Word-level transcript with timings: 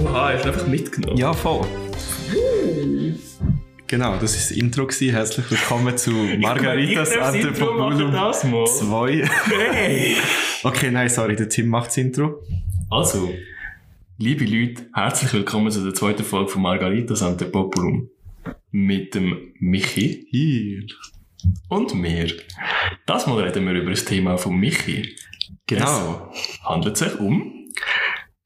Oha, 0.00 0.32
hast 0.32 0.44
du 0.44 0.48
einfach 0.48 0.66
mitgenommen? 0.66 1.16
Ja, 1.16 1.32
voll. 1.32 1.66
Genau, 3.86 4.12
das 4.12 4.20
war 4.20 4.40
das 4.40 4.50
Intro. 4.50 4.86
Gewesen. 4.86 5.10
Herzlich 5.10 5.50
willkommen 5.50 5.96
zu 5.96 6.10
Margaritas 6.38 7.16
Antipopulum 7.16 8.12
2. 8.12 9.28
Hey! 9.72 10.16
Okay, 10.62 10.90
nein, 10.90 11.08
sorry, 11.08 11.36
der 11.36 11.48
Tim 11.48 11.68
macht 11.68 11.88
das 11.88 11.98
Intro. 11.98 12.42
Also, 12.90 13.32
liebe 14.18 14.44
Leute, 14.44 14.88
herzlich 14.94 15.32
willkommen 15.32 15.70
zu 15.70 15.84
der 15.84 15.94
zweiten 15.94 16.24
Folge 16.24 16.50
von 16.50 16.62
Margaritas 16.62 17.22
Antipopulum. 17.22 18.10
Mit 18.72 19.14
dem 19.14 19.52
Michi 19.60 20.26
Hier. 20.30 20.86
und 21.68 21.94
mir. 21.94 22.32
Das 23.06 23.26
Mal 23.26 23.44
reden 23.44 23.66
wir 23.66 23.74
über 23.74 23.90
das 23.90 24.04
Thema 24.04 24.38
von 24.38 24.56
Michi. 24.56 25.14
Genau. 25.66 26.32
Es 26.32 26.58
handelt 26.64 26.96
sich 26.96 27.20
um 27.20 27.64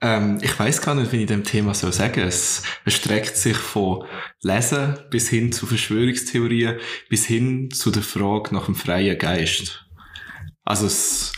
Ähm, 0.00 0.38
ich 0.42 0.56
weiß 0.58 0.80
gar 0.82 0.94
nicht, 0.94 1.12
wie 1.12 1.22
ich 1.22 1.26
dem 1.26 1.44
Thema 1.44 1.74
so 1.74 1.90
sagen. 1.90 2.20
Es 2.20 2.62
erstreckt 2.84 3.36
sich 3.36 3.56
von 3.56 4.04
Lesen 4.42 4.98
bis 5.10 5.28
hin 5.28 5.50
zu 5.50 5.66
Verschwörungstheorien, 5.66 6.78
bis 7.08 7.26
hin 7.26 7.70
zu 7.70 7.90
der 7.90 8.02
Frage 8.02 8.54
nach 8.54 8.66
dem 8.66 8.77
freien 8.77 9.18
Geist. 9.18 9.84
Also 10.64 10.86
es 10.86 11.32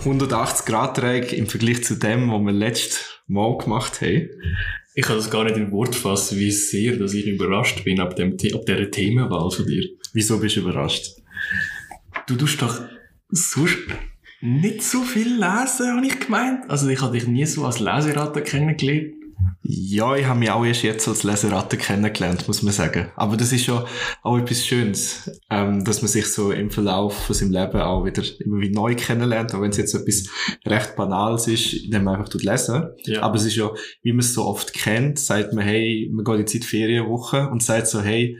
180 0.00 0.66
Grad 0.66 0.98
Dreieck 0.98 1.32
im 1.32 1.46
Vergleich 1.46 1.84
zu 1.84 1.96
dem, 1.96 2.30
was 2.30 2.40
wir 2.40 2.52
letztes 2.52 3.20
Mal 3.26 3.58
gemacht 3.58 4.00
haben. 4.00 4.30
Ich 4.94 5.04
kann 5.04 5.16
das 5.16 5.30
gar 5.30 5.44
nicht 5.44 5.56
in 5.56 5.70
Wort 5.70 5.94
fassen, 5.94 6.38
wie 6.38 6.50
sehr 6.50 6.96
dass 6.96 7.14
ich 7.14 7.26
überrascht 7.26 7.84
bin 7.84 8.00
ab, 8.00 8.16
dem, 8.16 8.32
ab 8.32 8.66
dieser 8.66 8.90
Themenwahl 8.90 9.50
von 9.50 9.66
dir. 9.66 9.84
Wieso 10.12 10.40
bist 10.40 10.56
du 10.56 10.60
überrascht? 10.60 11.18
Du 12.26 12.34
tust 12.34 12.60
doch 12.62 12.80
sonst 13.28 13.78
nicht 14.40 14.82
so 14.82 15.02
viel 15.02 15.34
lesen, 15.34 15.96
habe 15.96 16.06
ich 16.06 16.20
gemeint. 16.20 16.70
Also 16.70 16.88
ich 16.88 17.00
habe 17.00 17.12
dich 17.12 17.26
nie 17.26 17.44
so 17.44 17.64
als 17.64 17.80
Leseratte 17.80 18.42
kennengelernt. 18.42 19.14
Ja, 19.62 20.16
ich 20.16 20.24
habe 20.24 20.38
mich 20.38 20.50
auch 20.50 20.64
erst 20.64 20.82
jetzt 20.82 21.08
als 21.08 21.24
Leseratte 21.24 21.76
kennengelernt, 21.76 22.46
muss 22.46 22.62
man 22.62 22.72
sagen. 22.72 23.10
Aber 23.16 23.36
das 23.36 23.52
ist 23.52 23.66
ja 23.66 23.84
auch 24.22 24.38
etwas 24.38 24.64
Schönes, 24.64 25.30
ähm, 25.50 25.84
dass 25.84 26.00
man 26.00 26.08
sich 26.08 26.26
so 26.26 26.52
im 26.52 26.70
Verlauf 26.70 27.26
von 27.26 27.34
seinem 27.34 27.52
Leben 27.52 27.80
auch 27.80 28.04
wieder 28.04 28.22
immer 28.40 28.60
wieder 28.60 28.80
neu 28.80 28.94
kennenlernt, 28.94 29.54
auch 29.54 29.60
wenn 29.60 29.70
es 29.70 29.76
jetzt 29.76 29.94
etwas 29.94 30.24
recht 30.64 30.96
Banales 30.96 31.48
ist, 31.48 31.74
indem 31.74 32.04
man 32.04 32.16
einfach 32.16 32.30
tut 32.30 32.44
lesen. 32.44 32.88
Ja. 33.04 33.22
Aber 33.22 33.36
es 33.36 33.44
ist 33.44 33.56
ja, 33.56 33.70
wie 34.02 34.12
man 34.12 34.20
es 34.20 34.32
so 34.32 34.44
oft 34.46 34.72
kennt, 34.72 35.18
sagt 35.18 35.52
man, 35.52 35.64
hey, 35.64 36.08
man 36.12 36.24
geht 36.24 36.38
jetzt 36.38 36.54
in 36.54 36.60
die 36.60 36.66
Ferienwoche 36.66 37.48
und 37.48 37.62
sagt 37.62 37.88
so, 37.88 38.00
hey, 38.00 38.38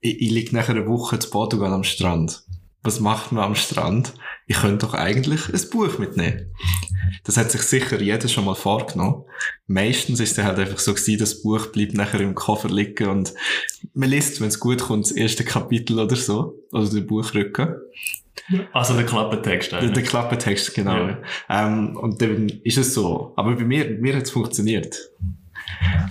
ich, 0.00 0.20
ich 0.20 0.30
liege 0.30 0.54
nachher 0.54 0.74
eine 0.74 0.86
Woche 0.86 1.18
zu 1.18 1.30
Portugal 1.30 1.72
am 1.72 1.84
Strand. 1.84 2.42
Was 2.82 3.00
macht 3.00 3.32
man 3.32 3.44
am 3.44 3.54
Strand? 3.54 4.12
Ich 4.46 4.56
könnte 4.56 4.86
doch 4.86 4.94
eigentlich 4.94 5.48
ein 5.52 5.70
Buch 5.70 5.98
mitnehmen. 5.98 6.52
Das 7.24 7.36
hat 7.36 7.50
sich 7.50 7.62
sicher 7.62 8.00
jeder 8.00 8.28
schon 8.28 8.44
mal 8.44 8.54
vorgenommen. 8.54 9.24
Meistens 9.66 10.20
ist 10.20 10.38
es 10.38 10.44
halt 10.44 10.58
einfach 10.58 10.78
so 10.78 10.94
gewesen, 10.94 11.18
das 11.18 11.42
Buch 11.42 11.66
bleibt 11.66 11.94
nachher 11.94 12.20
im 12.20 12.34
Koffer 12.34 12.68
liegen 12.68 13.08
und 13.08 13.34
man 13.94 14.08
liest, 14.08 14.40
wenn 14.40 14.48
es 14.48 14.60
gut 14.60 14.80
kommt, 14.80 15.06
das 15.06 15.12
erste 15.12 15.44
Kapitel 15.44 15.98
oder 15.98 16.16
so. 16.16 16.54
Oder 16.72 16.88
den 16.88 17.06
Buchrücken. 17.06 17.74
Also 18.72 18.94
der 18.94 19.06
Klappentext 19.06 19.72
Der, 19.72 19.80
eigentlich. 19.80 19.94
der 19.94 20.02
Klappentext, 20.04 20.74
genau. 20.74 21.08
Ja. 21.08 21.18
Ähm, 21.48 21.96
und 21.96 22.20
dann 22.22 22.48
ist 22.62 22.78
es 22.78 22.94
so. 22.94 23.32
Aber 23.36 23.56
bei 23.56 23.64
mir, 23.64 23.88
mir 23.98 24.14
hat 24.14 24.24
es 24.24 24.30
funktioniert. 24.30 25.10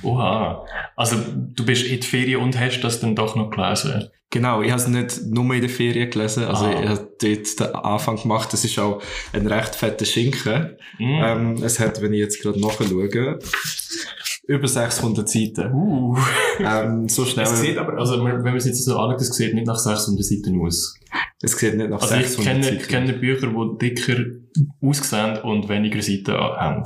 Oha. 0.03 0.65
Also 0.95 1.17
du 1.27 1.65
bist 1.65 1.85
in 1.85 1.99
die 1.99 2.07
Ferien 2.07 2.41
und 2.41 2.59
hast 2.59 2.81
das 2.81 2.99
dann 2.99 3.15
doch 3.15 3.35
noch 3.35 3.49
gelesen. 3.49 4.09
Genau, 4.31 4.61
ich 4.61 4.71
habe 4.71 4.81
es 4.81 4.87
nicht 4.87 5.21
nur 5.27 5.53
in 5.53 5.61
der 5.61 5.69
Ferien 5.69 6.09
gelesen, 6.09 6.43
also 6.45 6.65
Ah. 6.65 6.81
ich 6.81 6.89
habe 6.89 7.09
dort 7.21 7.59
den 7.59 7.75
Anfang 7.75 8.17
gemacht, 8.17 8.51
das 8.51 8.65
ist 8.65 8.77
auch 8.79 9.01
ein 9.31 9.47
recht 9.47 9.75
fetter 9.75 10.03
Schinken. 10.05 10.75
Mm. 10.99 11.03
Ähm, 11.23 11.53
es 11.63 11.79
hat, 11.79 12.01
wenn 12.01 12.11
ich 12.11 12.19
jetzt 12.19 12.41
gerade 12.41 12.59
nachschaue, 12.59 13.39
über 14.47 14.67
600 14.67 15.27
Seiten. 15.27 15.71
Uh. 15.73 16.17
Ähm, 16.59 17.09
so 17.09 17.25
schnell. 17.25 17.45
Es 17.45 17.59
sieht 17.61 17.77
aber, 17.77 17.97
also 17.97 18.23
wenn 18.23 18.41
man 18.41 18.55
es 18.55 18.65
jetzt 18.65 18.83
so 18.83 18.97
anschaut, 18.97 19.21
es 19.21 19.29
sieht 19.35 19.53
nicht 19.53 19.67
nach 19.67 19.77
600 19.79 20.23
Seiten 20.23 20.61
aus. 20.61 20.97
es 21.41 21.57
sieht 21.57 21.75
nicht 21.75 21.89
nach 21.89 22.01
Also 22.01 22.15
ich 22.15 22.27
600 22.29 22.45
kenne, 22.53 22.63
Seiten. 22.63 22.75
ich 22.77 22.87
kenne 22.87 23.13
Bücher, 23.13 23.47
die 23.47 23.77
dicker 23.89 24.23
aussehen 24.81 25.37
und 25.39 25.67
weniger 25.69 26.01
Seiten 26.01 26.31
haben. 26.33 26.83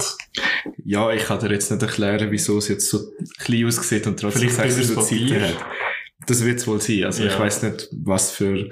Ja, 0.85 1.11
ich 1.11 1.23
kann 1.25 1.39
dir 1.39 1.51
jetzt 1.51 1.69
nicht 1.71 1.81
erklären, 1.81 2.31
wieso 2.31 2.57
es 2.57 2.67
jetzt 2.69 2.89
so 2.89 2.99
klein 3.39 3.65
aussieht 3.65 4.07
und 4.07 4.19
trotzdem 4.19 4.49
Vielleicht 4.49 4.75
dünnes 4.77 4.87
600 4.87 5.05
Seiten 5.05 5.41
hat. 5.43 5.65
Das 6.27 6.43
wird 6.45 6.59
es 6.59 6.67
wohl 6.67 6.81
sein. 6.81 7.05
Also 7.05 7.23
Ja. 7.23 7.29
ich 7.31 7.39
weiß 7.39 7.63
nicht, 7.63 7.89
was 8.03 8.31
für 8.31 8.69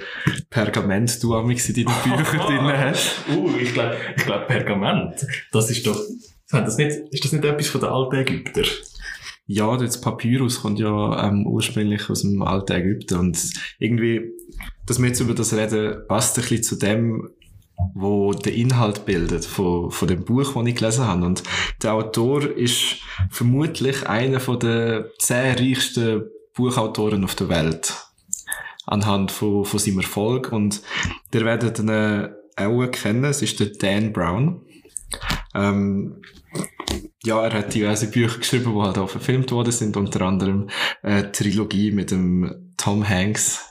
Pergament 0.49 1.21
du 1.23 1.33
amix 1.33 1.69
in 1.69 1.85
deinen 1.85 1.95
Büchern 2.17 2.39
drin 2.39 2.77
hast. 2.77 3.11
Uh, 3.35 3.49
ich 3.59 3.73
glaube, 3.73 3.95
ich 4.15 4.23
glaub, 4.25 4.47
Pergament. 4.47 5.25
Das 5.51 5.69
ist 5.71 5.85
doch, 5.87 5.99
sind 6.47 6.65
das 6.65 6.77
nicht, 6.77 6.91
ist 7.11 7.23
das 7.23 7.31
nicht 7.33 7.45
etwas 7.45 7.67
von 7.67 7.81
den 7.81 7.89
alten 7.89 8.15
Ägypter? 8.15 8.63
Ja, 9.45 9.77
das 9.77 10.01
Papyrus 10.01 10.61
kommt 10.61 10.79
ja 10.79 11.27
ähm, 11.27 11.45
ursprünglich 11.45 12.09
aus 12.09 12.21
dem 12.21 12.41
alten 12.41 12.73
Ägypten 12.73 13.19
und 13.19 13.37
irgendwie, 13.79 14.33
dass 14.85 14.99
wir 14.99 15.07
jetzt 15.07 15.19
über 15.19 15.33
das 15.33 15.53
reden, 15.53 16.05
passt 16.07 16.37
ein 16.37 16.41
bisschen 16.41 16.63
zu 16.63 16.75
dem, 16.77 17.29
wo 17.93 18.33
der 18.33 18.53
Inhalt 18.53 19.05
bildet 19.05 19.45
von, 19.45 19.91
von 19.91 20.07
dem 20.07 20.25
Buch, 20.25 20.53
das 20.53 20.65
ich 20.65 20.75
gelesen 20.75 21.05
habe. 21.05 21.25
Und 21.25 21.43
der 21.81 21.93
Autor 21.93 22.43
ist 22.43 22.97
vermutlich 23.29 24.07
einer 24.07 24.39
der 24.57 25.11
zehn 25.19 25.55
reichsten 25.55 26.23
Buchautoren 26.55 27.23
auf 27.23 27.35
der 27.35 27.49
Welt. 27.49 27.93
Anhand 28.85 29.31
von, 29.31 29.65
von 29.65 29.79
seinem 29.79 29.99
Erfolg. 29.99 30.51
Und 30.51 30.81
der 31.33 31.45
werdet 31.45 31.79
ihn 31.79 31.89
äh, 31.89 32.29
auch 32.55 32.87
kennen. 32.87 33.25
Es 33.25 33.41
ist 33.41 33.59
der 33.59 33.67
Dan 33.67 34.11
Brown. 34.11 34.61
Ähm, 35.57 36.21
ja, 37.23 37.43
er 37.43 37.53
hat 37.53 37.73
diverse 37.73 38.09
Bücher 38.09 38.39
geschrieben, 38.39 38.73
die 38.73 38.81
halt 38.81 38.97
auch 38.97 39.09
verfilmt 39.09 39.51
worden 39.51 39.71
sind, 39.71 39.97
unter 39.97 40.21
anderem 40.21 40.69
äh, 41.01 41.23
Trilogie 41.23 41.91
mit 41.91 42.11
dem 42.11 42.73
Tom 42.77 43.07
Hanks, 43.07 43.65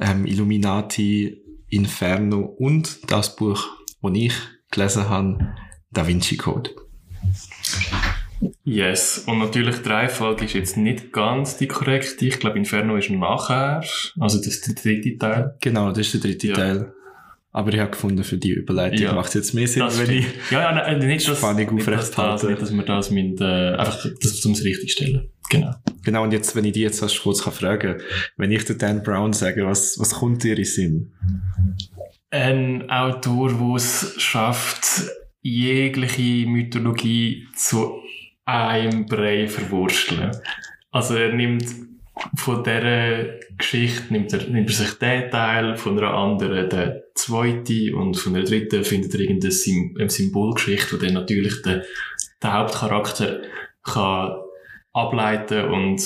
ähm, 0.00 0.26
Illuminati, 0.26 1.42
Inferno 1.68 2.40
und 2.40 3.10
das 3.10 3.36
Buch, 3.36 3.66
das 4.00 4.12
ich 4.14 4.34
gelesen 4.70 5.08
habe, 5.08 5.54
Da 5.90 6.06
Vinci 6.06 6.36
Code. 6.36 6.70
Yes. 8.64 9.24
Und 9.26 9.38
natürlich, 9.38 9.84
Reihenfolge 9.84 10.44
ist 10.44 10.54
jetzt 10.54 10.76
nicht 10.76 11.12
ganz 11.12 11.56
die 11.56 11.66
korrekte. 11.68 12.26
Ich 12.26 12.38
glaube, 12.38 12.58
Inferno 12.58 12.96
ist 12.96 13.10
nachher. 13.10 13.82
Also, 14.18 14.38
das 14.38 14.46
ist 14.48 14.66
der 14.66 14.74
dritte 14.74 15.16
Teil. 15.18 15.56
Genau, 15.60 15.88
das 15.90 15.98
ist 16.00 16.14
der 16.14 16.20
dritte 16.20 16.48
Ja. 16.48 16.54
Teil. 16.54 16.92
Aber 17.56 17.72
ich 17.72 17.80
habe 17.80 17.90
gefunden, 17.90 18.22
für 18.22 18.36
die 18.36 18.50
Überleitung 18.50 18.98
Ja. 19.00 19.14
macht 19.14 19.28
es 19.28 19.34
jetzt 19.34 19.54
mehr 19.54 19.66
Sinn, 19.66 19.82
wenn 19.96 20.10
ich... 20.10 20.26
Ja, 20.50 20.60
ja, 20.60 20.72
nein, 20.74 20.98
nicht, 20.98 21.26
dass, 21.26 21.38
Spannung 21.38 21.78
das, 21.78 21.88
aufrechthalten. 21.88 22.50
nicht, 22.50 22.60
dass 22.60 22.70
wir 22.70 22.82
das 22.82 23.10
mit, 23.10 23.40
äh, 23.40 23.44
einfach, 23.70 24.06
das 24.20 24.40
zum 24.42 24.52
richtig 24.52 24.92
stellen. 24.92 25.30
Genau. 25.48 25.74
Genau, 26.04 26.22
und 26.22 26.32
jetzt, 26.32 26.54
wenn 26.54 26.66
ich 26.66 26.74
die 26.74 26.82
jetzt 26.82 27.00
erst 27.00 27.22
kurz 27.22 27.42
kann 27.42 27.54
fragen 27.54 28.02
wenn 28.36 28.52
ich 28.52 28.66
den 28.66 28.76
Dan 28.76 29.02
Brown 29.02 29.32
sage, 29.32 29.64
was, 29.64 29.98
was 29.98 30.16
kommt 30.16 30.44
dir 30.44 30.58
in 30.58 30.64
Sinn? 30.66 31.14
Ein 32.28 32.90
Autor, 32.90 33.54
der 33.54 33.74
es 33.76 34.14
schafft, 34.18 35.10
jegliche 35.40 36.46
Mythologie 36.46 37.46
zu 37.56 38.02
einem 38.44 39.06
Brei 39.06 39.48
verwursteln. 39.48 40.30
Also 40.90 41.14
er 41.14 41.32
nimmt 41.32 41.64
von 42.34 42.64
dieser 42.64 43.38
Geschichte 43.58 44.12
nimmt 44.12 44.32
er, 44.32 44.48
nimmt 44.48 44.70
er 44.70 44.74
sich 44.74 44.98
den 44.98 45.30
Teil, 45.30 45.76
von 45.76 45.98
einer 45.98 46.14
anderen 46.14 46.68
den 46.68 47.02
zweiten 47.14 47.94
und 47.94 48.16
von 48.16 48.34
der 48.34 48.44
dritten 48.44 48.84
findet 48.84 49.14
er 49.14 49.20
irgendeine 49.20 49.52
Sym 49.52 49.94
Symbolgeschichte, 50.08 50.98
die 50.98 51.06
dann 51.06 51.14
natürlich 51.14 51.62
den, 51.62 51.82
den 52.42 52.52
Hauptcharakter 52.52 53.42
kann 53.82 54.36
ableiten 54.92 55.66
und 55.66 56.00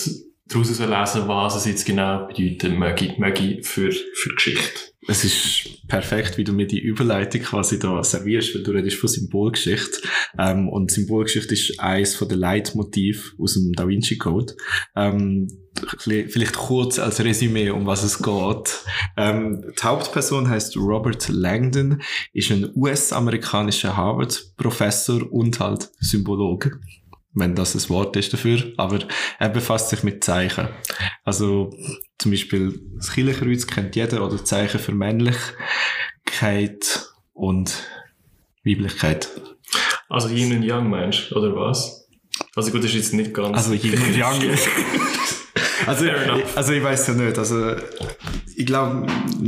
daraus 0.51 0.69
lesen, 0.69 1.29
was 1.29 1.57
es 1.57 1.65
jetzt 1.67 1.87
genau 1.87 2.27
bedeutet 2.27 2.79
möge, 2.79 3.15
möge 3.19 3.63
für, 3.63 3.93
für 3.93 4.35
Geschichte. 4.35 4.91
Es 5.09 5.25
ist 5.25 5.87
perfekt, 5.89 6.37
wie 6.37 6.45
du 6.45 6.53
mir 6.53 6.67
die 6.67 6.79
Überleitung 6.79 7.41
quasi 7.41 7.79
da 7.79 8.05
servierst, 8.05 8.55
weil 8.55 8.63
du 8.63 8.73
redest 8.73 8.99
von 8.99 9.09
Symbolgeschichte. 9.09 10.03
Ähm, 10.39 10.69
und 10.69 10.91
Symbolgeschichte 10.91 11.55
ist 11.55 11.81
eines 11.81 12.15
von 12.15 12.29
den 12.29 12.39
Leitmotiv 12.39 13.35
aus 13.41 13.55
dem 13.55 13.73
Da 13.73 13.89
Vinci 13.89 14.19
Code. 14.19 14.55
Ähm, 14.95 15.49
vielleicht 15.97 16.55
kurz 16.55 16.99
als 16.99 17.25
Resümee, 17.25 17.71
um 17.71 17.87
was 17.87 18.03
es 18.03 18.23
geht. 18.23 18.85
Ähm, 19.17 19.65
die 19.79 19.83
Hauptperson 19.83 20.49
heißt 20.49 20.77
Robert 20.77 21.29
Langdon, 21.29 22.03
ist 22.35 22.51
ein 22.51 22.71
US-amerikanischer 22.75 23.97
Harvard-Professor 23.97 25.33
und 25.33 25.61
halt 25.61 25.91
Symbologe 26.01 26.79
wenn 27.33 27.55
das 27.55 27.75
ein 27.75 27.89
Wort 27.91 28.17
ist 28.17 28.33
dafür, 28.33 28.73
aber 28.77 29.01
er 29.39 29.49
befasst 29.49 29.91
sich 29.91 30.03
mit 30.03 30.25
Zeichen. 30.25 30.69
Also 31.25 31.71
zum 32.19 32.33
Beispiel 32.33 32.81
das 32.97 33.13
Kirchenkreuz 33.13 33.67
kennt 33.67 33.97
jeder 33.97 34.25
oder 34.25 34.45
Zeichen 34.45 34.81
für 34.81 34.93
Männlichkeit 34.93 35.49
und 37.33 37.89
Weiblichkeit. 38.65 39.29
Also 40.09 40.29
Yin 40.29 40.57
und 40.57 40.63
Yang 40.65 40.91
meinst 40.91 41.31
du, 41.31 41.37
oder 41.37 41.55
was? 41.55 42.09
Also 42.57 42.73
gut, 42.73 42.83
das 42.83 42.91
ist 42.91 42.97
jetzt 42.97 43.15
nicht 43.15 43.33
ganz... 43.33 43.57
Also 43.57 43.75
Yin 43.75 44.03
und 44.03 44.17
Yang. 44.17 44.43
Also, 45.91 46.05
ich, 46.05 46.57
also 46.57 46.73
ich 46.73 46.83
weiß 46.83 47.09
ja 47.09 47.15
nicht. 47.15 47.39
Also 47.39 47.75
ich 48.55 48.67
glaube 48.67 49.07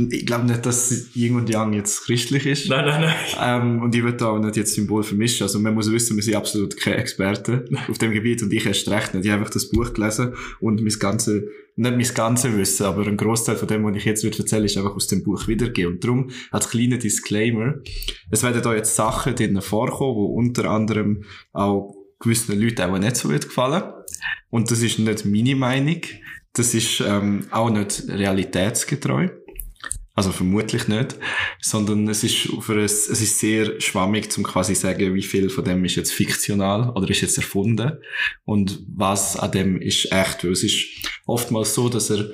ich 0.09 0.25
glaub 0.25 0.43
nicht, 0.43 0.65
dass 0.65 1.15
Yin 1.15 1.35
und 1.35 1.49
Yang 1.49 1.73
jetzt 1.73 2.05
christlich 2.05 2.45
ist. 2.45 2.69
Nein, 2.69 2.85
nein, 2.85 3.01
nein. 3.01 3.15
Ähm, 3.41 3.81
und 3.81 3.95
ich 3.95 4.03
würde 4.03 4.27
auch 4.27 4.39
nicht 4.39 4.57
jetzt 4.57 4.73
Symbol 4.73 5.03
vermischen. 5.03 5.43
Also 5.43 5.59
man 5.59 5.73
muss 5.73 5.91
wissen, 5.91 6.15
wir 6.17 6.23
sind 6.23 6.35
absolut 6.35 6.75
keine 6.77 6.97
Experten 6.97 7.77
auf 7.89 7.97
dem 7.97 8.11
Gebiet 8.11 8.43
und 8.43 8.51
ich 8.51 8.65
erst 8.65 8.89
recht 8.89 9.13
nicht. 9.13 9.25
Ich 9.25 9.31
habe 9.31 9.41
einfach 9.41 9.53
das 9.53 9.69
Buch 9.69 9.93
gelesen 9.93 10.33
und 10.59 10.81
mein 10.81 10.99
ganze, 10.99 11.47
nicht 11.75 11.95
mein 11.95 12.13
ganze 12.13 12.57
Wissen, 12.57 12.85
aber 12.85 13.07
ein 13.07 13.17
Großteil 13.17 13.55
von 13.55 13.67
dem, 13.67 13.85
was 13.85 13.95
ich 13.95 14.05
jetzt 14.05 14.23
würde 14.23 14.39
erzählen, 14.39 14.65
ist 14.65 14.77
einfach 14.77 14.95
aus 14.95 15.07
dem 15.07 15.23
Buch 15.23 15.47
wiedergegeben. 15.47 15.93
Und 15.93 16.03
darum, 16.03 16.29
als 16.51 16.69
kleiner 16.69 16.97
Disclaimer, 16.97 17.75
es 18.31 18.43
werden 18.43 18.61
da 18.61 18.75
jetzt 18.75 18.95
Sachen 18.95 19.35
drinnen 19.35 19.61
vorkommen, 19.61 20.15
wo 20.15 20.25
unter 20.25 20.69
anderem 20.69 21.23
auch 21.53 22.02
gewissen 22.23 22.59
Leuten 22.59 22.81
auch 22.81 22.97
nicht 22.97 23.17
so 23.17 23.29
wird 23.29 23.47
gefallen. 23.47 23.83
Und 24.49 24.71
das 24.71 24.81
ist 24.81 24.99
nicht 24.99 25.25
meine 25.25 25.55
Meinung. 25.55 26.01
Das 26.53 26.73
ist 26.73 27.01
ähm, 27.01 27.47
auch 27.51 27.69
nicht 27.69 28.03
realitätsgetreu. 28.07 29.29
Also 30.15 30.31
vermutlich 30.31 30.87
nicht, 30.87 31.15
sondern 31.59 32.07
es 32.07 32.23
ist 32.23 32.47
für 32.61 32.79
es, 32.79 33.09
es 33.09 33.19
ist 33.19 33.39
sehr 33.39 33.81
schwammig, 33.81 34.31
zum 34.31 34.43
quasi 34.43 34.75
sagen, 34.75 35.15
wie 35.15 35.23
viel 35.23 35.49
von 35.49 35.65
dem 35.65 35.83
ist 35.85 35.95
jetzt 35.95 36.13
fiktional 36.13 36.91
oder 36.91 37.09
ist 37.09 37.21
jetzt 37.21 37.37
erfunden 37.37 37.93
und 38.45 38.83
was 38.95 39.37
an 39.37 39.51
dem 39.51 39.81
ist 39.81 40.11
echt. 40.11 40.43
Weil 40.43 40.51
es 40.51 40.63
ist 40.63 40.85
oftmals 41.25 41.73
so, 41.73 41.89
dass 41.89 42.11
er, 42.11 42.29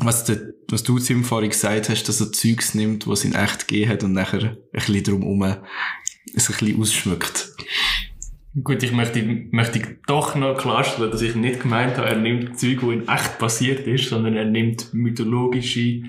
was, 0.00 0.24
der, 0.24 0.52
was 0.68 0.82
du 0.82 0.98
zu 0.98 1.14
ihm 1.14 1.24
vorhin 1.24 1.50
gesagt 1.50 1.88
hast, 1.88 2.04
dass 2.04 2.20
er 2.20 2.32
Zeugs 2.32 2.74
nimmt, 2.74 3.06
was 3.06 3.24
ihn 3.24 3.34
echt 3.34 3.66
gegeben 3.66 3.90
hat 3.90 4.04
und 4.04 4.12
nachher 4.12 4.42
ein 4.42 4.58
bisschen 4.72 5.04
drumherum 5.04 5.42
es 6.34 6.50
ein 6.50 6.56
bisschen 6.58 6.80
ausschmückt. 6.80 7.50
Gut, 8.62 8.84
ich 8.84 8.92
möchte, 8.92 9.20
möchte 9.50 9.98
doch 10.06 10.36
noch 10.36 10.56
klarstellen, 10.56 11.10
dass 11.10 11.22
ich 11.22 11.34
nicht 11.34 11.60
gemeint 11.60 11.96
habe, 11.96 12.08
er 12.08 12.16
nimmt 12.16 12.58
Zeug, 12.58 12.82
wo 12.82 12.92
in 12.92 13.08
echt 13.08 13.38
passiert 13.38 13.86
ist, 13.86 14.08
sondern 14.08 14.36
er 14.36 14.44
nimmt 14.44 14.94
mythologische 14.94 16.02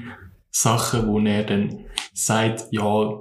Sachen, 0.51 1.07
wo 1.07 1.19
er 1.19 1.43
dann 1.43 1.85
sagt, 2.13 2.65
ja, 2.69 3.19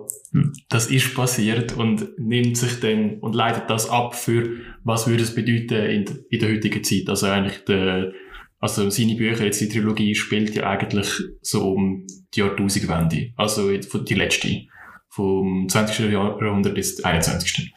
das 0.69 0.91
ist 0.91 1.15
passiert 1.15 1.75
und 1.77 2.19
nimmt 2.19 2.57
sich 2.57 2.81
dann 2.81 3.19
und 3.21 3.35
leitet 3.35 3.71
das 3.71 3.89
ab 3.89 4.15
für, 4.15 4.59
was 4.83 5.07
würde 5.07 5.23
es 5.23 5.35
bedeuten 5.35 5.87
in, 5.87 6.05
in 6.29 6.41
der 6.41 6.51
heutigen 6.51 6.85
Zeit. 6.85 7.09
Also 7.09 7.27
eigentlich 7.27 7.65
der, 7.65 8.13
also 8.59 8.91
seine 8.91 9.17
Bücher, 9.17 9.45
jetzt 9.45 9.61
die 9.61 9.69
Trilogie, 9.69 10.15
spielt 10.15 10.55
ja 10.55 10.69
eigentlich 10.69 11.09
so 11.41 11.73
um 11.73 12.07
die 12.35 12.41
Jahrtausendwende. 12.41 13.33
Also 13.37 13.71
die 13.75 14.15
letzte. 14.15 14.67
Vom 15.09 15.69
20. 15.69 16.11
Jahrhundert 16.11 16.75
bis 16.75 17.03
21. 17.03 17.73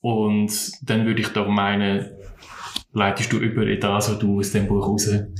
Und 0.00 0.52
dann 0.82 1.06
würde 1.06 1.20
ich 1.20 1.28
doch 1.28 1.48
meinen, 1.48 2.10
leitest 2.92 3.32
du 3.32 3.38
über 3.38 3.64
das, 3.76 4.10
was 4.10 4.18
du 4.18 4.38
aus 4.38 4.52
dem 4.52 4.68
Buch 4.68 4.86
rausgelesen 4.86 5.34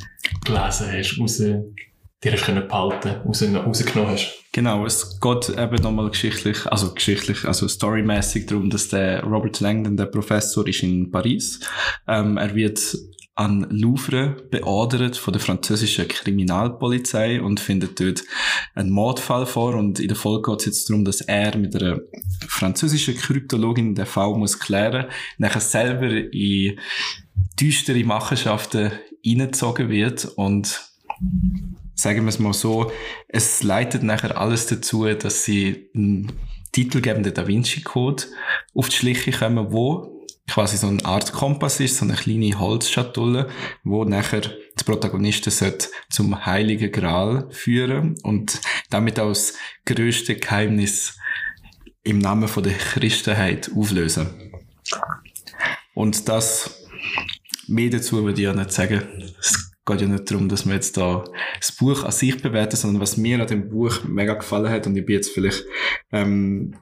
hast, 0.48 1.20
raus, 1.20 1.38
dir 1.38 2.32
hast 2.32 2.44
können 2.44 2.66
behalten, 2.66 3.20
raus, 3.24 3.42
rausgenommen 3.42 4.12
hast. 4.12 4.34
Genau, 4.52 4.86
es 4.86 5.20
geht 5.20 5.50
eben 5.50 5.82
nochmal 5.82 6.08
geschichtlich, 6.08 6.66
also 6.66 6.94
geschichtlich, 6.94 7.44
also 7.44 7.68
storymäßig 7.68 8.46
darum, 8.46 8.70
dass 8.70 8.88
der 8.88 9.22
Robert 9.22 9.60
Langdon, 9.60 9.96
der 9.96 10.06
Professor, 10.06 10.66
ist 10.66 10.82
in 10.82 11.10
Paris. 11.10 11.60
Ähm, 12.08 12.38
er 12.38 12.54
wird 12.54 12.96
an 13.36 13.66
Louvre 13.70 14.34
beordert 14.50 15.18
von 15.18 15.32
der 15.32 15.42
französischen 15.42 16.08
Kriminalpolizei 16.08 17.42
und 17.42 17.60
findet 17.60 18.00
dort 18.00 18.24
einen 18.74 18.90
Mordfall 18.90 19.44
vor. 19.44 19.74
Und 19.74 20.00
in 20.00 20.08
der 20.08 20.16
Folge 20.16 20.50
geht 20.50 20.60
es 20.60 20.66
jetzt 20.66 20.90
darum, 20.90 21.04
dass 21.04 21.20
er 21.20 21.56
mit 21.58 21.76
einer 21.76 22.00
französischen 22.48 23.14
Kryptologin 23.14 23.94
den 23.94 24.06
Fall 24.06 24.34
muss 24.34 24.58
klären, 24.58 25.06
nachher 25.36 25.60
selber 25.60 26.08
in 26.08 26.80
düstere 27.60 28.02
Machenschaften 28.04 28.92
hineingezogen 29.22 29.90
wird. 29.90 30.24
Und 30.36 30.80
sagen 31.94 32.22
wir 32.22 32.30
es 32.30 32.38
mal 32.38 32.54
so, 32.54 32.90
es 33.28 33.62
leitet 33.62 34.02
nachher 34.02 34.40
alles 34.40 34.66
dazu, 34.66 35.04
dass 35.04 35.44
sie 35.44 35.90
einen 35.94 36.32
titelgebenden 36.72 37.34
Da 37.34 37.46
Vinci 37.46 37.82
Code 37.82 38.24
auf 38.74 38.88
die 38.88 38.96
Schliche 38.96 39.30
kommen, 39.30 39.72
wo 39.72 40.15
quasi 40.56 40.78
so 40.78 40.86
eine 40.86 41.04
Art 41.04 41.34
Kompass 41.34 41.80
ist, 41.80 41.98
so 41.98 42.06
eine 42.06 42.14
kleine 42.14 42.58
Holzschatulle, 42.58 43.50
wo 43.84 44.04
nachher 44.04 44.40
die 44.40 44.84
Protagonisten 44.86 45.52
zum 46.08 46.46
Heiligen 46.46 46.90
Gral 46.90 47.46
führen 47.50 48.14
und 48.22 48.58
damit 48.88 49.20
auch 49.20 49.28
das 49.28 49.52
grösste 49.84 50.34
Geheimnis 50.34 51.18
im 52.04 52.20
Namen 52.20 52.48
von 52.48 52.62
der 52.62 52.72
Christenheit 52.72 53.70
auflösen. 53.76 54.28
Und 55.92 56.26
das, 56.26 56.86
mehr 57.66 57.90
dazu 57.90 58.24
würde 58.24 58.40
ich 58.40 58.46
ja 58.46 58.54
nicht 58.54 58.72
sagen. 58.72 59.02
Es 59.38 59.65
geht 59.86 60.00
ja 60.00 60.08
nicht 60.08 60.30
darum, 60.30 60.48
dass 60.48 60.66
wir 60.66 60.74
jetzt 60.74 60.96
da 60.96 61.24
das 61.58 61.72
Buch 61.72 62.02
an 62.02 62.12
sich 62.12 62.42
bewerten, 62.42 62.76
sondern 62.76 63.00
was 63.00 63.16
mir 63.16 63.40
an 63.40 63.46
dem 63.46 63.68
Buch 63.68 64.04
mega 64.04 64.34
gefallen 64.34 64.68
hat, 64.68 64.86
und 64.86 64.96
ich 64.96 65.06
bin 65.06 65.14
jetzt 65.14 65.30
vielleicht 65.30 65.64
ähm, 66.12 66.74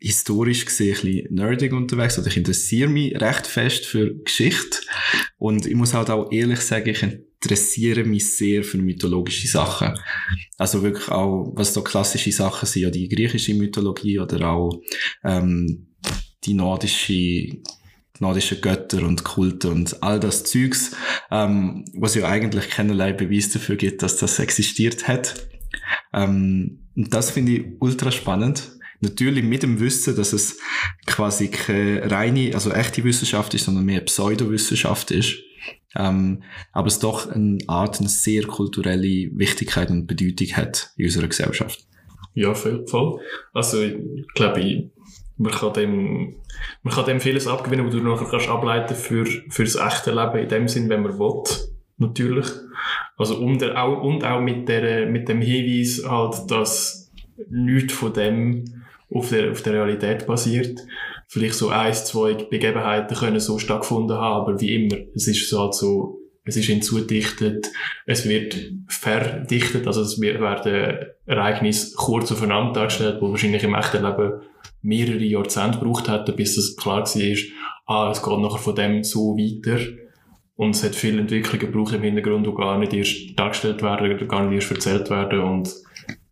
historisch 0.00 0.64
gesehen 0.64 0.96
ein 0.96 1.02
bisschen 1.02 1.34
nerdig 1.34 1.72
unterwegs, 1.72 2.18
oder 2.18 2.26
ich 2.26 2.36
interessiere 2.36 2.90
mich 2.90 3.14
recht 3.20 3.46
fest 3.46 3.86
für 3.86 4.14
Geschichte. 4.14 4.78
Und 5.38 5.66
ich 5.66 5.74
muss 5.74 5.94
halt 5.94 6.10
auch 6.10 6.32
ehrlich 6.32 6.60
sagen, 6.60 6.88
ich 6.88 7.02
interessiere 7.02 8.04
mich 8.04 8.36
sehr 8.36 8.64
für 8.64 8.78
mythologische 8.78 9.46
Sachen. 9.46 9.94
Also 10.56 10.82
wirklich 10.82 11.08
auch, 11.08 11.52
was 11.54 11.72
so 11.72 11.82
klassische 11.82 12.32
Sachen 12.32 12.66
sind, 12.66 12.82
ja 12.82 12.90
die 12.90 13.08
griechische 13.08 13.54
Mythologie 13.54 14.18
oder 14.18 14.50
auch 14.50 14.80
ähm, 15.22 15.86
die 16.44 16.54
nordische 16.54 17.60
nordische 18.20 18.60
Götter 18.60 19.02
und 19.02 19.24
Kulte 19.24 19.68
und 19.68 20.02
all 20.02 20.20
das 20.20 20.44
Zeugs, 20.44 20.92
ähm, 21.30 21.84
was 21.94 22.14
ja 22.14 22.26
eigentlich 22.26 22.70
keinerlei 22.70 23.12
Beweis 23.12 23.50
dafür 23.50 23.76
gibt, 23.76 24.02
dass 24.02 24.16
das 24.16 24.38
existiert 24.38 25.08
hat. 25.08 25.48
Ähm, 26.12 26.80
und 26.96 27.14
das 27.14 27.30
finde 27.30 27.52
ich 27.52 27.66
ultra 27.80 28.10
spannend. 28.10 28.72
Natürlich 29.00 29.44
mit 29.44 29.62
dem 29.62 29.78
Wissen, 29.78 30.16
dass 30.16 30.32
es 30.32 30.58
quasi 31.06 31.48
keine 31.48 32.10
reine, 32.10 32.52
also 32.54 32.70
echte 32.70 33.04
Wissenschaft 33.04 33.54
ist, 33.54 33.66
sondern 33.66 33.84
mehr 33.84 34.00
Pseudowissenschaft 34.00 35.12
ist. 35.12 35.36
Ähm, 35.94 36.42
aber 36.72 36.88
es 36.88 36.98
doch 36.98 37.30
eine 37.30 37.58
Art, 37.66 38.00
eine 38.00 38.08
sehr 38.08 38.44
kulturelle 38.44 39.30
Wichtigkeit 39.32 39.90
und 39.90 40.06
Bedeutung 40.06 40.48
hat 40.56 40.92
in 40.96 41.06
unserer 41.06 41.28
Gesellschaft. 41.28 41.86
Ja, 42.34 42.54
voll. 42.54 42.84
Also, 43.52 43.82
ich 43.82 43.96
glaube, 44.34 44.90
man 45.38 45.52
kann 45.52 45.72
dem, 45.72 46.34
man 46.82 46.94
kann 46.94 47.06
dem 47.06 47.20
vieles 47.20 47.46
abgewinnen, 47.46 47.86
wo 47.86 47.90
du 47.90 48.02
nachher 48.02 48.26
kannst 48.28 48.48
ableiten 48.48 48.94
für, 48.94 49.24
für 49.24 49.64
das 49.64 49.76
echte 49.76 50.10
Leben 50.10 50.38
in 50.38 50.48
dem 50.48 50.68
Sinn, 50.68 50.88
wenn 50.88 51.02
man 51.02 51.18
will. 51.18 51.42
Natürlich. 51.96 52.46
Also, 53.16 53.36
und 53.38 53.62
auch, 53.76 54.02
und 54.02 54.24
auch 54.24 54.40
mit 54.40 54.68
der, 54.68 55.06
mit 55.06 55.28
dem 55.28 55.40
Hinweis 55.40 56.04
halt, 56.08 56.50
dass 56.50 57.10
nichts 57.50 57.94
von 57.94 58.12
dem 58.12 58.64
auf 59.10 59.30
der, 59.30 59.52
auf 59.52 59.62
der 59.62 59.74
Realität 59.74 60.26
basiert. 60.26 60.80
Vielleicht 61.28 61.54
so 61.54 61.68
eins, 61.68 62.04
zwei 62.04 62.34
Begebenheiten 62.34 63.16
können 63.16 63.40
so 63.40 63.58
stattgefunden 63.58 64.16
haben, 64.16 64.42
aber 64.42 64.60
wie 64.60 64.74
immer, 64.74 64.96
es 65.14 65.28
ist 65.28 65.52
halt 65.52 65.74
so, 65.74 66.18
es 66.44 66.56
ist 66.56 66.66
hinzudichtet, 66.66 67.70
es 68.06 68.26
wird 68.28 68.56
verdichtet, 68.88 69.86
also 69.86 70.00
es 70.00 70.20
werden 70.20 71.10
Ereignisse 71.26 71.94
kurz 71.96 72.32
aufeinander 72.32 72.72
dargestellt, 72.72 73.18
wo 73.20 73.30
wahrscheinlich 73.30 73.62
im 73.62 73.74
echten 73.74 74.02
Leben 74.02 74.40
mehrere 74.82 75.24
Jahrzehnte 75.24 75.78
gebraucht 75.78 76.08
hätten, 76.08 76.36
bis 76.36 76.56
es 76.56 76.76
klar 76.76 77.02
war, 77.02 77.36
ah, 77.86 78.10
es 78.10 78.22
geht 78.22 78.38
nachher 78.38 78.58
von 78.58 78.74
dem 78.74 79.04
so 79.04 79.36
weiter. 79.36 79.80
Und 80.56 80.74
es 80.74 80.82
hat 80.82 80.94
viele 80.94 81.20
Entwicklungen 81.20 81.60
gebraucht 81.60 81.94
im 81.94 82.02
Hintergrund, 82.02 82.46
die 82.46 82.54
gar 82.54 82.78
nicht 82.78 82.92
erst 82.92 83.38
dargestellt 83.38 83.82
werden, 83.82 84.28
gar 84.28 84.44
nicht 84.44 84.54
erst 84.54 84.72
erzählt 84.72 85.10
werden 85.10 85.40
und 85.40 85.72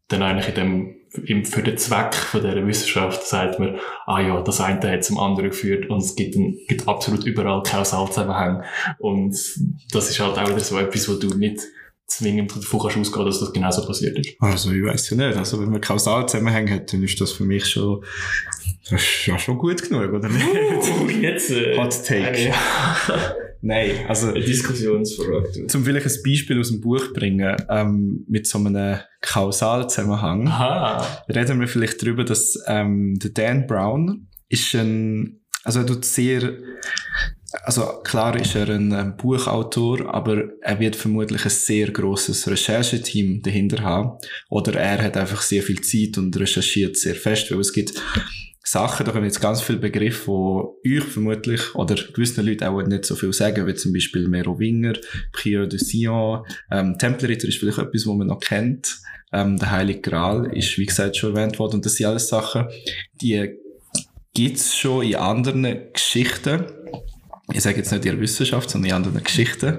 dann 0.08 0.22
eigentlich 0.22 0.48
in 0.48 0.54
dem, 0.54 1.44
für 1.44 1.62
den 1.62 1.78
Zweck 1.78 2.14
von 2.14 2.40
dieser 2.40 2.66
Wissenschaft 2.66 3.26
sagt 3.26 3.58
man, 3.58 3.78
ah 4.06 4.20
ja, 4.20 4.40
das 4.42 4.60
eine 4.60 4.90
hat 4.90 5.04
zum 5.04 5.18
anderen 5.18 5.50
geführt 5.50 5.88
und 5.88 5.98
es 5.98 6.14
gibt, 6.14 6.36
ein, 6.36 6.58
gibt 6.68 6.86
absolut 6.86 7.24
überall 7.24 7.62
Kausalzusammenhänge. 7.62 8.64
Und 8.98 9.36
das 9.92 10.10
ist 10.10 10.20
halt 10.20 10.38
auch 10.38 10.48
wieder 10.48 10.60
so 10.60 10.78
etwas, 10.78 11.08
wo 11.08 11.14
du 11.14 11.36
nicht 11.36 11.60
zwingend 12.06 12.54
davon 12.54 12.80
kannst 12.80 12.96
ausgehen, 12.96 13.26
dass 13.26 13.40
das 13.40 13.52
genauso 13.52 13.86
passiert 13.86 14.18
ist. 14.18 14.36
Also 14.40 14.72
ich 14.72 14.82
weiß 14.82 15.10
ja 15.10 15.16
nicht. 15.16 15.36
Also 15.36 15.60
wenn 15.60 15.70
man 15.70 15.80
Kausalzusammenhänge 15.80 16.72
hat, 16.72 16.92
dann 16.92 17.02
ist 17.02 17.20
das 17.20 17.32
für 17.32 17.44
mich 17.44 17.66
schon, 17.66 18.04
das 18.88 19.02
ist 19.02 19.26
ja 19.26 19.38
schon 19.38 19.58
gut 19.58 19.82
genug, 19.82 20.12
oder 20.12 20.28
nicht? 20.28 20.46
Uh, 20.46 21.08
jetzt, 21.08 21.50
äh, 21.50 21.76
Hot 21.76 21.92
Take. 22.04 22.52
Nein, 23.62 23.90
also. 24.06 24.28
Eine 24.28 24.44
Diskussionsfrage. 24.44 25.66
Zum 25.66 25.84
vielleicht 25.84 26.06
ein 26.06 26.22
Beispiel 26.24 26.60
aus 26.60 26.68
dem 26.68 26.80
Buch 26.80 27.12
bringen, 27.12 27.56
ähm, 27.68 28.24
mit 28.28 28.46
so 28.46 28.58
einem 28.58 29.00
Kausalzusammenhang. 29.20 30.46
Aha. 30.46 31.24
Reden 31.28 31.58
wir 31.58 31.66
vielleicht 31.66 32.00
darüber, 32.00 32.24
dass, 32.24 32.56
ähm, 32.68 33.18
der 33.18 33.30
Dan 33.30 33.66
Brown 33.66 34.28
ist 34.48 34.72
ein, 34.74 35.40
also 35.64 35.80
er 35.80 35.86
tut 35.86 36.04
sehr, 36.04 36.58
also 37.64 38.00
klar 38.04 38.36
ist 38.36 38.54
er 38.54 38.68
ein 38.68 38.92
ähm, 38.92 39.16
Buchautor, 39.16 40.12
aber 40.14 40.44
er 40.60 40.80
wird 40.80 40.96
vermutlich 40.96 41.44
ein 41.44 41.50
sehr 41.50 41.90
großes 41.90 42.48
Rechercheteam 42.48 43.42
dahinter 43.42 43.82
haben. 43.82 44.18
Oder 44.48 44.74
er 44.74 45.02
hat 45.02 45.16
einfach 45.16 45.42
sehr 45.42 45.62
viel 45.62 45.80
Zeit 45.80 46.18
und 46.18 46.38
recherchiert 46.38 46.96
sehr 46.96 47.14
fest, 47.14 47.50
weil 47.50 47.60
es 47.60 47.72
gibt 47.72 47.94
Sachen, 48.62 49.06
da 49.06 49.12
kommen 49.12 49.24
jetzt 49.24 49.40
ganz 49.40 49.60
viele 49.60 49.78
Begriffe, 49.78 50.64
die 50.84 50.98
euch 50.98 51.04
vermutlich 51.04 51.74
oder 51.76 51.94
gewissen 51.94 52.44
Leuten 52.44 52.64
auch 52.64 52.82
nicht 52.82 53.04
so 53.04 53.14
viel 53.14 53.32
sagen, 53.32 53.64
wie 53.66 53.74
zum 53.74 53.92
Beispiel 53.92 54.26
Merowinger, 54.26 54.94
Prieur 55.32 55.68
de 55.68 55.78
Sion, 55.78 56.42
ähm, 56.72 56.98
Tempelritter 56.98 57.46
ist 57.46 57.58
vielleicht 57.58 57.78
etwas, 57.78 58.06
was 58.06 58.16
man 58.16 58.26
noch 58.26 58.40
kennt. 58.40 58.98
Ähm, 59.32 59.56
der 59.56 59.70
Heilige 59.70 60.00
Gral 60.00 60.46
ist, 60.52 60.78
wie 60.78 60.86
gesagt, 60.86 61.16
schon 61.16 61.36
erwähnt 61.36 61.58
worden. 61.60 61.76
Und 61.76 61.86
das 61.86 61.94
sind 61.94 62.06
alles 62.06 62.28
Sachen, 62.28 62.66
die 63.20 63.56
gibt's 64.34 64.76
schon 64.76 65.04
in 65.04 65.14
anderen 65.14 65.92
Geschichten. 65.92 66.64
Ich 67.52 67.62
sage 67.62 67.76
jetzt 67.76 67.92
nicht 67.92 68.04
der 68.04 68.20
Wissenschaft, 68.20 68.70
sondern 68.70 68.90
in 68.90 68.96
anderen 68.96 69.22
Geschichten. 69.22 69.78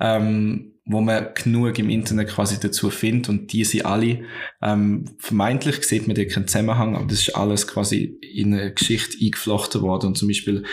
Ähm, 0.00 0.70
wo 0.90 1.00
man 1.00 1.28
genug 1.34 1.78
im 1.78 1.88
Internet 1.88 2.30
quasi 2.30 2.58
dazu 2.58 2.90
findet 2.90 3.28
und 3.28 3.52
die 3.52 3.64
sind 3.64 3.86
alle, 3.86 4.24
ähm, 4.60 5.04
vermeintlich 5.18 5.84
sieht 5.84 6.06
man 6.06 6.16
da 6.16 6.24
keinen 6.24 6.48
Zusammenhang, 6.48 6.96
aber 6.96 7.06
das 7.06 7.20
ist 7.20 7.36
alles 7.36 7.66
quasi 7.66 8.18
in 8.20 8.54
eine 8.54 8.74
Geschichte 8.74 9.16
eingeflochten 9.22 9.82
worden 9.82 10.08
und 10.08 10.18
zum 10.18 10.28
Beispiel, 10.28 10.64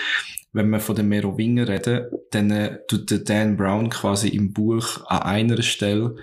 wenn 0.53 0.69
wir 0.71 0.79
von 0.79 0.95
den 0.95 1.09
Merowinger 1.09 1.67
reden, 1.67 2.07
dann 2.31 2.49
äh, 2.49 2.79
tut 2.87 3.11
der 3.11 3.19
Dan 3.19 3.57
Brown 3.57 3.89
quasi 3.89 4.29
im 4.29 4.53
Buch 4.53 5.05
an 5.07 5.21
einer 5.21 5.61
Stelle, 5.61 6.15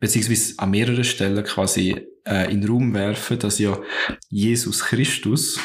beziehungsweise 0.00 0.54
an 0.58 0.70
mehreren 0.70 1.04
Stellen 1.04 1.44
quasi 1.44 1.96
äh, 2.24 2.50
in 2.50 2.62
den 2.62 2.70
Raum 2.70 2.94
werfen, 2.94 3.38
dass 3.38 3.58
ja 3.58 3.78
Jesus 4.30 4.84
Christus, 4.84 5.60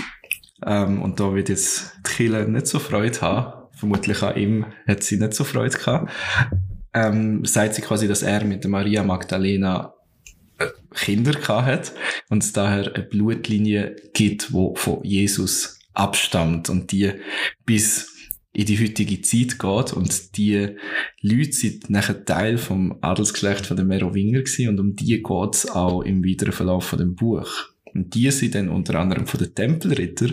ähm, 0.65 1.01
und 1.01 1.19
da 1.19 1.33
wird 1.33 1.47
jetzt 1.47 1.93
die 1.99 2.11
Kille 2.11 2.49
nicht 2.49 2.67
so 2.67 2.79
Freude 2.79 3.21
haben, 3.21 3.62
vermutlich 3.83 4.23
an 4.23 4.37
ihm 4.37 4.65
hat 4.87 5.03
sie 5.03 5.17
nicht 5.17 5.33
so 5.33 5.43
Freude 5.43 5.77
gehabt, 5.77 6.09
ähm, 6.93 7.43
sagt 7.43 7.75
sie 7.75 7.81
quasi, 7.81 8.07
dass 8.07 8.23
er 8.23 8.45
mit 8.45 8.63
der 8.63 8.71
Maria 8.71 9.03
Magdalena 9.03 9.93
äh, 10.57 10.67
Kinder 10.95 11.33
gehabt 11.33 11.67
hat 11.67 11.93
und 12.29 12.43
es 12.43 12.53
daher 12.53 12.95
eine 12.95 13.03
Blutlinie 13.03 13.97
gibt, 14.13 14.53
wo 14.53 14.73
von 14.75 15.03
Jesus 15.03 15.79
abstammt 15.93 16.69
und 16.69 16.93
die 16.93 17.11
bis 17.65 18.09
in 18.53 18.67
die 18.67 18.79
heutige 18.79 19.21
Zeit 19.21 19.59
geht 19.59 19.93
und 19.93 20.37
die 20.37 20.77
Leute 21.21 21.51
sind 21.51 21.89
nachher 21.89 22.23
Teil 22.23 22.57
vom 22.57 22.99
Adelsgeschlecht 23.01 23.65
von 23.65 23.75
den 23.75 23.87
Merowinger 23.87 24.43
gewesen 24.43 24.69
und 24.69 24.79
um 24.79 24.95
die 24.95 25.21
geht's 25.21 25.69
auch 25.69 26.03
im 26.03 26.23
weiteren 26.23 26.53
Verlauf 26.53 26.85
von 26.85 26.99
dem 26.99 27.15
Buch. 27.15 27.49
Und 27.93 28.15
die 28.15 28.31
sind 28.31 28.55
dann 28.55 28.69
unter 28.69 28.95
anderem 28.95 29.27
von 29.27 29.39
den 29.39 29.53
Tempelritter 29.53 30.29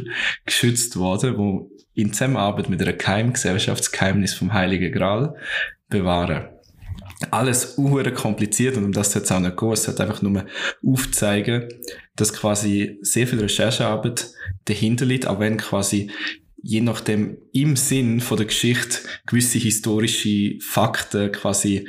geschützt 0.46 0.96
worden, 0.96 1.36
wo 1.36 1.70
in 1.94 2.12
Zusammenarbeit 2.12 2.68
mit 2.68 2.80
einer 2.80 2.92
Geheimgesellschaftsgeheimnis 2.92 4.34
vom 4.34 4.52
Heiligen 4.52 4.92
Gral 4.92 5.34
bewahren. 5.88 6.48
Alles 7.30 7.76
uhr 7.76 8.02
kompliziert 8.12 8.76
und 8.76 8.84
um 8.84 8.92
das 8.92 9.12
soll 9.12 9.22
es 9.22 9.32
auch 9.32 9.40
nicht 9.40 9.56
gehen. 9.56 9.72
Es 9.72 9.82
sollte 9.84 10.02
einfach 10.02 10.22
nur 10.22 10.46
aufzeigen, 10.86 11.68
dass 12.16 12.32
quasi 12.32 12.98
sehr 13.02 13.26
viel 13.26 13.40
Recherchearbeit 13.40 14.30
dahinter 14.64 15.04
liegt, 15.04 15.26
auch 15.26 15.38
wenn 15.40 15.58
quasi 15.58 16.10
je 16.62 16.80
nachdem 16.80 17.38
im 17.52 17.76
Sinn 17.76 18.20
von 18.20 18.36
der 18.36 18.46
Geschichte 18.46 18.98
gewisse 19.26 19.58
historische 19.58 20.58
Fakten 20.60 21.32
quasi 21.32 21.88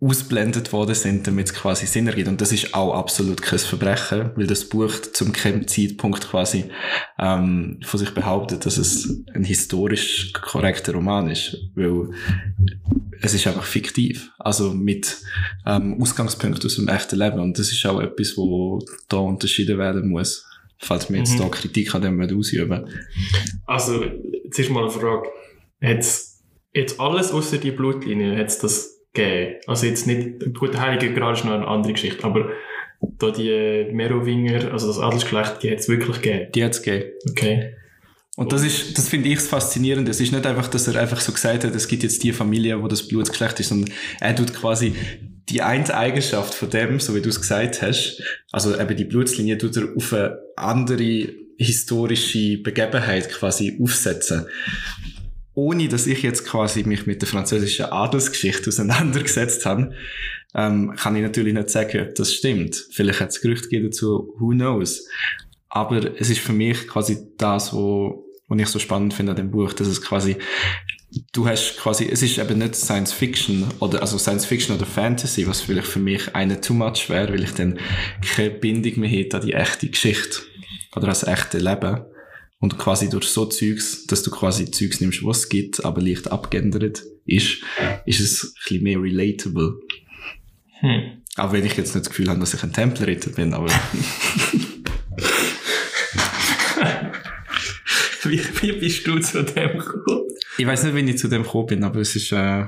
ausblendet 0.00 0.72
worden 0.72 0.94
sind, 0.94 1.26
damit 1.26 1.46
es 1.46 1.54
quasi 1.54 1.86
Sinn 1.86 2.06
ergibt. 2.06 2.28
Und 2.28 2.40
das 2.40 2.52
ist 2.52 2.72
auch 2.72 2.94
absolut 2.94 3.42
kein 3.42 3.58
Verbrechen, 3.58 4.30
weil 4.36 4.46
das 4.46 4.64
Buch 4.64 4.92
zum 5.12 5.32
keinem 5.32 5.66
Zeitpunkt 5.66 6.30
quasi 6.30 6.66
ähm, 7.18 7.80
von 7.82 7.98
sich 7.98 8.14
behauptet, 8.14 8.64
dass 8.64 8.76
es 8.76 9.24
ein 9.34 9.42
historisch 9.42 10.32
korrekter 10.32 10.92
Roman 10.92 11.28
ist, 11.28 11.56
weil 11.74 12.10
es 13.20 13.34
ist 13.34 13.48
einfach 13.48 13.64
fiktiv, 13.64 14.30
also 14.38 14.72
mit 14.72 15.20
ähm, 15.66 16.00
Ausgangspunkt 16.00 16.64
aus 16.64 16.76
dem 16.76 16.86
echten 16.86 17.18
Leben. 17.18 17.40
Und 17.40 17.58
das 17.58 17.72
ist 17.72 17.84
auch 17.84 18.00
etwas, 18.00 18.36
wo 18.36 18.78
da 19.08 19.16
unterschieden 19.16 19.78
werden 19.78 20.10
muss, 20.10 20.46
falls 20.78 21.10
wir 21.10 21.18
jetzt 21.18 21.34
mhm. 21.34 21.38
da 21.38 21.48
Kritik 21.48 21.92
an 21.96 22.02
dem 22.02 22.20
ausüben 22.20 22.88
Also, 23.66 24.04
jetzt 24.44 24.60
ist 24.60 24.70
mal 24.70 24.82
eine 24.82 24.92
Frage. 24.92 25.28
Hat's 25.82 26.40
jetzt 26.72 27.00
alles 27.00 27.32
außer 27.32 27.58
die 27.58 27.72
Blutlinie, 27.72 28.36
hat's 28.38 28.60
das 28.60 28.97
gegeben. 29.12 29.56
Also 29.66 29.86
jetzt 29.86 30.06
nicht, 30.06 30.54
gut, 30.54 30.74
der 30.74 30.82
Heilige 30.82 31.14
Gral 31.14 31.34
ist 31.34 31.44
noch 31.44 31.52
eine 31.52 31.66
andere 31.66 31.92
Geschichte, 31.92 32.24
aber 32.24 32.50
da 33.00 33.30
die 33.30 33.88
Merowinger, 33.92 34.72
also 34.72 34.86
das 34.88 34.98
Adelsgeschlecht, 34.98 35.62
die 35.62 35.70
hat 35.70 35.78
es 35.78 35.88
wirklich 35.88 36.20
gegeben. 36.20 36.52
Die 36.54 36.64
hat 36.64 36.72
es 36.72 36.82
gegeben. 36.82 37.12
Okay. 37.30 37.74
Und 38.36 38.52
das 38.52 38.62
ist, 38.62 38.96
das 38.96 39.08
finde 39.08 39.30
ich 39.30 39.40
faszinierend. 39.40 40.08
Es 40.08 40.20
ist 40.20 40.32
nicht 40.32 40.46
einfach, 40.46 40.68
dass 40.68 40.86
er 40.86 41.00
einfach 41.00 41.20
so 41.20 41.32
gesagt 41.32 41.64
hat, 41.64 41.74
es 41.74 41.88
gibt 41.88 42.04
jetzt 42.04 42.22
die 42.22 42.32
Familie, 42.32 42.80
wo 42.80 42.86
das 42.86 43.06
Blutgeschlecht 43.06 43.58
ist, 43.58 43.70
sondern 43.70 43.92
er 44.20 44.36
tut 44.36 44.54
quasi 44.54 44.94
die 45.48 45.62
eine 45.62 45.92
Eigenschaft 45.92 46.54
von 46.54 46.70
dem, 46.70 47.00
so 47.00 47.14
wie 47.14 47.20
du 47.20 47.30
es 47.30 47.40
gesagt 47.40 47.82
hast, 47.82 48.22
also 48.52 48.78
eben 48.78 48.96
die 48.96 49.06
Blutslinie, 49.06 49.58
tut 49.58 49.76
er 49.76 49.88
auf 49.96 50.12
eine 50.12 50.38
andere 50.56 51.28
historische 51.56 52.58
Begebenheit 52.58 53.28
quasi 53.30 53.78
aufsetzen 53.82 54.46
ohne 55.58 55.88
dass 55.88 56.06
ich 56.06 56.22
jetzt 56.22 56.46
quasi 56.46 56.84
mich 56.84 57.06
mit 57.06 57.20
der 57.20 57.28
französischen 57.28 57.86
Adelsgeschichte 57.86 58.68
auseinandergesetzt 58.68 59.66
habe, 59.66 59.90
ähm, 60.54 60.94
kann 60.94 61.16
ich 61.16 61.22
natürlich 61.22 61.52
nicht 61.52 61.70
sagen, 61.70 62.00
ob 62.00 62.14
das 62.14 62.32
stimmt. 62.32 62.86
Vielleicht 62.92 63.18
hat 63.18 63.30
es 63.30 63.40
Gerüchte 63.40 63.82
dazu, 63.82 64.32
who 64.38 64.50
knows. 64.50 65.04
Aber 65.68 66.16
es 66.20 66.30
ist 66.30 66.38
für 66.38 66.52
mich 66.52 66.86
quasi 66.86 67.18
das, 67.38 67.72
wo, 67.72 68.24
was 68.46 68.60
ich 68.60 68.68
so 68.68 68.78
spannend 68.78 69.14
finde 69.14 69.32
an 69.32 69.36
dem 69.36 69.50
Buch, 69.50 69.72
dass 69.72 69.88
es 69.88 70.00
quasi 70.00 70.36
du 71.32 71.48
hast 71.48 71.78
quasi, 71.78 72.08
es 72.08 72.22
ist 72.22 72.38
eben 72.38 72.58
nicht 72.58 72.76
Science 72.76 73.12
Fiction 73.12 73.66
oder, 73.80 74.00
also 74.00 74.16
Science 74.16 74.44
Fiction 74.44 74.76
oder 74.76 74.86
Fantasy, 74.86 75.48
was 75.48 75.62
vielleicht 75.62 75.88
für 75.88 75.98
mich 75.98 76.36
eine 76.36 76.60
too 76.60 76.74
much 76.74 77.08
wäre, 77.08 77.32
weil 77.32 77.42
ich 77.42 77.54
dann 77.54 77.80
keine 78.36 78.50
Bindung 78.50 79.00
mehr 79.00 79.10
hätte 79.10 79.38
an 79.38 79.46
die 79.46 79.54
echte 79.54 79.88
Geschichte 79.88 80.42
oder 80.94 81.08
das 81.08 81.26
echte 81.26 81.58
Leben. 81.58 82.04
Und 82.60 82.76
quasi 82.76 83.08
durch 83.08 83.26
so 83.28 83.46
Zeugs, 83.46 84.06
dass 84.06 84.24
du 84.24 84.30
quasi 84.30 84.70
Zeugs 84.70 85.00
nimmst, 85.00 85.24
was 85.24 85.38
es 85.38 85.48
gibt, 85.48 85.84
aber 85.84 86.00
leicht 86.00 86.32
abgeändert 86.32 87.04
ist, 87.24 87.58
ist 88.04 88.20
es 88.20 88.44
ein 88.44 88.52
bisschen 88.62 88.82
mehr 88.82 89.00
relatable. 89.00 89.80
Hm. 90.80 91.22
Auch 91.36 91.52
wenn 91.52 91.64
ich 91.64 91.76
jetzt 91.76 91.94
nicht 91.94 92.06
das 92.06 92.10
Gefühl 92.10 92.28
habe, 92.28 92.40
dass 92.40 92.54
ich 92.54 92.62
ein 92.64 92.72
Tempelritter 92.72 93.30
bin, 93.30 93.54
aber... 93.54 93.68
wie, 98.24 98.40
wie 98.60 98.72
bist 98.72 99.06
du 99.06 99.20
zu 99.20 99.44
dem 99.44 99.78
gekommen? 99.78 100.24
Ich 100.58 100.66
weiß 100.66 100.82
nicht, 100.82 100.96
wie 100.96 101.10
ich 101.10 101.18
zu 101.18 101.28
dem 101.28 101.44
gekommen 101.44 101.66
bin, 101.66 101.84
aber 101.84 102.00
es 102.00 102.16
ist, 102.16 102.32
äh, 102.32 102.64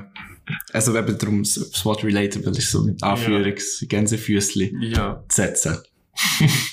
also 0.71 0.97
eben 0.97 1.17
darum, 1.17 1.43
das 1.43 1.83
Wort 1.83 2.05
relatable 2.05 2.57
ist 2.57 2.71
so 2.71 2.83
mit 2.83 3.03
Anführungs-, 3.03 3.81
ja. 3.81 3.87
Gänsefüßchen 3.87 4.81
ja. 4.81 5.21
zu 5.27 5.35
setzen. 5.35 5.79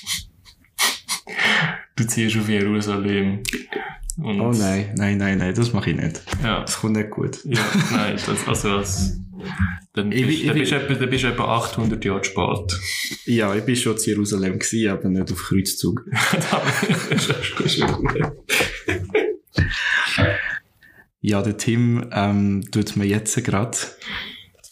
du 1.99 2.07
ziehst 2.07 2.37
auf 2.37 2.47
Jerusalem. 2.49 3.43
Und 4.17 4.41
oh 4.41 4.51
nein, 4.51 4.93
nein, 4.97 5.17
nein, 5.17 5.37
nein, 5.37 5.53
das 5.53 5.71
mache 5.73 5.91
ich 5.91 5.97
nicht. 5.97 6.21
Ja. 6.43 6.61
Das 6.61 6.79
kommt 6.79 6.97
nicht 6.97 7.09
gut. 7.09 7.39
Ja, 7.45 7.61
nein, 7.91 8.17
das, 8.25 8.47
also 8.47 8.77
das, 8.77 9.19
dann, 9.93 10.09
bist, 10.09 10.29
ich, 10.29 10.45
dann, 10.47 10.57
bist 10.57 10.71
etwa, 10.73 10.93
dann 10.93 11.09
bist 11.09 11.23
du 11.23 11.27
etwa 11.27 11.57
800 11.57 12.03
Jahre 12.03 12.23
spät. 12.23 12.79
Ja, 13.25 13.55
ich 13.55 13.63
bin 13.63 13.75
schon 13.75 13.97
zu 13.97 14.09
Jerusalem 14.09 14.59
gewesen, 14.59 14.91
aber 14.91 15.07
nicht 15.09 15.31
auf 15.31 15.41
Kreuzzug. 15.43 16.05
ja, 21.21 21.41
der 21.41 21.57
Tim 21.57 22.09
ähm, 22.11 22.63
tut 22.71 22.97
mir 22.97 23.05
jetzt 23.05 23.41
gerade 23.43 23.77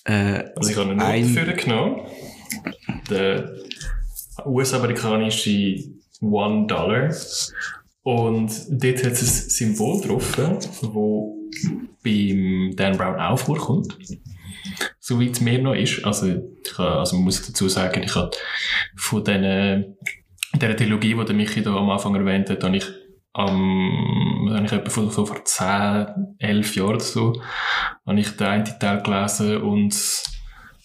äh, 0.04 0.44
Also 0.56 0.72
ich 0.72 0.78
habe 0.78 0.92
eine 0.92 0.96
Note 0.96 1.42
ein... 1.42 1.58
genommen. 1.58 2.02
Der 3.10 3.54
US-amerikanische 4.46 5.97
One 6.22 6.68
Dollar. 6.68 7.14
Und 8.04 8.52
dort 8.70 9.04
hat 9.04 9.12
es 9.12 9.22
ein 9.22 9.50
Symbol 9.50 10.02
drauf, 10.02 10.38
wo 10.82 11.38
beim 12.04 12.74
Dan 12.76 12.98
Brown 12.98 13.20
auch 13.20 13.40
vorkommt. 13.40 13.98
Soweit 15.00 15.32
es 15.32 15.42
mir 15.42 15.62
noch 15.62 15.74
ist. 15.74 16.04
Also, 16.06 16.28
ich 16.28 16.80
also 16.80 17.18
muss 17.18 17.46
dazu 17.46 17.68
sagen, 17.68 18.04
ich 18.04 18.16
habe 18.16 18.32
von 18.96 19.24
diesen, 19.24 19.98
dieser 20.54 20.76
Trilogie, 20.76 21.16
die 21.26 21.34
Michi 21.34 21.62
da 21.62 21.76
am 21.76 21.90
Anfang 21.90 22.16
erwähnt 22.16 22.50
hat, 22.50 22.64
habe 22.64 22.78
ich 22.78 22.86
habe 23.38 24.66
ich 24.66 24.72
etwa 24.72 24.90
vor, 24.90 25.12
vor 25.12 25.46
10, 25.46 26.36
11 26.40 26.76
Jahren 26.76 26.96
oder 26.96 27.00
so, 27.00 27.42
habe 28.06 28.20
ich 28.20 28.32
den 28.32 28.48
einen 28.48 28.66
Teil 28.80 29.04
gelesen 29.04 29.62
und 29.62 29.94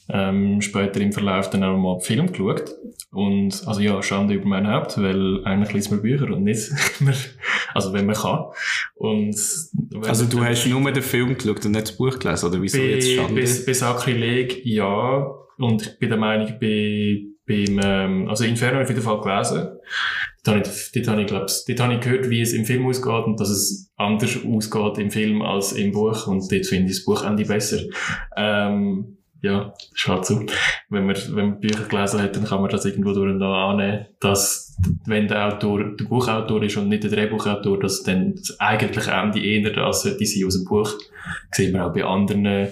ähm, 0.09 0.61
später 0.61 1.00
im 1.00 1.12
Verlauf 1.12 1.50
dann 1.50 1.64
auch 1.64 1.76
mal 1.76 2.00
Film 2.00 2.32
geschaut. 2.32 2.75
Und, 3.11 3.66
also 3.66 3.80
ja, 3.80 4.02
Schande 4.02 4.35
über 4.35 4.47
mein 4.47 4.66
Haupt, 4.66 5.00
weil 5.00 5.44
eigentlich 5.44 5.73
liest 5.73 5.90
man 5.90 6.02
Bücher 6.02 6.30
und 6.30 6.44
nicht 6.44 6.71
mehr, 7.00 7.14
also 7.75 7.92
wenn 7.92 8.06
man 8.06 8.16
kann. 8.16 8.47
Und, 8.94 9.37
also 10.06 10.26
du 10.26 10.44
hast 10.44 10.66
nur 10.66 10.90
den 10.90 11.02
Film 11.02 11.37
geschaut 11.37 11.64
und 11.64 11.73
nicht 11.73 11.88
das 11.88 11.97
Buch 11.97 12.18
gelesen, 12.18 12.47
oder 12.47 12.62
wieso 12.62 12.78
bei, 12.78 12.85
jetzt 12.85 13.11
Schande? 13.11 13.35
Bei, 13.35 13.49
bei 13.66 13.73
Sakrileg, 13.73 14.64
ja. 14.64 15.26
Und 15.59 15.82
ich 15.82 15.99
bin 15.99 16.09
der 16.09 16.18
Meinung, 16.18 16.54
bei, 16.61 17.23
beim, 17.47 17.80
ähm, 17.82 18.28
also 18.28 18.44
Inferno 18.44 18.78
habe 18.78 18.85
ich 18.85 18.90
auf 18.90 18.97
jeden 18.97 19.02
Fall 19.02 19.21
gelesen. 19.21 19.78
Dort 20.44 20.56
habe 20.56 20.68
ich, 20.68 20.92
dort 20.92 21.09
habe 21.09 21.21
ich, 21.21 21.26
glaub's, 21.28 21.64
dort 21.64 21.80
habe 21.80 21.94
ich 21.94 22.00
gehört, 22.00 22.30
wie 22.30 22.40
es 22.40 22.52
im 22.52 22.64
Film 22.64 22.87
ausgeht 22.87 23.26
und 23.26 23.38
dass 23.38 23.49
es 23.49 23.92
anders 23.97 24.37
ausgeht 24.44 24.99
im 24.99 25.11
Film 25.11 25.42
als 25.42 25.73
im 25.73 25.92
Buch. 25.92 26.26
Und 26.26 26.50
dort 26.50 26.66
finde 26.66 26.90
ich 26.90 26.97
das 26.97 27.04
Buchende 27.04 27.44
besser. 27.44 27.80
Ähm, 28.37 29.18
ja, 29.42 29.75
ist 29.92 30.06
halt 30.06 30.25
so. 30.25 30.46
Wenn 30.88 31.06
man, 31.06 31.16
wenn 31.16 31.50
man 31.50 31.61
Bücher 31.61 31.84
gelesen 31.84 32.22
hat, 32.22 32.37
dann 32.37 32.44
kann 32.44 32.61
man 32.61 32.70
das 32.70 32.84
irgendwo 32.84 33.12
durch 33.12 33.42
annehmen, 33.42 34.06
dass, 34.20 34.76
wenn 35.04 35.26
der 35.26 35.49
Autor 35.49 35.96
der 35.96 36.04
Buchautor 36.04 36.62
ist 36.62 36.76
und 36.76 36.88
nicht 36.88 37.02
der 37.02 37.11
Drehbuchautor, 37.11 37.80
dass 37.80 38.04
dann 38.04 38.37
das 38.37 38.58
eigentliche 38.61 39.11
Ende 39.11 39.40
eher 39.40 39.76
als 39.78 40.02
die 40.02 40.26
sind 40.26 40.46
aus 40.46 40.54
dem 40.54 40.64
Buch. 40.64 40.92
Das 41.50 41.56
sieht 41.56 41.72
man 41.72 41.82
auch 41.82 41.92
bei 41.92 42.04
anderen 42.04 42.68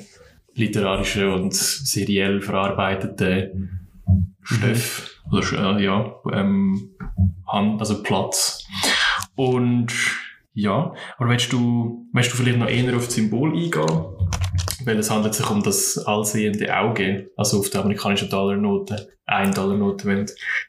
literarischen 0.54 1.28
und 1.32 1.54
seriell 1.54 2.40
verarbeiteten 2.40 3.88
Stoffen. 4.42 5.10
Oder, 5.32 5.76
äh, 5.76 5.84
ja, 5.84 6.14
ähm, 6.32 6.90
also 7.46 8.02
Platz. 8.02 8.64
Und, 9.34 9.92
ja, 10.54 10.92
aber 11.18 11.30
willst 11.30 11.52
du, 11.52 12.06
willst 12.12 12.32
du 12.32 12.36
vielleicht 12.36 12.58
noch 12.58 12.68
eher 12.68 12.94
auf 12.96 13.06
das 13.06 13.14
Symbol 13.14 13.50
eingehen? 13.56 13.86
Weil 14.84 14.98
es 14.98 15.10
handelt 15.10 15.34
sich 15.34 15.48
um 15.50 15.62
das 15.62 15.98
allsehende 15.98 16.76
Auge, 16.76 17.30
also 17.36 17.58
auf 17.58 17.70
der 17.70 17.82
amerikanischen 17.82 18.28
Dollarnote, 18.30 19.08
ein 19.26 19.52
Dollarnote, 19.52 20.06
wenn 20.06 20.26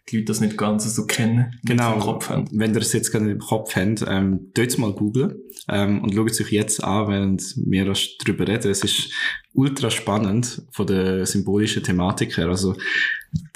die 0.10 0.18
Leute 0.18 0.26
das 0.26 0.40
nicht 0.42 0.58
ganz 0.58 0.94
so 0.94 1.06
kennen, 1.06 1.52
Genau, 1.64 1.94
im 1.94 2.00
Kopf 2.00 2.30
haben. 2.30 2.46
wenn 2.52 2.74
ihr 2.74 2.82
es 2.82 2.94
jetzt 2.94 3.12
gerade 3.12 3.32
im 3.32 3.40
Kopf 3.40 3.76
habt, 3.76 4.06
ähm, 4.08 4.52
dort 4.54 4.78
mal 4.78 4.94
googlen 4.94 5.36
ähm, 5.68 6.04
und 6.04 6.14
schaut 6.14 6.30
es 6.32 6.42
euch 6.42 6.52
jetzt 6.52 6.84
an, 6.84 7.08
während 7.08 7.42
wir 7.66 7.86
das 7.86 8.18
drüber 8.20 8.48
reden. 8.48 8.70
Es 8.70 8.84
ist 8.84 9.12
ultra 9.54 9.90
spannend 9.90 10.62
von 10.72 10.86
der 10.88 11.26
symbolischen 11.26 11.84
Thematik 11.84 12.38
her. 12.38 12.48
Also 12.50 12.76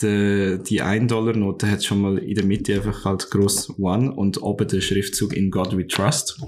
die, 0.01 0.59
die 0.67 0.81
1-Dollar-Note 0.81 1.69
hat 1.69 1.83
schon 1.83 2.01
mal 2.01 2.17
in 2.17 2.35
der 2.35 2.45
Mitte 2.45 2.75
einfach 2.75 3.03
halt 3.05 3.29
gross 3.29 3.77
One 3.77 4.11
und 4.13 4.41
oben 4.41 4.67
der 4.67 4.81
Schriftzug 4.81 5.33
In 5.35 5.51
God 5.51 5.75
We 5.75 5.85
Trust. 5.87 6.39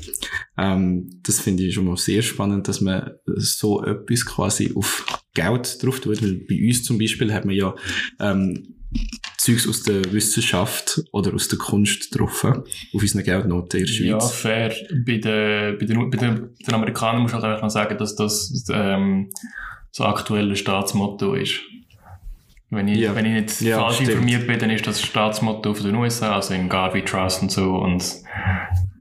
Ähm, 0.58 1.20
das 1.24 1.40
finde 1.42 1.64
ich 1.64 1.74
schon 1.76 1.86
mal 1.86 1.98
sehr 1.98 2.22
spannend, 2.22 2.68
dass 2.68 2.80
man 2.82 3.12
so 3.26 3.84
etwas 3.84 4.26
quasi 4.26 4.72
auf 4.76 5.06
Geld 5.34 5.84
drauf 5.84 6.00
tut. 6.00 6.22
Weil 6.22 6.36
bei 6.48 6.56
uns 6.68 6.84
zum 6.84 6.98
Beispiel 6.98 7.34
hat 7.34 7.46
man 7.46 7.56
ja 7.56 7.76
ähm, 8.20 8.76
Zeugs 9.38 9.68
aus 9.68 9.84
der 9.84 10.12
Wissenschaft 10.14 11.02
oder 11.12 11.34
aus 11.34 11.50
der 11.50 11.60
Kunst 11.60 12.18
drauf 12.18 12.46
auf 12.46 12.64
unseren 12.94 13.24
Geldnoten 13.24 13.82
in 13.82 13.86
der 13.86 13.96
Ja, 14.06 14.20
Schweiz. 14.22 14.32
fair. 14.32 14.74
Bei 15.06 15.18
den, 15.18 15.78
bei 15.78 15.86
den, 15.86 16.10
bei 16.10 16.18
den, 16.18 16.36
bei 16.42 16.66
den 16.66 16.74
Amerikanern 16.76 17.22
muss 17.24 17.32
ich 17.32 17.36
halt 17.36 17.44
einfach 17.44 17.64
noch 17.64 17.70
sagen, 17.70 17.98
dass 17.98 18.16
das 18.16 18.66
ähm, 18.72 19.30
das 19.96 20.06
aktuelle 20.06 20.56
Staatsmotto 20.56 21.34
ist. 21.34 21.60
Wenn 22.70 22.88
ich, 22.90 23.00
Ja. 23.00 23.16
wenn 23.16 23.26
ich 23.26 23.32
nicht 23.34 23.62
Ja, 23.62 23.80
falsch 23.80 23.96
stimmt. 23.96 24.10
informiert 24.12 24.46
bin, 24.48 24.60
dann 24.60 24.70
ist 24.70 24.86
das 24.86 25.02
Staatsmotto 25.02 25.74
von 25.74 25.86
den 25.86 25.96
USA, 25.96 26.36
also 26.36 26.54
in 26.54 26.68
God 26.68 26.94
We 26.94 27.04
Trust 27.06 27.42
und 27.42 27.52
so. 27.52 27.76
Und 27.76 28.04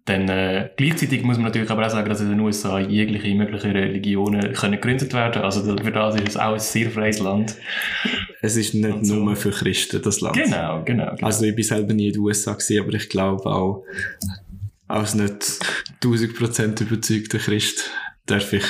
dann 0.05 0.29
äh, 0.29 0.71
gleichzeitig 0.77 1.25
muss 1.25 1.37
man 1.37 1.47
natürlich 1.47 1.69
aber 1.69 1.85
auch 1.85 1.91
sagen, 1.91 2.09
dass 2.09 2.21
in 2.21 2.29
den 2.29 2.39
USA 2.39 2.79
jegliche 2.79 3.35
mögliche 3.35 3.75
Religionen 3.75 4.53
können 4.53 4.75
gegründet 4.75 5.13
werden. 5.15 5.43
Also 5.43 5.65
für 5.77 5.91
das 5.91 6.15
ist 6.15 6.29
es 6.29 6.37
auch 6.37 6.53
ein 6.53 6.61
sehr 6.61 6.91
freies 6.93 7.19
Land. 7.19 7.57
Es 8.41 8.57
ist 8.57 8.73
nicht 8.75 9.05
so. 9.05 9.17
nur 9.17 9.35
für 9.35 9.51
Christen, 9.51 10.01
das 10.01 10.21
Land. 10.21 10.37
Genau, 10.37 10.83
genau. 10.85 11.11
genau. 11.17 11.27
Also 11.27 11.45
ich 11.45 11.57
bin 11.57 11.65
selber 11.65 11.93
nie 11.93 12.07
in 12.09 12.13
den 12.13 12.23
USA 12.23 12.53
gewesen, 12.53 12.85
aber 12.85 12.95
ich 12.95 13.09
glaube 13.09 13.47
auch, 13.47 13.83
als 14.87 15.17
nicht 15.17 15.43
1000% 16.05 16.83
überzeugter 16.83 17.39
Christ 17.39 17.91
darf 18.27 18.53
ich 18.53 18.63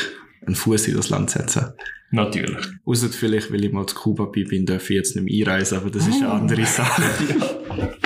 einen 0.47 0.55
Fuß 0.55 0.89
in 0.89 0.97
das 0.97 1.11
Land 1.11 1.31
setzen. 1.31 1.73
Natürlich. 2.11 2.67
Außer 2.85 3.09
vielleicht, 3.09 3.53
weil 3.53 3.65
ich 3.65 3.73
mal 3.73 3.87
zu 3.87 3.97
Kuba 3.97 4.27
bin, 4.27 4.65
darf 4.65 4.89
ich 4.91 4.97
jetzt 4.97 5.17
nicht 5.17 5.25
mehr 5.25 5.47
einreisen, 5.55 5.79
aber 5.79 5.91
das 5.91 6.07
ist 6.07 6.17
eine 6.23 6.29
Oh. 6.29 6.35
andere 6.37 6.65
Sache. 6.65 7.03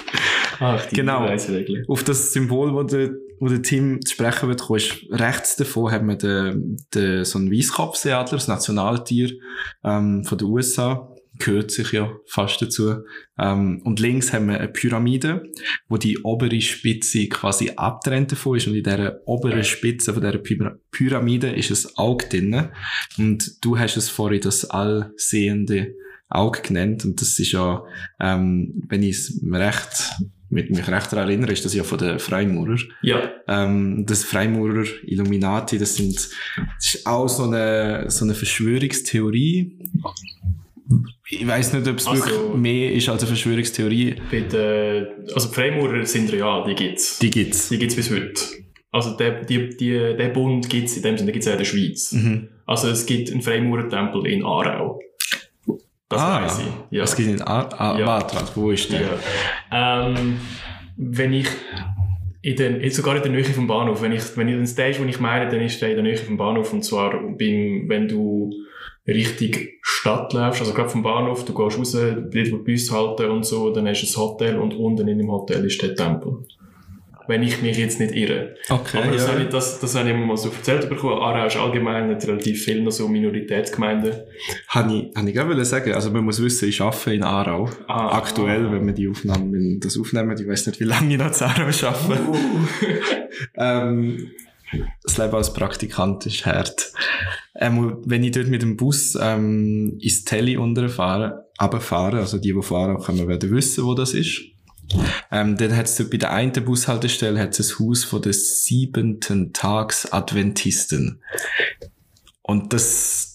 Ach, 0.61 0.85
die 0.87 0.97
Genau. 0.97 1.27
Auf 1.89 2.05
das 2.05 2.33
Symbol, 2.33 2.73
wo 2.75 2.83
der, 2.83 3.11
wo 3.39 3.49
der 3.49 3.63
Team 3.63 4.01
zu 4.05 4.13
sprechen 4.15 4.49
wird, 4.49 4.61
kommen, 4.61 4.79
ist 4.79 4.95
rechts 5.11 5.57
davon 5.57 5.91
haben 5.91 6.09
wir 6.09 6.17
den, 6.17 6.77
den, 6.95 7.25
so 7.25 7.39
einen 7.39 7.51
Weisskopfseeadler, 7.51 8.37
das 8.37 8.49
Nationaltier 8.49 9.31
ähm, 9.85 10.25
von 10.25 10.37
den 10.39 10.49
USA. 10.49 11.10
Gehört 11.43 11.71
sich 11.71 11.93
ja 11.93 12.13
fast 12.27 12.61
dazu. 12.61 12.97
Ähm, 13.39 13.81
und 13.83 13.99
links 13.99 14.33
haben 14.33 14.49
wir 14.49 14.59
eine 14.59 14.69
Pyramide, 14.69 15.43
wo 15.89 15.97
die 15.97 16.19
obere 16.19 16.61
Spitze 16.61 17.29
quasi 17.29 17.71
abtrennt 17.77 18.33
davon 18.33 18.59
ist. 18.59 18.67
Und 18.67 18.77
in 18.77 18.85
dieser 18.85 19.27
oberen 19.27 19.65
Spitze 19.65 20.13
von 20.13 20.23
dieser 20.23 20.39
Py- 20.39 20.77
Pyramide 20.91 21.51
ist 21.51 21.71
ein 21.71 21.97
Auge 21.97 22.27
drin. 22.29 22.69
Und 23.17 23.65
du 23.65 23.79
hast 23.79 23.97
es 23.97 24.11
vorhin 24.11 24.43
das 24.43 24.69
allsehende 24.69 25.95
Auge 26.29 26.61
genannt. 26.61 27.07
Und 27.07 27.21
das 27.23 27.39
ist 27.39 27.53
ja, 27.53 27.83
ähm, 28.21 28.85
wenn 28.89 29.03
ich 29.03 29.17
es 29.17 29.41
recht, 29.51 30.13
mit 30.51 30.69
mich 30.69 30.87
recht 30.89 31.13
daran 31.13 31.29
erinnere, 31.29 31.53
ist 31.53 31.65
das 31.65 31.75
ja 31.75 31.85
von 31.85 31.97
den 31.99 32.19
Freimaurer. 32.19 32.77
Ja. 33.03 33.31
Ähm, 33.49 34.05
das 34.05 34.25
Freimaurer 34.25 34.85
Illuminati, 35.05 35.79
das 35.79 35.95
sind, 35.95 36.17
das 36.17 36.95
ist 36.95 37.07
auch 37.07 37.29
so 37.29 37.45
eine, 37.45 38.11
so 38.11 38.25
eine 38.25 38.35
Verschwörungstheorie. 38.35 39.79
Ich 41.29 41.47
weiß 41.47 41.73
nicht, 41.75 41.87
ob 41.87 41.97
es 41.97 42.07
Also- 42.07 42.25
wirklich 42.25 42.55
mehr 42.55 42.93
ist 42.93 43.09
als 43.09 43.23
eine 43.23 43.29
Verschwörungstheorie. 43.29 44.17
Den, 44.33 45.07
also 45.35 45.49
die 45.49 45.55
Freimaurer 45.55 46.05
sind 46.05 46.33
real, 46.33 46.65
die 46.67 46.75
gibt's. 46.75 47.19
Die 47.21 47.31
gibt's. 47.31 47.69
Die 47.69 47.79
gibt's 47.79 47.95
bis 47.97 48.11
heute. 48.11 48.41
Also 48.93 49.17
der, 49.17 49.45
die, 49.45 49.77
die, 49.77 49.93
der 49.93 50.29
Bund 50.31 50.69
gibt's 50.69 50.97
in 50.97 51.03
dem 51.05 51.17
Sinne, 51.17 51.31
gibt's 51.31 51.47
auch 51.47 51.53
in 51.53 51.59
der 51.59 51.65
Schweiz. 51.65 52.13
Mhm. 52.13 52.49
Also 52.67 52.89
es 52.89 53.07
gibt 53.07 53.31
einen 53.31 53.43
Freimaurertempel 53.43 54.27
in 54.27 54.45
Aarau. 54.45 55.01
Das 56.09 56.21
ah, 56.21 56.43
weiss 56.43 56.59
ich. 56.59 56.97
Ja. 56.97 57.05
Es 57.05 57.15
gibt 57.15 57.29
in 57.29 57.41
Ar 57.43 57.69
ah, 57.81 57.97
Ja. 57.97 58.07
warte, 58.07 58.35
warte, 58.35 58.51
wo 58.57 58.73
ist 58.73 58.91
der? 58.91 59.03
Ja. 59.71 60.09
Ähm, 60.09 60.41
wenn 60.97 61.33
ich 61.33 61.47
in 62.43 62.57
den, 62.57 62.81
jetzt 62.81 62.97
sogar 62.97 63.15
in 63.17 63.23
der 63.23 63.31
Nähe 63.31 63.45
vom 63.45 63.69
Bahnhof, 63.69 64.03
wenn 64.03 64.13
ich, 64.13 64.37
wenn 64.37 64.49
ich 64.49 64.57
den 64.57 64.67
Stage, 64.67 64.99
wo 64.99 65.05
ich 65.05 65.21
meine, 65.21 65.49
dann 65.49 65.61
ist 65.61 65.81
der 65.81 65.91
in 65.91 65.95
der 65.97 66.03
Nähe 66.03 66.17
vom 66.17 66.37
Bahnhof 66.37 66.73
und 66.73 66.83
zwar 66.85 67.13
beim, 67.13 67.85
wenn 67.87 68.09
du 68.09 68.51
Richtung 69.11 69.69
Stadt 69.83 70.33
läufst, 70.33 70.61
also 70.61 70.73
gerade 70.73 70.89
vom 70.89 71.03
Bahnhof, 71.03 71.45
du 71.45 71.55
gehst 71.55 71.79
raus, 71.79 71.93
dort 71.93 72.35
wo 72.53 72.57
die 72.57 72.73
Bus 72.73 72.91
halten 72.91 73.31
und 73.31 73.45
so, 73.45 73.71
dann 73.71 73.87
hast 73.87 74.03
du 74.03 74.07
ein 74.07 74.23
Hotel 74.23 74.59
und 74.59 74.75
unten 74.75 75.09
in 75.09 75.19
dem 75.19 75.31
Hotel 75.31 75.65
ist 75.65 75.81
der 75.83 75.95
Tempel. 75.95 76.45
Wenn 77.27 77.45
ich 77.45 77.63
mich 77.63 77.79
jetzt 77.79 78.01
nicht 78.01 78.13
irre. 78.13 78.57
Okay, 78.69 78.99
Aber 78.99 79.13
das, 79.13 79.27
ja. 79.27 79.33
habe 79.33 79.43
ich, 79.43 79.49
das, 79.51 79.79
das 79.79 79.95
habe 79.95 80.09
ich 80.09 80.15
immer 80.17 80.27
mal 80.27 80.37
so 80.37 80.49
erzählt 80.49 80.89
bekommen. 80.89 81.23
Aarau 81.23 81.47
ist 81.47 81.57
allgemein 81.57 82.09
nicht 82.09 82.27
relativ 82.27 82.65
viel 82.65 82.83
noch 82.83 82.91
so 82.91 83.07
Minoritätsgemeinden. 83.07 84.15
Habe 84.67 84.95
ich, 84.95 85.17
habe 85.17 85.29
ich 85.29 85.35
gerade 85.37 85.51
wollen 85.51 85.65
sagen, 85.65 85.93
also 85.93 86.11
man 86.11 86.25
muss 86.25 86.43
wissen, 86.43 86.69
ich 86.69 86.81
arbeite 86.81 87.15
in 87.15 87.23
Aarau. 87.23 87.69
Ah. 87.87 88.17
Aktuell, 88.19 88.73
wenn 88.73 88.85
wir 88.85 88.95
die 88.95 89.09
Aufnahmen, 89.09 89.79
das 89.79 89.97
aufnehmen, 89.97 90.37
ich 90.37 90.49
weiß 90.49 90.67
nicht, 90.67 90.81
wie 90.81 90.85
lange 90.85 91.13
ich 91.13 91.19
noch 91.19 91.27
in 91.27 91.47
Aarau 91.47 91.87
arbeite. 91.87 92.39
ähm, 93.57 94.31
das 95.03 95.19
Leben 95.19 95.35
als 95.35 95.53
Praktikant 95.53 96.27
ist 96.27 96.47
hart. 96.47 96.93
Ähm, 97.57 97.99
wenn 98.05 98.25
ich 98.25 98.33
dort 98.33 98.49
mit 98.49 98.63
dem 98.63 98.77
Bus 98.77 99.17
ähm, 99.21 99.99
ins 100.01 100.25
Telly 100.25 100.55
runterfahre, 100.57 101.49
runterfahre, 101.61 102.19
also 102.19 102.39
die, 102.39 102.53
die 102.53 102.63
fahren, 102.63 103.01
können 103.01 103.29
werden 103.29 103.51
wissen, 103.51 103.85
wo 103.85 103.95
das 103.95 104.15
ist. 104.15 104.43
Ähm, 105.31 105.57
dann 105.57 105.77
hat 105.77 105.87
es 105.87 106.11
bei 106.11 106.17
der 106.17 106.33
einen 106.33 106.65
Bushaltestelle 106.65 107.39
hat's 107.39 107.61
ein 107.61 107.79
Haus 107.79 108.05
von 108.05 108.23
den 108.23 108.33
siebenten 108.33 109.53
Tags 109.53 110.11
Adventisten. 110.13 111.23
Und 112.43 112.73
das, 112.73 113.35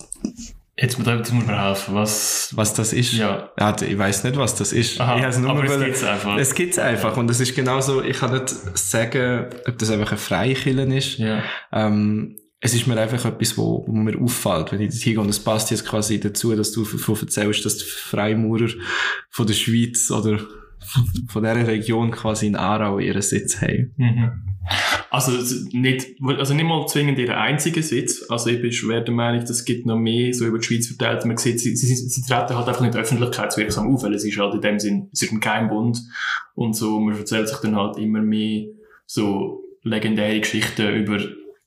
Jetzt, 0.78 0.98
muss- 1.00 1.08
muss 1.08 1.46
man 1.46 1.58
helfen. 1.64 1.96
Was? 1.96 2.52
was 2.56 2.74
das 2.74 2.92
ist, 2.92 3.14
Ja. 3.14 3.50
ja, 3.58 3.76
ich 3.82 3.98
weiß 3.98 4.26
nicht, 4.26 4.36
was 4.38 4.56
das 4.56 4.74
ist. 4.74 5.00
Aha, 5.00 5.16
ich 5.30 5.38
nur 5.38 5.52
aber 5.52 5.64
es 5.64 5.72
wollen- 5.72 5.86
gibt's 5.86 6.04
einfach. 6.04 6.38
Es 6.38 6.54
gibt's 6.54 6.78
einfach. 6.80 7.16
Und 7.16 7.28
das 7.30 7.40
ist 7.40 7.56
genauso, 7.56 8.04
ich 8.04 8.18
kann 8.18 8.34
nicht 8.34 8.50
sagen, 8.78 9.46
ob 9.68 9.78
das 9.78 9.90
einfach 9.90 10.12
ein 10.12 10.18
Freikillen 10.18 10.92
ist. 10.92 11.18
Ja. 11.18 11.42
Ähm, 11.72 12.36
es 12.60 12.74
ist 12.74 12.88
mir 12.88 13.00
einfach 13.00 13.24
etwas, 13.24 13.58
wo, 13.58 13.86
wo 13.88 13.92
mir 13.94 14.20
auffällt, 14.20 14.72
wenn 14.74 14.82
ich 14.82 14.90
das 14.90 15.02
hingehe. 15.02 15.22
Und 15.22 15.30
es 15.30 15.40
passt 15.40 15.72
jetzt 15.72 15.86
quasi 15.86 16.20
dazu, 16.20 16.54
dass 16.56 16.72
du 16.74 16.84
davon 16.84 17.16
erzählst, 17.22 17.64
dass 17.66 17.78
die 17.78 17.86
Freimaurer 17.86 18.70
von 19.30 19.48
der 19.48 19.54
Schweiz 19.54 20.12
oder 20.12 20.40
von 21.30 21.44
dieser 21.44 21.68
Region 21.68 22.12
quasi 22.12 22.48
in 22.48 22.56
Aarau 22.56 23.00
ihren 23.00 23.22
Sitz 23.22 23.62
haben. 23.62 23.94
Mhm. 23.98 24.32
Also 25.10 25.32
nicht, 25.72 26.16
also 26.22 26.54
nicht 26.54 26.66
mal 26.66 26.86
zwingend 26.88 27.20
ihren 27.20 27.36
einzigen 27.36 27.84
Sitz. 27.84 28.26
Also 28.30 28.50
ich 28.50 28.62
bin 28.62 28.72
schwer 28.72 29.02
der 29.02 29.14
Meinung, 29.14 29.44
es 29.44 29.64
gibt 29.64 29.86
noch 29.86 29.98
mehr 29.98 30.34
so 30.34 30.46
über 30.46 30.58
die 30.58 30.66
Schweiz 30.66 30.88
verteilt. 30.88 31.26
Man 31.26 31.38
sieht, 31.38 31.60
sie, 31.60 31.76
sie, 31.76 31.96
sie 31.96 32.22
treten 32.22 32.56
halt 32.56 32.68
einfach 32.68 32.82
nicht 32.82 32.96
öffentlichkeitswirksam 32.96 33.94
auf, 33.94 34.04
weil 34.04 34.14
es 34.14 34.26
ist 34.26 34.38
halt 34.38 34.56
in 34.56 34.62
dem 34.62 34.80
Sinn, 34.80 35.10
es 35.14 35.22
ist 35.22 35.32
ein 35.32 35.40
Geheimbund 35.40 36.02
und 36.56 36.76
so, 36.76 37.00
man 37.00 37.18
erzählt 37.18 37.48
sich 37.48 37.58
dann 37.60 37.76
halt 37.76 37.98
immer 37.98 38.22
mehr 38.22 38.66
so 39.06 39.64
legendäre 39.84 40.40
Geschichten 40.40 40.96
über 40.96 41.20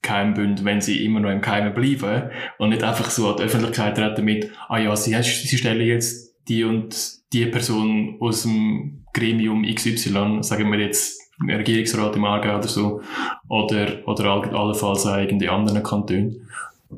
Geheimbünde, 0.02 0.64
wenn 0.64 0.80
sie 0.80 1.04
immer 1.04 1.20
noch 1.20 1.30
im 1.30 1.40
Geheimen 1.40 1.74
bleiben 1.74 2.30
und 2.58 2.70
nicht 2.70 2.82
einfach 2.82 3.10
so 3.10 3.30
an 3.30 3.36
die 3.36 3.44
Öffentlichkeit 3.44 3.96
treten 3.96 4.24
mit, 4.24 4.50
ah 4.68 4.78
ja, 4.78 4.94
sie, 4.96 5.20
sie 5.22 5.58
stellen 5.58 5.86
jetzt 5.86 6.34
die 6.48 6.64
und 6.64 6.94
die 7.32 7.46
Person 7.46 8.16
aus 8.20 8.42
dem 8.42 9.04
Gremium 9.12 9.62
XY, 9.62 10.42
sagen 10.42 10.70
wir 10.70 10.78
jetzt 10.78 11.17
Regierungsrat 11.46 12.16
im 12.16 12.24
Aargau 12.24 12.58
oder 12.58 12.68
so, 12.68 13.00
oder, 13.48 14.06
oder 14.06 14.24
all- 14.24 14.54
allenfalls 14.54 15.06
auch 15.06 15.18
in 15.18 15.38
den 15.38 15.48
anderen 15.48 15.82
Kantonen. 15.82 16.48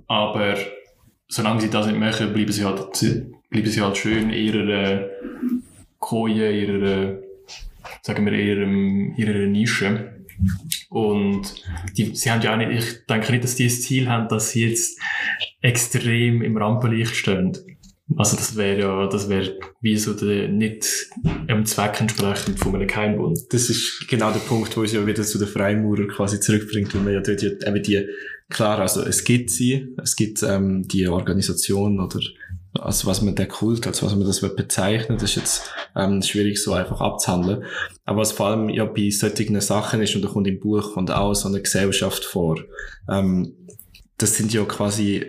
Aber 0.07 0.55
solange 1.29 1.61
sie 1.61 1.71
das 1.71 1.87
nicht 1.87 1.99
machen, 1.99 2.33
bleiben 2.33 2.53
sie 2.53 2.65
halt, 2.65 2.91
bleiben 3.51 3.71
sie 3.71 3.81
halt 3.81 3.97
schön 3.97 4.31
in 4.31 4.55
ihrer 4.55 4.69
äh, 4.69 5.09
Koje, 5.99 6.51
ihrer, 6.53 6.83
äh, 7.13 7.17
sagen 8.03 8.25
wir, 8.25 8.33
ihrem, 8.33 9.15
ihrer 9.17 9.47
Nische. 9.47 10.15
Und 10.89 11.55
die, 11.97 12.17
sie 12.17 12.31
haben 12.31 12.41
ja 12.41 12.55
auch 12.55 12.57
nicht, 12.57 12.71
ich 12.71 13.07
denke 13.07 13.33
nicht, 13.33 13.45
dass 13.45 13.57
die 13.57 13.65
das 13.65 13.83
Ziel 13.83 14.09
haben, 14.09 14.29
dass 14.29 14.53
sie 14.53 14.67
jetzt 14.67 14.99
extrem 15.61 16.41
im 16.43 16.57
Rampenlicht 16.57 17.15
stehen. 17.15 17.53
Also 18.17 18.37
das 18.37 18.57
wäre 18.57 18.81
ja, 18.81 19.07
das 19.07 19.29
wäre 19.29 19.59
wie 19.81 19.97
so 19.97 20.15
der, 20.15 20.49
nicht 20.49 20.87
einem 21.47 21.65
Zweck 21.65 22.01
entsprechend 22.01 22.59
von 22.59 22.75
einem 22.75 22.87
Keimbund. 22.87 23.39
Das 23.51 23.71
ist 23.71 24.07
genau 24.09 24.33
der 24.33 24.41
Punkt, 24.41 24.77
wo 24.77 24.83
es 24.83 24.93
ja 24.93 25.07
wieder 25.07 25.23
zu 25.23 25.39
den 25.39 25.49
Freimaurer 25.49 26.09
quasi 26.09 26.41
zurückbringt, 26.41 26.95
weil 26.95 27.03
man 27.03 27.15
ja 27.15 27.21
dort 27.21 27.43
eben 27.43 27.83
die, 27.83 28.07
klar, 28.49 28.79
also 28.79 29.03
es 29.03 29.25
gibt 29.25 29.51
sie, 29.51 29.95
es 30.03 30.17
gibt 30.17 30.43
ähm, 30.43 30.87
die 30.89 31.07
Organisation 31.09 32.01
oder 32.01 32.21
also 32.79 33.09
was 33.09 33.21
man 33.21 33.35
der 33.35 33.49
Kult, 33.49 33.87
als 33.87 34.03
was 34.03 34.15
man 34.15 34.27
das 34.27 34.41
bezeichnet, 34.41 35.23
ist 35.23 35.35
jetzt 35.35 35.71
ähm, 35.97 36.23
schwierig 36.23 36.63
so 36.63 36.73
einfach 36.73 37.01
abzuhandeln. 37.01 37.65
Aber 38.05 38.21
was 38.21 38.33
vor 38.33 38.47
allem 38.47 38.69
ja 38.69 38.85
bei 38.85 39.11
solchen 39.11 39.61
Sachen 39.61 40.01
ist, 40.03 40.15
und 40.15 40.23
da 40.23 40.29
kommt 40.29 40.47
im 40.47 40.61
Buch 40.61 40.97
und 40.97 41.11
auch 41.11 41.35
so 41.35 41.49
eine 41.49 41.61
Gesellschaft 41.61 42.25
vor, 42.25 42.61
ähm, 43.09 43.57
das 44.19 44.37
sind 44.37 44.53
ja 44.53 44.65
quasi 44.65 45.27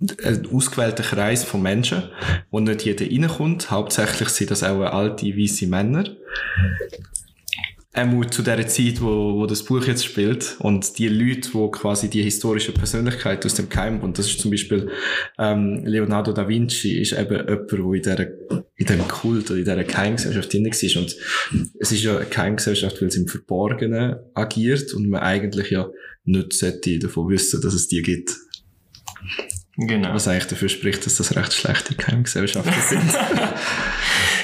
ein 0.00 0.46
ausgewählter 0.52 1.02
Kreis 1.02 1.44
von 1.44 1.62
Menschen, 1.62 2.04
wo 2.50 2.60
nicht 2.60 2.84
jeder 2.84 3.06
reinkommt. 3.06 3.70
Hauptsächlich 3.70 4.28
sind 4.28 4.50
das 4.50 4.62
auch 4.62 4.80
alte, 4.80 5.26
weiße 5.26 5.66
Männer. 5.66 6.04
Einmal 7.92 8.30
zu 8.30 8.42
der 8.42 8.64
Zeit, 8.68 9.00
wo, 9.00 9.34
wo 9.34 9.46
das 9.46 9.64
Buch 9.64 9.84
jetzt 9.86 10.04
spielt 10.04 10.56
und 10.60 10.98
die 10.98 11.08
Leute, 11.08 11.52
wo 11.52 11.68
quasi 11.68 12.08
die 12.08 12.22
historische 12.22 12.70
Persönlichkeit 12.70 13.44
aus 13.44 13.54
dem 13.54 13.68
Keimbund, 13.68 14.18
das 14.18 14.26
ist 14.26 14.40
zum 14.40 14.52
Beispiel 14.52 14.88
ähm, 15.36 15.82
Leonardo 15.84 16.32
da 16.32 16.46
Vinci, 16.46 17.00
ist 17.00 17.12
eben 17.12 17.48
jemand, 17.48 17.70
der 17.72 17.78
in 17.78 18.02
dieser 18.02 18.26
in 18.76 18.86
dem 18.86 19.08
Kult 19.08 19.50
oder 19.50 19.58
in 19.58 19.64
dieser 19.64 19.82
Keimgesellschaft 19.82 20.52
drin 20.52 20.64
war. 20.64 21.02
Und 21.02 21.16
es 21.80 21.90
ist 21.90 22.04
ja 22.04 22.16
eine 22.16 22.26
Keimgesellschaft, 22.26 23.02
weil 23.02 23.10
sie 23.10 23.22
im 23.22 23.26
Verborgenen 23.26 24.16
agiert 24.34 24.94
und 24.94 25.08
man 25.08 25.22
eigentlich 25.22 25.70
ja 25.70 25.90
nicht 26.24 26.62
davon 27.02 27.28
wissen, 27.28 27.60
dass 27.60 27.74
es 27.74 27.88
die 27.88 28.02
gibt. 28.02 28.36
Genau. 29.80 30.12
Was 30.12 30.26
eigentlich 30.26 30.48
dafür 30.48 30.68
spricht, 30.68 31.06
dass 31.06 31.16
das 31.18 31.36
recht 31.36 31.52
schlechte 31.52 31.94
Keimgesellschaften 31.94 32.74
sind. 32.80 33.16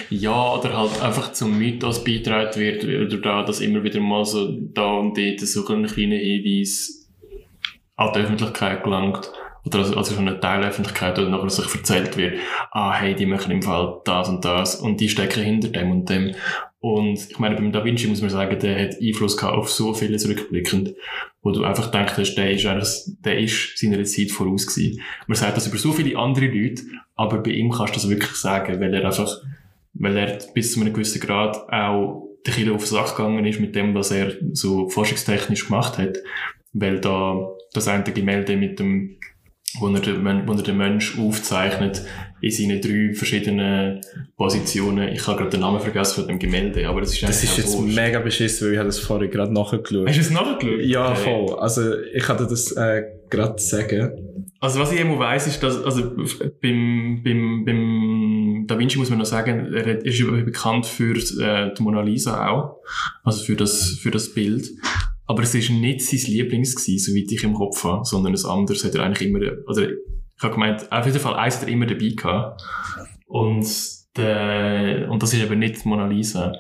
ja, 0.11 0.55
oder 0.55 0.79
halt 0.79 1.03
einfach 1.03 1.33
zum 1.33 1.59
Mythos 1.59 2.05
beitragen 2.05 2.55
wird, 2.55 2.85
oder 2.85 3.19
da, 3.19 3.43
dass 3.43 3.61
immer 3.61 3.83
wieder 3.83 3.99
mal 3.99 4.25
so 4.25 4.49
da 4.53 4.93
und 4.93 5.19
dort 5.19 5.41
so 5.41 5.67
ein 5.67 5.87
kleiner 5.87 6.19
Hinweis 6.19 7.11
an 7.97 8.13
die 8.15 8.21
Öffentlichkeit 8.21 8.85
gelangt. 8.85 9.33
Oder 9.67 9.79
also, 9.81 9.97
also 9.97 10.15
schon 10.15 10.29
eine 10.29 10.39
Teilöffentlichkeit, 10.39 11.19
oder 11.19 11.31
nachher 11.31 11.51
sich 11.51 11.75
erzählt 11.75 12.17
wird, 12.17 12.39
ah, 12.71 12.93
hey, 12.95 13.17
die 13.17 13.27
machen 13.27 13.51
im 13.51 13.63
Fall 13.63 14.03
das 14.05 14.29
und 14.29 14.45
das, 14.45 14.77
und 14.77 15.01
die 15.01 15.09
stecken 15.09 15.43
hinter 15.43 15.69
dem 15.69 15.91
und 15.91 16.09
dem. 16.09 16.37
Und 16.85 17.31
ich 17.31 17.39
meine, 17.39 17.55
beim 17.55 17.73
Da 17.73 17.83
Vinci 17.83 18.07
muss 18.09 18.21
man 18.21 18.29
sagen, 18.29 18.59
der 18.59 18.79
hat 18.79 19.01
Einfluss 19.01 19.39
gehabt 19.39 19.57
auf 19.57 19.71
so 19.71 19.95
vieles 19.95 20.29
rückblickend, 20.29 20.95
wo 21.41 21.51
du 21.51 21.65
einfach 21.65 21.91
denkst, 21.91 22.35
der 22.35 22.51
ist 22.51 22.67
eigentlich, 22.67 22.91
der 23.25 23.39
ist 23.39 23.79
seiner 23.79 24.05
Zeit 24.05 24.31
voraus 24.31 24.67
gewesen. 24.67 25.01
Man 25.27 25.35
sagt 25.35 25.57
das 25.57 25.67
über 25.67 25.79
so 25.79 25.93
viele 25.93 26.19
andere 26.19 26.45
Leute, 26.45 26.83
aber 27.15 27.39
bei 27.39 27.53
ihm 27.53 27.71
kannst 27.71 27.95
du 27.95 28.01
das 28.01 28.11
wirklich 28.11 28.33
sagen, 28.33 28.83
weil 28.83 28.93
er 28.93 29.07
einfach, 29.07 29.35
weil 29.95 30.15
er 30.15 30.39
bis 30.53 30.75
zu 30.75 30.81
einem 30.83 30.93
gewissen 30.93 31.23
Grad 31.23 31.57
auch 31.73 32.29
der 32.45 32.53
Kilo 32.53 32.75
auf 32.75 32.87
Sache 32.87 33.17
gegangen 33.17 33.47
ist 33.47 33.61
mit 33.61 33.75
dem, 33.75 33.95
was 33.95 34.11
er 34.11 34.35
so 34.53 34.91
forschungstechnisch 34.91 35.69
gemacht 35.69 35.97
hat. 35.97 36.19
Weil 36.75 37.01
da 37.01 37.49
das 37.73 37.89
eine 37.89 38.05
Gemälde 38.05 38.59
mit 38.59 38.79
dem 38.79 39.17
wo 39.81 39.89
er, 39.89 40.01
den, 40.01 40.47
wo 40.47 40.53
er 40.53 40.63
den 40.63 40.77
Mensch 40.77 41.19
aufzeichnet 41.19 42.05
in 42.45 42.51
seinen 42.51 42.81
drei 42.81 43.15
verschiedenen 43.15 44.01
Positionen. 44.37 45.09
Ich 45.09 45.27
habe 45.27 45.39
gerade 45.39 45.51
den 45.51 45.61
Namen 45.61 45.81
vergessen 45.81 46.15
von 46.17 46.29
dem 46.29 46.39
Gemälde, 46.39 46.87
aber 46.87 47.01
das 47.01 47.15
ist 47.15 47.23
Das 47.23 47.43
ist 47.43 47.57
jetzt 47.57 47.77
wurscht. 47.77 47.97
mega 47.97 48.21
beschissen, 48.21 48.67
weil 48.67 48.73
ich 48.75 48.79
habe 48.79 48.89
das 48.89 48.99
vorher 48.99 49.29
gerade 49.29 49.53
nachgeschaut. 49.53 50.07
Hast 50.07 50.17
du 50.17 50.21
es 50.21 50.31
nachgeschaut? 50.31 50.81
Ja, 50.83 51.13
okay. 51.13 51.23
voll. 51.23 51.59
Also 51.59 51.99
ich 51.99 52.25
dir 52.25 52.35
das 52.47 52.73
äh, 52.73 53.03
gerade 53.31 53.59
sagen. 53.59 54.13
Also 54.61 54.79
was 54.81 54.93
ich 54.93 55.01
immer 55.01 55.19
weiss, 55.19 55.47
ist, 55.47 55.63
dass 55.63 55.83
also 55.83 56.11
beim, 56.61 57.23
beim, 57.25 57.65
beim 57.65 58.65
Da 58.67 58.79
Vinci 58.79 58.99
muss 58.99 59.09
man 59.11 59.19
noch 59.19 59.27
sagen, 59.27 59.73
er 59.73 60.05
ist 60.05 60.19
bekannt 60.45 60.87
für 60.87 61.15
äh, 61.15 61.73
die 61.75 61.83
Mona 61.83 62.03
Lisa 62.03 62.49
auch, 62.49 62.77
also 63.23 63.43
für 63.43 63.57
das, 63.57 63.99
für 64.01 64.11
das 64.11 64.35
Bild. 64.35 64.71
Aber 65.27 65.43
es 65.43 65.55
ist 65.55 65.71
nicht 65.71 66.03
sein 66.03 66.21
Lieblings 66.31 66.77
gewesen, 66.77 66.99
soweit 66.99 67.33
ich 67.33 67.43
im 67.45 67.55
Kopf 67.55 67.83
habe, 67.85 68.05
sondern 68.05 68.35
ein 68.35 68.45
anderes 68.45 68.85
hat 68.85 68.95
er 68.95 69.05
eigentlich 69.05 69.29
immer, 69.29 69.41
oder 69.67 69.89
ich 70.37 70.43
habe 70.43 70.55
gemeint, 70.55 70.91
auf 70.91 71.07
jeden 71.07 71.21
Fall 71.21 71.35
eins 71.35 71.57
hat 71.57 71.63
er 71.65 71.69
immer 71.69 71.87
dabei 71.87 72.09
gehabt. 72.09 72.63
Und, 73.27 73.67
der, 74.17 75.09
und 75.11 75.23
das 75.23 75.33
ist 75.33 75.43
eben 75.43 75.59
nicht 75.59 75.85
Mona 75.87 76.07
Lisa. 76.07 76.53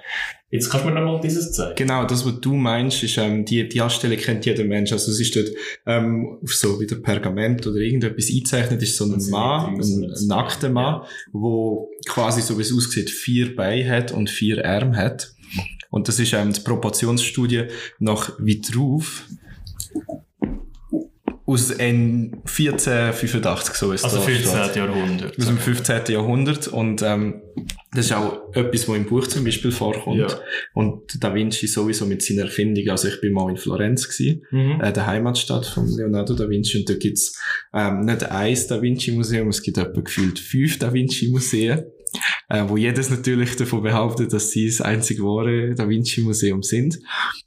Jetzt 0.50 0.70
kannst 0.70 0.86
du 0.86 0.90
mir 0.90 1.00
nochmal 1.00 1.20
dieses 1.20 1.52
zeigen. 1.52 1.74
Genau, 1.74 2.04
das, 2.04 2.24
was 2.24 2.40
du 2.40 2.54
meinst, 2.54 3.02
ist, 3.02 3.16
ähm, 3.18 3.44
die, 3.44 3.68
die 3.68 3.80
Anstelle 3.80 4.16
kennt 4.16 4.46
jeder 4.46 4.62
Mensch. 4.62 4.92
Also 4.92 5.10
es 5.10 5.18
ist 5.18 5.34
dort, 5.34 5.48
ähm, 5.84 6.38
auf 6.42 6.54
so 6.54 6.80
wieder 6.80 6.94
Pergament 6.96 7.66
oder 7.66 7.78
irgendetwas 7.78 8.30
eingezeichnet, 8.30 8.80
ist 8.80 8.96
so 8.96 9.04
ein 9.04 9.30
Mann, 9.30 9.74
ein, 9.74 9.80
ein 9.80 10.26
nackter 10.28 10.70
Mann, 10.70 11.02
ja. 11.02 11.08
wo 11.32 11.90
quasi, 12.06 12.40
so 12.40 12.56
wie 12.56 12.62
es 12.62 12.72
aussieht, 12.72 13.10
vier 13.10 13.56
Beine 13.56 13.90
hat 13.90 14.12
und 14.12 14.30
vier 14.30 14.64
Arme 14.64 14.96
hat. 14.96 15.34
Und 15.90 16.06
das 16.06 16.20
ist 16.20 16.32
ähm, 16.32 16.52
die 16.52 16.60
Proportionsstudie 16.60 17.64
nach 17.98 18.38
Vitruv 18.38 19.24
aus 21.46 21.70
N 21.70 22.40
1485, 22.44 23.74
so 23.74 23.92
ist 23.92 24.04
Also 24.04 24.20
15. 24.20 24.74
Jahrhundert. 24.74 25.38
Aus 25.38 25.46
dem 25.46 25.58
15. 25.58 26.02
Jahrhundert. 26.08 26.68
Und 26.68 27.02
ähm, 27.02 27.42
das 27.92 28.06
ist 28.06 28.12
auch 28.12 28.54
etwas, 28.54 28.88
was 28.88 28.96
im 28.96 29.04
Buch 29.04 29.26
zum 29.26 29.44
Beispiel 29.44 29.70
vorkommt. 29.70 30.20
Ja. 30.20 30.40
Und 30.72 31.02
Da 31.22 31.34
Vinci 31.34 31.66
sowieso 31.66 32.06
mit 32.06 32.22
seiner 32.22 32.42
Erfindung, 32.42 32.88
also 32.88 33.08
ich 33.08 33.20
bin 33.20 33.32
mal 33.32 33.50
in 33.50 33.58
Florenz 33.58 34.08
gewesen, 34.08 34.42
mhm. 34.50 34.80
äh, 34.80 34.92
der 34.92 35.06
Heimatstadt 35.06 35.66
von 35.66 35.86
Leonardo 35.86 36.34
da 36.34 36.48
Vinci, 36.48 36.78
und 36.78 36.88
da 36.88 36.94
gibt's 36.94 37.38
ähm, 37.74 38.00
nicht 38.00 38.24
eins 38.24 38.66
Da 38.66 38.80
Vinci 38.80 39.12
Museum, 39.12 39.48
es 39.48 39.62
gibt 39.62 39.76
etwa 39.76 40.00
gefühlt 40.00 40.38
fünf 40.38 40.78
Da 40.78 40.92
Vinci 40.92 41.28
Museen 41.28 41.84
äh, 42.48 42.64
wo 42.68 42.76
jedes 42.76 43.10
natürlich 43.10 43.56
davon 43.56 43.82
behauptet, 43.82 44.32
dass 44.32 44.50
sie 44.50 44.66
das 44.66 44.80
einzig 44.80 45.20
wahre 45.20 45.74
Da 45.74 45.88
Vinci 45.88 46.22
Museum 46.22 46.62
sind. 46.62 47.00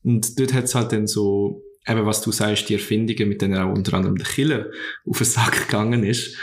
Und 0.03 0.37
dort 0.39 0.53
hat 0.53 0.65
es 0.65 0.75
halt 0.75 0.91
dann 0.91 1.07
so, 1.07 1.63
eben 1.87 2.05
was 2.05 2.21
du 2.21 2.31
sagst, 2.31 2.69
die 2.69 2.73
Erfindungen, 2.73 3.29
mit 3.29 3.41
denen 3.41 3.57
auch 3.57 3.73
unter 3.73 3.93
anderem 3.95 4.17
der 4.17 4.27
Killer 4.27 4.67
auf 5.05 5.17
den 5.17 5.25
Sack 5.25 5.67
gegangen 5.67 6.03
ist, 6.03 6.35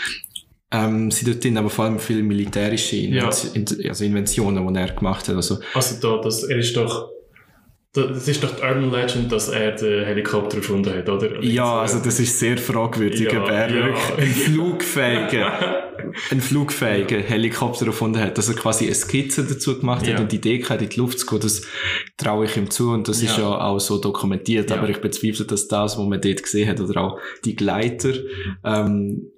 ähm, 0.70 1.10
sind 1.10 1.28
dort 1.28 1.44
drin 1.44 1.56
aber 1.56 1.70
vor 1.70 1.84
allem 1.84 1.98
viele 1.98 2.22
militärische 2.22 2.96
Inven 2.96 3.14
ja. 3.14 3.26
also 3.88 4.04
Inventionen, 4.04 4.74
die 4.74 4.80
er 4.80 4.92
gemacht 4.92 5.28
hat. 5.28 5.36
Also, 5.36 5.58
also 5.72 6.00
da, 6.00 6.20
das, 6.22 6.42
er 6.42 6.58
ist 6.58 6.76
doch 6.76 7.13
das 7.94 8.26
ist 8.26 8.42
doch 8.42 8.56
die 8.56 8.62
Urban 8.62 8.90
Legend, 8.90 9.30
dass 9.30 9.48
er 9.48 9.70
den 9.72 10.04
Helikopter 10.04 10.56
erfunden 10.56 10.92
hat, 10.92 11.08
oder? 11.08 11.40
Ja, 11.44 11.80
also 11.80 12.00
das 12.00 12.18
ist 12.18 12.40
sehr 12.40 12.58
fragwürdig, 12.58 13.32
ja, 13.32 13.40
ob 13.40 13.48
er 13.48 13.70
ja. 13.70 13.94
einen 14.16 14.34
flugfähigen, 14.34 15.44
einen 16.30 16.40
flugfähigen 16.40 17.22
Helikopter 17.22 17.86
erfunden 17.86 18.20
hat, 18.20 18.36
dass 18.36 18.48
er 18.48 18.56
quasi 18.56 18.86
eine 18.86 18.96
Skizze 18.96 19.44
dazu 19.44 19.78
gemacht 19.78 20.06
ja. 20.06 20.14
hat 20.14 20.22
und 20.22 20.32
die 20.32 20.36
Idee 20.36 20.64
hatte, 20.64 20.84
in 20.84 20.90
die 20.90 20.98
Luft 20.98 21.20
zu 21.20 21.26
gehen, 21.26 21.40
das 21.40 21.62
traue 22.16 22.46
ich 22.46 22.56
ihm 22.56 22.68
zu 22.68 22.90
und 22.90 23.06
das 23.06 23.22
ist 23.22 23.38
ja 23.38 23.60
auch 23.60 23.78
so 23.78 23.98
dokumentiert, 23.98 24.72
aber 24.72 24.88
ich 24.88 25.00
bezweifle, 25.00 25.44
dass 25.44 25.68
das, 25.68 25.96
was 25.96 26.04
man 26.04 26.20
dort 26.20 26.42
gesehen 26.42 26.68
hat, 26.68 26.80
oder 26.80 27.00
auch 27.00 27.20
die 27.44 27.54
Gleiter, 27.54 28.12
ähm, 28.64 29.30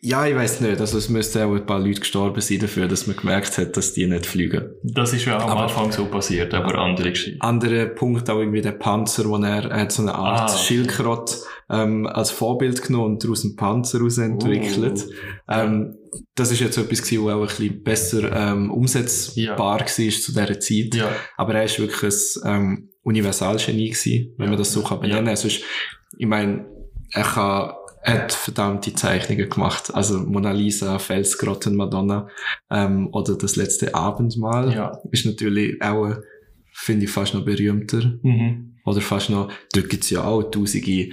ja, 0.00 0.26
ich 0.26 0.34
weiß 0.34 0.60
nicht. 0.60 0.80
Also 0.80 0.98
es 0.98 1.08
müssten 1.08 1.42
auch 1.42 1.54
ein 1.54 1.66
paar 1.66 1.78
Leute 1.78 2.00
gestorben 2.00 2.40
sein 2.40 2.58
dafür, 2.58 2.88
dass 2.88 3.06
man 3.06 3.16
gemerkt 3.16 3.56
hat, 3.58 3.76
dass 3.76 3.92
die 3.92 4.06
nicht 4.06 4.26
fliegen. 4.26 4.70
Das 4.82 5.12
ist 5.12 5.24
ja 5.24 5.38
am 5.38 5.50
aber 5.50 5.62
Anfang 5.62 5.92
so 5.92 6.06
passiert, 6.06 6.52
aber 6.54 6.78
andere 6.78 7.10
Geschichten. 7.10 7.40
Anderer 7.40 7.86
Punkt 7.86 8.28
auch 8.30 8.38
irgendwie 8.38 8.60
der 8.60 8.72
Panzer, 8.72 9.24
wo 9.26 9.36
er, 9.36 9.70
er 9.70 9.80
hat 9.80 9.92
so 9.92 10.02
eine 10.02 10.14
Art 10.14 10.50
ah, 10.50 10.56
Schildkrott 10.56 11.38
ähm, 11.70 12.06
als 12.06 12.30
Vorbild 12.30 12.82
genommen 12.82 13.14
und 13.14 13.24
daraus 13.24 13.44
einen 13.44 13.56
Panzer 13.56 13.98
heraus 13.98 14.18
entwickelt. 14.18 15.06
Uh, 15.48 15.52
ähm, 15.52 15.98
das 16.34 16.52
ist 16.52 16.60
jetzt 16.60 16.76
etwas 16.76 17.02
gewesen, 17.02 17.24
was 17.24 17.34
auch 17.34 17.40
ein 17.40 17.46
bisschen 17.46 17.82
besser 17.82 18.32
ähm, 18.32 18.70
umsetzbar 18.70 19.80
ja. 19.80 19.86
war 19.86 19.86
zu 19.86 20.32
dieser 20.32 20.60
Zeit. 20.60 20.94
Ja. 20.94 21.08
Aber 21.36 21.54
er 21.54 21.64
ist 21.64 21.78
wirklich 21.78 22.12
ein 22.44 22.54
ähm, 22.54 22.88
Universalgenie 23.02 23.90
gewesen, 23.90 24.34
wenn 24.36 24.46
ja. 24.46 24.50
man 24.50 24.58
das 24.58 24.72
so 24.72 24.82
kann 24.82 25.00
benennen. 25.00 25.26
Ja. 25.26 25.30
Also 25.30 25.48
ich 25.48 26.26
meine, 26.26 26.66
er 27.12 27.24
kann 27.24 27.72
hat 28.04 28.32
verdammte 28.32 28.94
Zeichnungen 28.94 29.48
gemacht. 29.48 29.94
Also 29.94 30.18
Mona 30.18 30.52
Lisa, 30.52 30.98
Felsgrotten, 30.98 31.74
Madonna 31.74 32.28
ähm, 32.70 33.08
oder 33.12 33.36
das 33.36 33.56
letzte 33.56 33.94
Abendmahl 33.94 34.72
ja. 34.74 34.98
ist 35.10 35.24
natürlich 35.24 35.80
auch, 35.82 36.14
finde 36.72 37.06
ich, 37.06 37.10
fast 37.10 37.34
noch 37.34 37.44
berühmter. 37.44 38.18
Mhm. 38.22 38.76
Oder 38.84 39.00
fast 39.00 39.30
noch, 39.30 39.50
dort 39.72 39.88
gibt's 39.88 40.10
ja 40.10 40.24
auch 40.24 40.42
tausende 40.42 41.08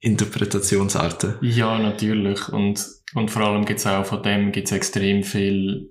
Interpretationsarten. 0.00 1.34
Ja, 1.42 1.78
natürlich. 1.78 2.48
Und, 2.48 2.82
und 3.14 3.30
vor 3.30 3.42
allem 3.42 3.66
gibt's 3.66 3.86
auch 3.86 4.06
von 4.06 4.22
dem 4.22 4.52
gibt's 4.52 4.72
extrem 4.72 5.22
viel 5.22 5.90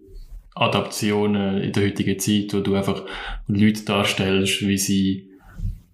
Adaptionen 0.56 1.62
in 1.62 1.72
der 1.72 1.86
heutigen 1.86 2.18
Zeit, 2.20 2.54
wo 2.54 2.62
du 2.62 2.74
einfach 2.74 3.06
Leute 3.48 3.86
darstellst, 3.86 4.68
wie 4.68 4.78
sie 4.80 5.30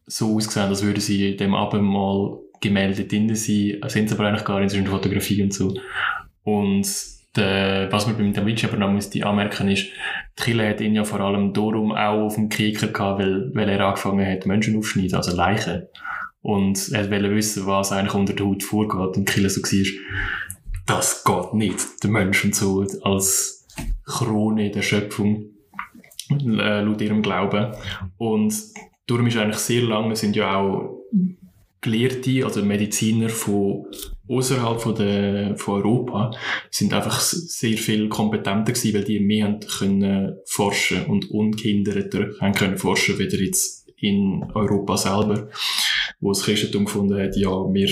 so 0.07 0.35
aussehen, 0.35 0.69
als 0.69 0.83
würden 0.83 1.01
sie 1.01 1.35
dem 1.35 1.53
Abendmahl 1.53 2.39
Gemälde 2.67 3.05
drin 3.05 3.33
sind, 3.35 3.89
sind 3.89 4.11
aber 4.11 4.27
eigentlich 4.27 4.45
gar 4.45 4.59
nicht, 4.59 4.71
so 4.71 4.77
in 4.77 4.87
Fotografie 4.87 5.43
und 5.43 5.53
so. 5.53 5.73
Und 6.43 6.87
der, 7.35 7.91
was 7.91 8.07
man 8.07 8.17
beim 8.17 8.33
Da 8.33 8.45
Vinci 8.45 8.65
aber 8.65 8.77
noch 8.77 8.91
muss 8.91 9.09
die 9.09 9.23
anmerken 9.23 9.67
ist, 9.67 9.87
die 10.39 10.43
Kille 10.43 10.69
hat 10.69 10.81
ihn 10.81 10.95
ja 10.95 11.03
vor 11.03 11.19
allem 11.19 11.53
darum 11.53 11.91
auch 11.91 12.25
auf 12.25 12.35
dem 12.35 12.49
Kicker 12.49 12.87
gehabt, 12.87 13.19
weil, 13.19 13.51
weil 13.53 13.69
er 13.69 13.85
angefangen 13.85 14.25
hat, 14.25 14.45
Menschen 14.45 14.77
aufzuschneiden, 14.77 15.15
also 15.15 15.35
Leichen. 15.35 15.83
Und 16.41 16.91
er 16.91 17.09
wollte 17.09 17.35
wissen, 17.35 17.65
was 17.65 17.91
eigentlich 17.91 18.13
unter 18.13 18.33
der 18.33 18.45
Haut 18.45 18.63
vorgeht 18.63 19.17
und 19.17 19.27
Kille 19.27 19.49
so 19.49 19.61
war. 19.61 20.01
das 20.85 21.23
geht 21.23 21.53
nicht, 21.55 22.03
der 22.03 22.09
Mensch 22.11 22.45
und 22.45 22.55
so, 22.55 22.85
als 23.01 23.67
Krone 24.05 24.69
der 24.69 24.83
Schöpfung, 24.83 25.55
äh, 26.29 26.81
laut 26.81 27.01
ihrem 27.01 27.21
Glauben. 27.21 27.73
Und 28.17 28.53
darum 29.07 29.27
ist 29.27 29.37
eigentlich 29.37 29.57
sehr 29.57 29.81
lange, 29.81 30.15
sind 30.15 30.35
ja 30.35 30.55
auch 30.55 31.01
Gelehrte, 31.85 32.43
also 32.43 32.63
Mediziner 32.63 33.29
von 33.29 33.85
außerhalb 34.27 34.81
von, 34.81 34.95
von 35.55 35.73
Europa, 35.75 36.31
sind 36.71 36.93
einfach 36.93 37.19
sehr 37.19 37.77
viel 37.77 38.09
kompetenter 38.09 38.73
gewesen, 38.73 38.93
weil 38.95 39.03
die 39.03 39.19
mehr 39.19 39.45
haben 39.45 39.59
können 39.59 40.37
forschen 40.45 41.05
und 41.05 41.29
ungehinderter 41.29 42.31
haben 42.41 42.53
können 42.53 42.77
forschen, 42.77 43.19
weder 43.19 43.37
jetzt 43.37 43.87
in 43.97 44.43
Europa 44.53 44.97
selber, 44.97 45.47
wo 46.19 46.29
das 46.29 46.43
Christentum 46.43 46.85
gefunden 46.85 47.21
hat, 47.21 47.37
ja, 47.37 47.49
wir 47.49 47.89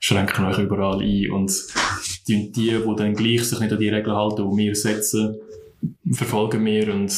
schränken 0.00 0.46
euch 0.46 0.58
überall 0.58 1.00
ein 1.00 1.30
und 1.30 1.52
die, 2.26 2.50
die, 2.50 2.70
die 2.70 2.96
dann 2.96 3.14
gleich 3.14 3.44
sich 3.44 3.60
nicht 3.60 3.72
an 3.72 3.78
die 3.78 3.88
Regeln 3.88 4.16
halten, 4.16 4.50
die 4.50 4.56
wir 4.56 4.74
setzen, 4.74 5.36
verfolgen 6.12 6.64
wir 6.64 6.92
und 6.92 7.12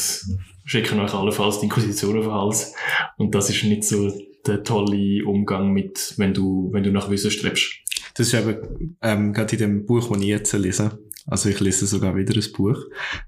schicken 0.65 0.99
euch 1.01 1.15
allenfalls 1.15 1.61
die 1.61 1.67
Inquisition 1.67 2.19
auf 2.19 2.25
den 2.25 2.33
Hals. 2.33 2.75
Und 3.17 3.35
das 3.35 3.49
ist 3.49 3.63
nicht 3.65 3.85
so 3.85 4.13
der 4.47 4.63
tolle 4.63 5.25
Umgang 5.25 5.73
mit, 5.73 6.15
wenn 6.17 6.35
du, 6.35 6.71
wenn 6.73 6.83
du 6.83 6.91
nach 6.91 7.11
Wissen 7.11 7.31
strebst. 7.31 7.81
Das 8.15 8.29
ist 8.29 8.35
eben 8.35 8.97
ähm, 9.03 9.33
gerade 9.33 9.53
in 9.53 9.59
dem 9.59 9.87
Buch, 9.87 10.09
das 10.09 10.21
ich 10.21 10.29
jetzt 10.29 10.53
lese, 10.53 10.99
also 11.27 11.49
ich 11.49 11.61
lese 11.61 11.87
sogar 11.87 12.17
wieder 12.17 12.35
ein 12.35 12.53
Buch, 12.53 12.79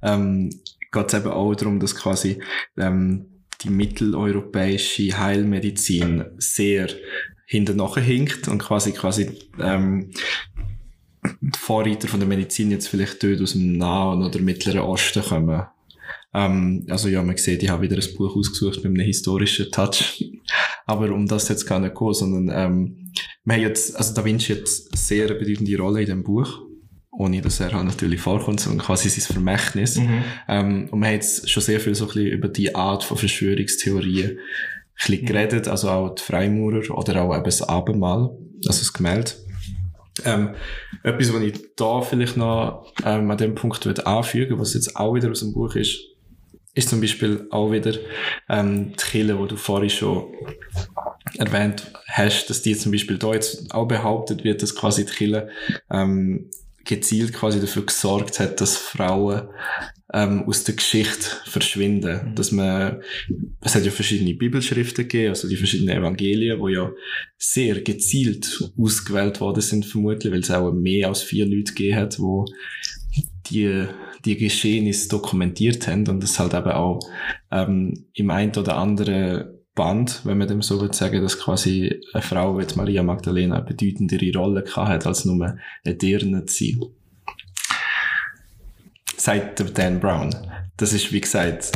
ähm, 0.03 0.51
geht 0.91 1.09
es 1.09 1.15
eben 1.15 1.31
auch 1.31 1.55
darum, 1.55 1.81
dass 1.81 1.95
quasi 1.95 2.41
ähm, 2.77 3.27
die 3.63 3.71
mitteleuropäische 3.71 5.19
Heilmedizin 5.19 6.25
sehr 6.39 6.89
hinten 7.47 7.81
hinkt 7.97 8.49
und 8.49 8.59
quasi 8.59 8.93
quasi 8.93 9.31
ähm, 9.61 10.11
die 11.41 11.59
Vorreiter 11.59 12.09
von 12.09 12.21
der 12.21 12.29
Medizin 12.29 12.71
jetzt 12.71 12.89
vielleicht 12.89 13.23
dort 13.23 13.41
aus 13.41 13.53
dem 13.53 13.77
Nahen 13.77 14.23
oder 14.23 14.41
Mittleren 14.41 14.81
Osten 14.81 15.23
kommen. 15.23 15.63
Ähm, 16.35 16.87
also 16.89 17.09
ja, 17.09 17.23
man 17.23 17.37
sieht, 17.37 17.63
ich 17.63 17.69
habe 17.69 17.83
wieder 17.83 17.97
ein 17.97 18.15
Buch 18.17 18.37
ausgesucht 18.37 18.77
mit 18.77 18.87
einem 18.87 19.01
historischen 19.01 19.71
Touch. 19.71 20.25
Aber 20.87 21.11
um 21.13 21.27
das 21.27 21.49
jetzt 21.49 21.67
gar 21.67 21.81
nicht 21.81 21.95
gehen, 21.95 22.15
sondern 22.15 22.51
ähm, 22.53 23.13
wir 23.45 23.55
haben 23.55 23.63
jetzt, 23.63 23.97
also 23.97 24.15
Da 24.15 24.25
Vinci 24.25 24.55
hat 24.55 24.67
sehr 24.67 25.27
eine 25.27 25.35
bedeutende 25.35 25.77
Rolle 25.77 26.01
in 26.01 26.07
dem 26.07 26.25
Buch 26.25 26.69
ohne 27.19 27.41
dass 27.41 27.59
er 27.59 27.73
halt 27.73 27.85
natürlich 27.85 28.21
vorkommt, 28.21 28.61
sondern 28.61 28.87
quasi 28.87 29.09
sein 29.09 29.33
Vermächtnis. 29.33 29.97
Mhm. 29.97 30.23
Ähm, 30.47 30.89
und 30.91 31.01
wir 31.01 31.09
haben 31.09 31.15
jetzt 31.15 31.51
schon 31.51 31.63
sehr 31.63 31.81
viel 31.81 31.95
so 31.95 32.05
ein 32.05 32.09
bisschen 32.09 32.29
über 32.29 32.49
die 32.49 32.75
Art 32.75 33.03
von 33.03 33.17
Verschwörungstheorien 33.17 34.31
ein 34.31 34.39
bisschen 34.95 35.23
mhm. 35.23 35.27
geredet, 35.27 35.69
also 35.69 35.91
auch 35.91 36.15
die 36.15 36.23
Freimaurer 36.23 36.97
oder 36.97 37.23
auch 37.23 37.35
eben 37.35 37.45
das 37.45 37.63
Abendmahl, 37.63 38.31
also 38.67 38.79
das 38.79 38.93
Gemälde. 38.93 39.33
Ähm, 40.25 40.51
etwas, 41.03 41.33
was 41.33 41.43
ich 41.43 41.55
da 41.77 42.01
vielleicht 42.03 42.37
noch 42.37 42.93
ähm, 43.05 43.31
an 43.31 43.39
dem 43.39 43.55
Punkt 43.55 43.87
würde 43.87 44.05
anfügen 44.07 44.59
was 44.59 44.75
jetzt 44.75 44.97
auch 44.97 45.15
wieder 45.15 45.31
aus 45.31 45.41
dem 45.41 45.53
Buch 45.53 45.77
ist, 45.77 46.08
ist 46.79 46.89
zum 46.89 47.01
Beispiel 47.01 47.49
auch 47.51 47.73
wieder 47.73 47.95
ähm, 48.49 48.93
die 48.93 49.05
Kille, 49.05 49.37
wo 49.39 49.47
du 49.47 49.57
vorhin 49.57 49.91
schon 49.91 50.33
erwähnt 51.37 51.91
hast, 52.07 52.49
dass 52.49 52.63
die 52.63 52.77
zum 52.77 52.93
Beispiel 52.93 53.19
da 53.19 53.33
jetzt 53.33 53.75
auch 53.75 53.89
behauptet 53.89 54.45
wird, 54.45 54.63
dass 54.63 54.77
quasi 54.77 55.05
die 55.05 55.13
Kille 55.13 55.51
ähm, 55.91 56.49
gezielt 56.85 57.33
quasi 57.33 57.61
dafür 57.61 57.85
gesorgt 57.85 58.39
hat, 58.39 58.61
dass 58.61 58.77
Frauen 58.77 59.49
ähm, 60.15 60.45
aus 60.47 60.63
der 60.63 60.77
Geschichte 60.77 61.27
verschwinden. 61.47 62.29
Mhm. 62.29 62.35
Dass 62.37 62.53
man, 62.53 63.03
es 63.61 63.75
hat 63.75 63.85
ja 63.85 63.91
verschiedene 63.91 64.35
Bibelschriften 64.35 65.09
gegeben, 65.09 65.31
also 65.31 65.49
die 65.49 65.57
verschiedenen 65.57 65.99
Evangelien, 65.99 66.61
wo 66.61 66.69
ja 66.69 66.93
sehr 67.37 67.81
gezielt 67.81 68.71
ausgewählt 68.79 69.41
worden 69.41 69.63
sind, 69.63 69.85
vermutlich, 69.85 70.33
weil 70.33 70.41
es 70.41 70.51
auch 70.53 70.73
mehr 70.73 71.09
als 71.09 71.23
vier 71.23 71.45
Leute 71.45 71.75
gegeben 71.75 71.97
hat, 71.97 72.21
wo 72.21 72.47
die, 73.51 73.85
die 74.25 74.37
Geschehnisse 74.37 75.09
dokumentiert 75.09 75.87
haben 75.87 76.07
und 76.09 76.23
das 76.23 76.39
halt 76.39 76.55
eben 76.55 76.71
auch 76.71 77.01
ähm, 77.51 78.07
im 78.15 78.31
einen 78.31 78.55
oder 78.57 78.77
anderen 78.77 79.59
Band, 79.75 80.23
wenn 80.25 80.39
man 80.39 80.49
dem 80.49 80.61
so 80.61 80.81
will 80.81 80.93
sagen, 80.93 81.23
dass 81.23 81.39
quasi 81.39 82.01
eine 82.13 82.23
Frau 82.23 82.59
wie 82.59 82.67
Maria 82.75 83.05
Magdalena 83.05 83.57
eine 83.57 83.65
bedeutendere 83.65 84.37
Rolle 84.37 84.65
hat, 84.75 85.07
als 85.07 85.25
nur 85.25 85.57
eine 85.85 85.95
Dirne 85.95 86.47
zu 86.47 86.65
sein. 86.65 86.81
Sagt 89.17 89.79
Dan 89.79 90.01
Brown. 90.01 90.35
Das 90.77 90.93
ist, 90.93 91.13
wie 91.13 91.21
gesagt, 91.21 91.71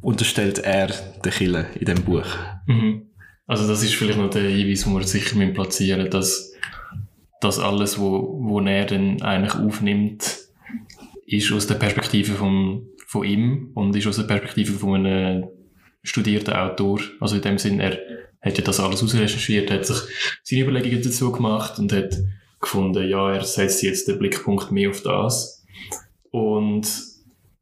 unterstellt 0.00 0.58
er 0.58 0.88
den 1.24 1.32
Killer 1.32 1.66
in 1.76 1.86
dem 1.86 2.02
Buch. 2.02 2.26
Mhm. 2.66 3.02
Also 3.46 3.66
das 3.68 3.82
ist 3.82 3.94
vielleicht 3.94 4.18
noch 4.18 4.30
der 4.30 4.42
Hinweis, 4.42 4.86
wo 4.86 4.98
wir 4.98 5.06
sicher 5.06 5.36
platzieren 5.52 6.10
dass, 6.10 6.52
dass 7.40 7.58
alles, 7.58 7.98
wo, 7.98 8.36
wo 8.42 8.60
er 8.60 8.84
dann 8.84 9.22
eigentlich 9.22 9.54
aufnimmt, 9.54 10.37
ist 11.28 11.52
aus 11.52 11.66
der 11.66 11.74
Perspektive 11.74 12.32
von, 12.32 12.88
von 13.06 13.24
ihm 13.24 13.70
und 13.74 13.94
ist 13.94 14.06
aus 14.06 14.16
der 14.16 14.24
Perspektive 14.24 14.72
von 14.72 15.06
einem 15.06 15.48
studierter 16.02 16.64
Autor. 16.64 17.00
Also 17.20 17.36
in 17.36 17.42
dem 17.42 17.58
Sinn, 17.58 17.80
er 17.80 17.98
hat 18.40 18.56
ja 18.56 18.64
das 18.64 18.80
alles 18.80 19.02
ausrecherchiert, 19.02 19.70
hat 19.70 19.84
sich 19.84 19.98
seine 20.42 20.62
Überlegungen 20.62 21.02
dazu 21.02 21.30
gemacht 21.30 21.78
und 21.78 21.92
hat 21.92 22.16
gefunden, 22.60 23.08
ja, 23.08 23.32
er 23.32 23.44
setzt 23.44 23.82
jetzt 23.82 24.08
den 24.08 24.18
Blickpunkt 24.18 24.72
mehr 24.72 24.90
auf 24.90 25.02
das. 25.02 25.64
Und 26.30 26.88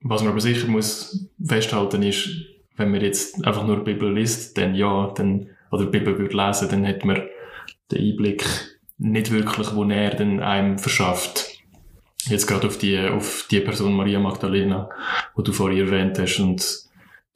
was 0.00 0.22
man 0.22 0.30
aber 0.30 0.40
sicher 0.40 0.68
muss 0.68 1.28
festhalten 1.44 2.02
ist, 2.02 2.28
wenn 2.76 2.90
man 2.90 3.00
jetzt 3.00 3.44
einfach 3.44 3.66
nur 3.66 3.78
die 3.78 3.92
Bibel 3.92 4.14
liest, 4.14 4.56
dann 4.58 4.74
ja, 4.76 5.12
dann, 5.16 5.50
oder 5.72 5.86
die 5.86 5.98
Bibel 5.98 6.18
würde 6.18 6.36
lesen, 6.36 6.68
dann 6.68 6.86
hat 6.86 7.04
man 7.04 7.22
den 7.90 8.12
Einblick 8.12 8.44
nicht 8.98 9.32
wirklich, 9.32 9.74
wo 9.74 9.84
er 9.84 10.14
dann 10.14 10.40
einem 10.40 10.78
verschafft. 10.78 11.55
Jetzt 12.28 12.46
gerade 12.46 12.66
auf 12.66 12.78
die, 12.78 12.98
auf 12.98 13.46
die 13.50 13.60
Person 13.60 13.94
Maria 13.94 14.18
Magdalena, 14.18 14.90
die 15.38 15.42
du 15.42 15.52
vorhin 15.52 15.86
erwähnt 15.86 16.18
hast 16.18 16.40
und 16.40 16.86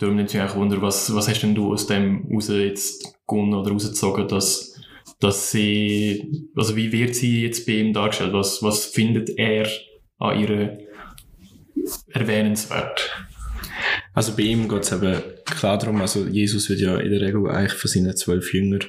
Darum 0.00 0.16
nimmt 0.16 0.33
mich 0.33 0.42
auch 0.42 0.57
Wunder, 0.57 0.81
was, 0.81 1.14
was 1.14 1.29
hast 1.29 1.42
denn 1.42 1.55
du 1.55 1.74
aus 1.74 1.87
dem 1.87 2.26
raus 2.33 2.48
jetzt 2.48 3.18
gewonnen 3.29 3.53
oder 3.53 3.70
rausgezogen, 3.70 4.26
dass, 4.29 4.81
dass 5.18 5.50
sie, 5.50 6.48
also 6.57 6.74
wie 6.74 6.90
wird 6.90 7.14
sie 7.14 7.42
jetzt 7.42 7.66
bei 7.66 7.72
ihm 7.72 7.92
dargestellt? 7.92 8.33
Was, 8.33 8.62
was 8.62 8.87
findet 8.87 9.29
er 9.37 9.68
an 10.18 10.40
ihr 10.40 10.79
erwähnenswert? 12.09 13.14
Also 14.12 14.35
bei 14.37 14.42
ihm 14.42 14.68
geht 14.68 14.83
es 14.83 14.92
eben 14.92 15.20
klar 15.44 15.79
darum, 15.79 16.01
also 16.01 16.27
Jesus 16.27 16.68
wird 16.68 16.81
ja 16.81 16.96
in 16.99 17.11
der 17.11 17.20
Regel 17.20 17.49
eigentlich 17.49 17.75
von 17.75 17.88
seinen 17.88 18.16
zwölf 18.16 18.53
Jüngern 18.53 18.85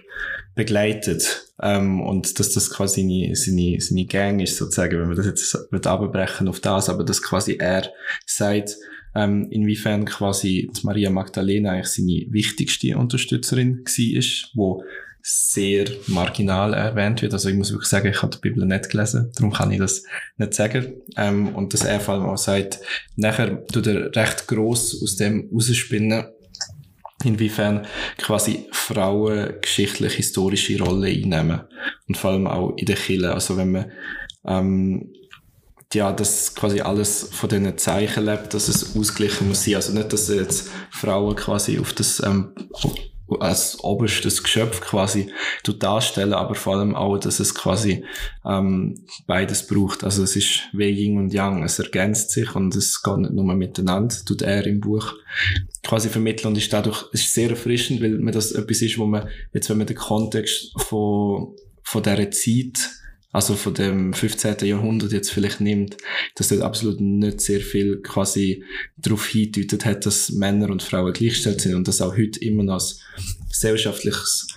begleitet. 0.56 1.54
Ähm, 1.62 2.02
und 2.02 2.40
dass 2.40 2.54
das 2.54 2.70
quasi 2.72 3.02
seine, 3.02 3.36
seine, 3.36 3.80
seine 3.80 4.06
Gang 4.06 4.42
ist, 4.42 4.58
sozusagen, 4.58 5.00
wenn 5.00 5.08
man 5.08 5.18
das 5.18 5.28
jetzt 5.28 5.56
abbrechen 5.88 6.48
auf 6.48 6.60
das, 6.60 6.90
aber 6.90 7.04
dass 7.04 7.22
quasi 7.22 7.58
er 7.60 7.92
sagt, 8.26 8.78
ähm, 9.14 9.48
inwiefern 9.52 10.06
quasi 10.06 10.72
Maria 10.84 11.10
Magdalena 11.10 11.72
eigentlich 11.72 11.88
seine 11.88 12.26
wichtigste 12.30 12.98
Unterstützerin 12.98 13.84
war, 13.86 14.50
wo 14.56 14.84
sehr 15.24 15.86
marginal 16.08 16.74
erwähnt 16.74 17.22
wird. 17.22 17.34
Also 17.34 17.50
ich 17.50 17.56
muss 17.56 17.72
wirklich 17.72 17.90
sagen, 17.90 18.08
ich 18.08 18.22
habe 18.22 18.36
die 18.36 18.42
Bibel 18.42 18.66
nicht 18.66 18.90
gelesen, 18.90 19.32
darum 19.36 19.54
kann 19.54 19.72
ich 19.72 19.80
das 19.80 20.04
nicht 20.38 20.54
sagen. 20.54 20.94
Ähm, 21.18 21.56
und 21.56 21.74
dass 21.74 21.84
er 21.84 22.00
vor 22.00 22.16
allem 22.16 22.26
auch 22.26 22.38
sagt, 22.38 22.80
nachher 23.16 23.66
tut 23.68 23.88
er 23.88 24.16
recht 24.16 24.48
gross 24.48 25.02
aus 25.02 25.16
dem 25.16 25.50
rausspinnen, 25.54 26.26
inwiefern 27.24 27.86
quasi 28.18 28.68
Frauen 28.72 29.54
geschichtlich 29.62 30.14
historische 30.14 30.82
Rolle 30.82 31.08
einnehmen. 31.08 31.62
Und 32.08 32.18
vor 32.18 32.32
allem 32.32 32.48
auch 32.48 32.76
in 32.78 32.86
der 32.86 32.96
Kirche. 32.96 33.34
Also 33.34 33.58
wenn 33.58 33.72
man 33.72 33.92
ähm, 34.46 35.14
ja, 35.94 36.12
dass 36.12 36.56
quasi 36.56 36.82
alles 36.82 37.30
von 37.32 37.50
diesen 37.50 37.78
Zeichen 37.78 38.26
lebt, 38.26 38.54
dass 38.54 38.68
es 38.68 38.96
ausgeglichen 38.96 39.48
muss 39.48 39.66
sein. 39.66 39.76
Also 39.76 39.94
nicht, 39.94 40.14
dass 40.14 40.30
jetzt 40.30 40.70
Frauen 40.90 41.36
quasi 41.36 41.80
auf 41.80 41.94
das, 41.94 42.22
ähm, 42.24 42.54
als 43.40 43.84
oberstes 43.84 44.44
Geschöpf 44.44 44.82
quasi 44.82 45.32
darstellen, 45.80 46.34
aber 46.34 46.56
vor 46.56 46.76
allem 46.76 46.96
auch, 46.96 47.18
dass 47.18 47.40
es 47.40 47.56
quasi 47.56 48.04
ähm, 48.46 49.06
beides 49.28 49.68
braucht. 49.68 50.04
Also 50.04 50.24
es 50.24 50.36
ist 50.36 50.62
wie 50.74 50.90
Yin 50.90 51.18
und 51.18 51.34
Yang, 51.34 51.64
es 51.64 51.80
ergänzt 51.80 52.32
sich 52.32 52.56
und 52.56 52.76
es 52.76 53.02
geht 53.02 53.18
nicht 53.18 53.34
nur 53.34 53.54
miteinander, 53.54 54.16
tut 54.26 54.42
er 54.42 54.66
im 54.66 54.82
Buch 54.82 55.14
quasi 55.84 56.10
vermitteln 56.10 56.50
und 56.50 56.58
ist 56.58 56.72
dadurch 56.74 57.06
ist 57.14 57.34
sehr 57.34 57.50
erfrischend, 57.50 58.02
weil 58.02 58.20
man 58.20 58.34
das 58.34 58.52
etwas 58.52 58.82
ist, 58.82 58.98
wo 58.98 59.06
man 59.06 59.28
jetzt, 59.54 59.70
wenn 59.70 59.78
man 59.78 59.88
den 59.88 59.98
Kontext 59.98 60.74
von, 60.82 61.56
von 61.84 62.04
dieser 62.04 62.32
Zeit 62.32 63.01
also 63.32 63.56
von 63.56 63.74
dem 63.74 64.14
15. 64.14 64.58
Jahrhundert 64.68 65.12
jetzt 65.14 65.32
vielleicht 65.32 65.62
nimmt, 65.62 65.98
dass 66.36 66.50
dort 66.50 66.62
absolut 66.62 67.00
nicht 67.00 67.42
sehr 67.42 67.62
viel 67.62 68.02
quasi 68.02 68.64
darauf 68.98 69.26
hindeutet 69.28 69.86
hat, 69.86 70.06
dass 70.06 70.32
Männer 70.32 70.70
und 70.70 70.84
Frauen 70.84 71.14
gleichgestellt 71.14 71.62
sind 71.62 71.76
und 71.76 71.88
das 71.88 72.02
auch 72.02 72.18
heute 72.18 72.40
immer 72.40 72.64
noch 72.64 72.82
ein 72.82 73.48
gesellschaftliches 73.50 74.48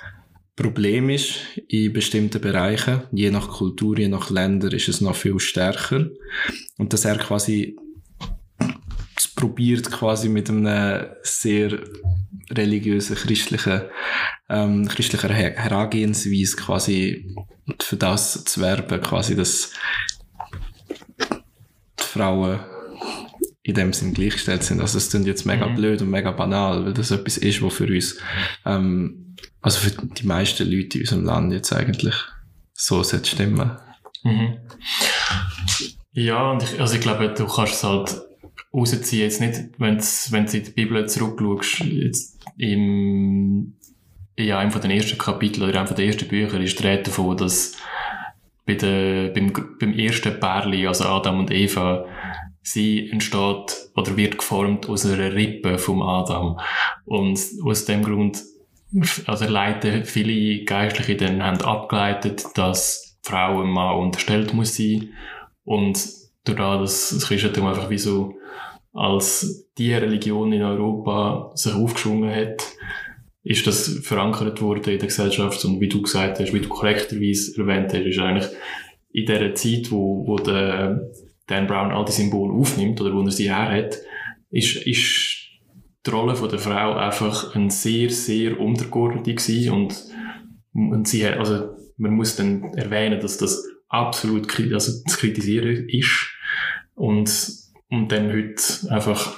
Problem 0.56 1.10
ist 1.10 1.34
in 1.68 1.92
bestimmten 1.92 2.40
Bereichen. 2.40 3.02
Je 3.12 3.30
nach 3.30 3.48
Kultur, 3.48 3.98
je 3.98 4.08
nach 4.08 4.30
Länder 4.30 4.72
ist 4.72 4.88
es 4.88 5.00
noch 5.00 5.16
viel 5.16 5.40
stärker. 5.40 6.10
Und 6.78 6.92
dass 6.92 7.04
er 7.04 7.18
quasi 7.18 7.76
probiert 9.34 9.90
quasi 9.90 10.28
mit 10.28 10.48
einem 10.48 11.06
sehr 11.22 11.80
religiösen, 12.50 13.16
christlichen, 13.16 13.83
ähm, 14.48 14.88
christlicher 14.88 15.33
Herangehensweise 15.33 16.57
quasi 16.57 17.35
für 17.80 17.96
das 17.96 18.44
zu 18.44 18.61
werben, 18.61 19.00
quasi, 19.00 19.35
dass 19.35 19.72
Frauen 21.96 22.61
in 23.62 23.74
dem 23.74 23.92
Sinn 23.92 24.12
gleichgestellt 24.12 24.62
sind. 24.62 24.80
Also 24.80 24.98
es 24.98 25.11
klingt 25.11 25.26
jetzt 25.26 25.46
mega 25.46 25.66
Mhm. 25.66 25.74
blöd 25.74 26.02
und 26.02 26.11
mega 26.11 26.30
banal, 26.33 26.85
weil 26.85 26.92
das 26.92 27.11
etwas 27.11 27.38
ist, 27.38 27.62
was 27.62 27.74
für 27.74 27.87
uns, 27.87 28.18
ähm, 28.66 29.37
also 29.62 29.80
für 29.80 30.07
die 30.07 30.26
meisten 30.26 30.70
Leute 30.70 30.98
in 30.98 31.04
unserem 31.04 31.24
Land 31.24 31.52
jetzt 31.52 31.72
eigentlich 31.72 32.14
so 32.74 33.02
sollte 33.02 33.30
stimmen. 33.30 33.78
Mhm. 34.22 34.59
Ja, 36.12 36.50
und 36.52 36.62
ich, 36.62 36.78
also 36.80 36.94
ich 36.94 37.00
glaube, 37.00 37.33
du 37.33 37.46
kannst 37.46 37.74
es 37.74 37.85
halt 37.85 38.20
rausziehen, 38.72 39.22
jetzt 39.22 39.40
nicht, 39.40 39.61
wenn 39.78 39.98
du 39.98 40.57
in 40.57 40.64
die 40.64 40.70
Bibel 40.70 41.09
zurückschaust, 41.09 41.90
jetzt 41.90 42.34
im, 42.57 43.75
ja, 44.38 44.59
einem 44.59 44.71
von 44.71 44.81
den 44.81 44.90
ersten 44.90 45.19
Kapiteln 45.19 45.69
oder 45.69 45.79
einem 45.79 45.88
von 45.88 45.97
den 45.97 46.07
ersten 46.07 46.29
Büchern 46.29 46.62
ist 46.62 46.79
die 46.79 46.87
Rede 46.87 47.05
davon, 47.05 47.37
dass 47.37 47.77
bei 48.67 48.75
der, 48.75 49.29
beim, 49.29 49.53
beim 49.79 49.93
ersten 49.93 50.38
Pärli, 50.40 50.87
also 50.87 51.05
Adam 51.05 51.40
und 51.40 51.51
Eva, 51.51 52.07
sie 52.62 53.11
entsteht 53.11 53.90
oder 53.95 54.17
wird 54.17 54.38
geformt 54.38 54.88
aus 54.88 55.05
einer 55.05 55.35
Rippe 55.35 55.79
vom 55.79 56.03
Adam. 56.03 56.59
Und 57.05 57.38
aus 57.62 57.85
dem 57.85 58.03
Grund, 58.03 58.43
also 59.27 59.45
leiten 59.47 60.05
viele 60.05 60.64
Geistliche 60.64 61.17
dann 61.17 61.43
haben 61.43 61.61
abgeleitet, 61.61 62.45
dass 62.55 63.19
die 63.25 63.31
Frau 63.31 63.61
einem 63.61 63.71
Mann 63.71 63.99
unterstellt 63.99 64.55
muss 64.55 64.77
sein. 64.77 65.11
Und 65.64 66.03
durch 66.45 66.59
das 66.59 67.11
das 67.11 67.29
Christentum 67.29 67.67
einfach 67.67 67.90
wie 67.90 67.99
so 67.99 68.35
als 68.94 69.68
die 69.76 69.92
Religion 69.92 70.52
in 70.52 70.62
Europa 70.62 71.50
sich 71.54 71.74
aufgeschwungen 71.74 72.35
hat, 72.35 72.64
ist 73.42 73.66
das 73.66 73.98
verankert 74.02 74.62
worden 74.62 74.90
in 74.90 74.98
der 74.98 75.09
Gesellschaft. 75.09 75.62
Und 75.64 75.80
wie 75.80 75.88
du 75.88 76.00
gesagt 76.00 76.38
hast, 76.38 76.54
wie 76.54 76.61
du 76.61 76.68
korrekterweise 76.68 77.61
erwähnt 77.61 77.92
hast, 77.92 78.07
ist 78.07 78.18
eigentlich 78.18 78.48
in 79.12 79.26
dieser 79.26 79.54
Zeit, 79.54 79.90
wo, 79.90 80.26
wo 80.26 80.37
der 80.37 81.11
Dan 81.46 81.66
Brown 81.66 81.92
all 81.92 82.07
die 82.07 82.12
Symbole 82.12 82.54
aufnimmt 82.54 83.00
oder 83.00 83.14
wo 83.14 83.20
er 83.20 83.30
sie 83.30 83.52
her 83.52 83.70
hat, 83.70 83.98
ist, 84.50 84.76
ist 84.87 85.40
die 86.07 86.11
Rolle 86.11 86.37
von 86.37 86.48
der 86.48 86.59
Frau 86.59 86.94
einfach 86.94 87.54
ein 87.54 87.70
sehr, 87.70 88.09
sehr 88.11 88.59
untergeordnete 88.59 89.35
gewesen. 89.35 89.72
Und, 89.72 90.04
und 90.72 91.07
sie 91.07 91.26
also 91.26 91.74
man 91.96 92.12
muss 92.12 92.37
dann 92.37 92.72
erwähnen, 92.74 93.20
dass 93.20 93.38
das 93.38 93.64
absolut 93.88 94.48
also 94.72 95.04
zu 95.04 95.16
kritisieren 95.18 95.88
ist. 95.88 96.30
Und, 96.94 97.63
und 97.94 98.12
dann 98.12 98.33
heute 98.33 98.62
einfach 98.90 99.37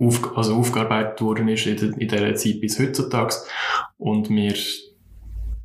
auf, 0.00 0.36
also 0.36 0.56
aufgearbeitet 0.56 1.20
worden 1.20 1.48
ist 1.48 1.66
in, 1.66 1.76
in 1.94 2.08
dieser 2.08 2.34
Zeit 2.34 2.60
bis 2.60 2.78
heutzutage 2.78 3.34
und 3.98 4.28
wir 4.30 4.54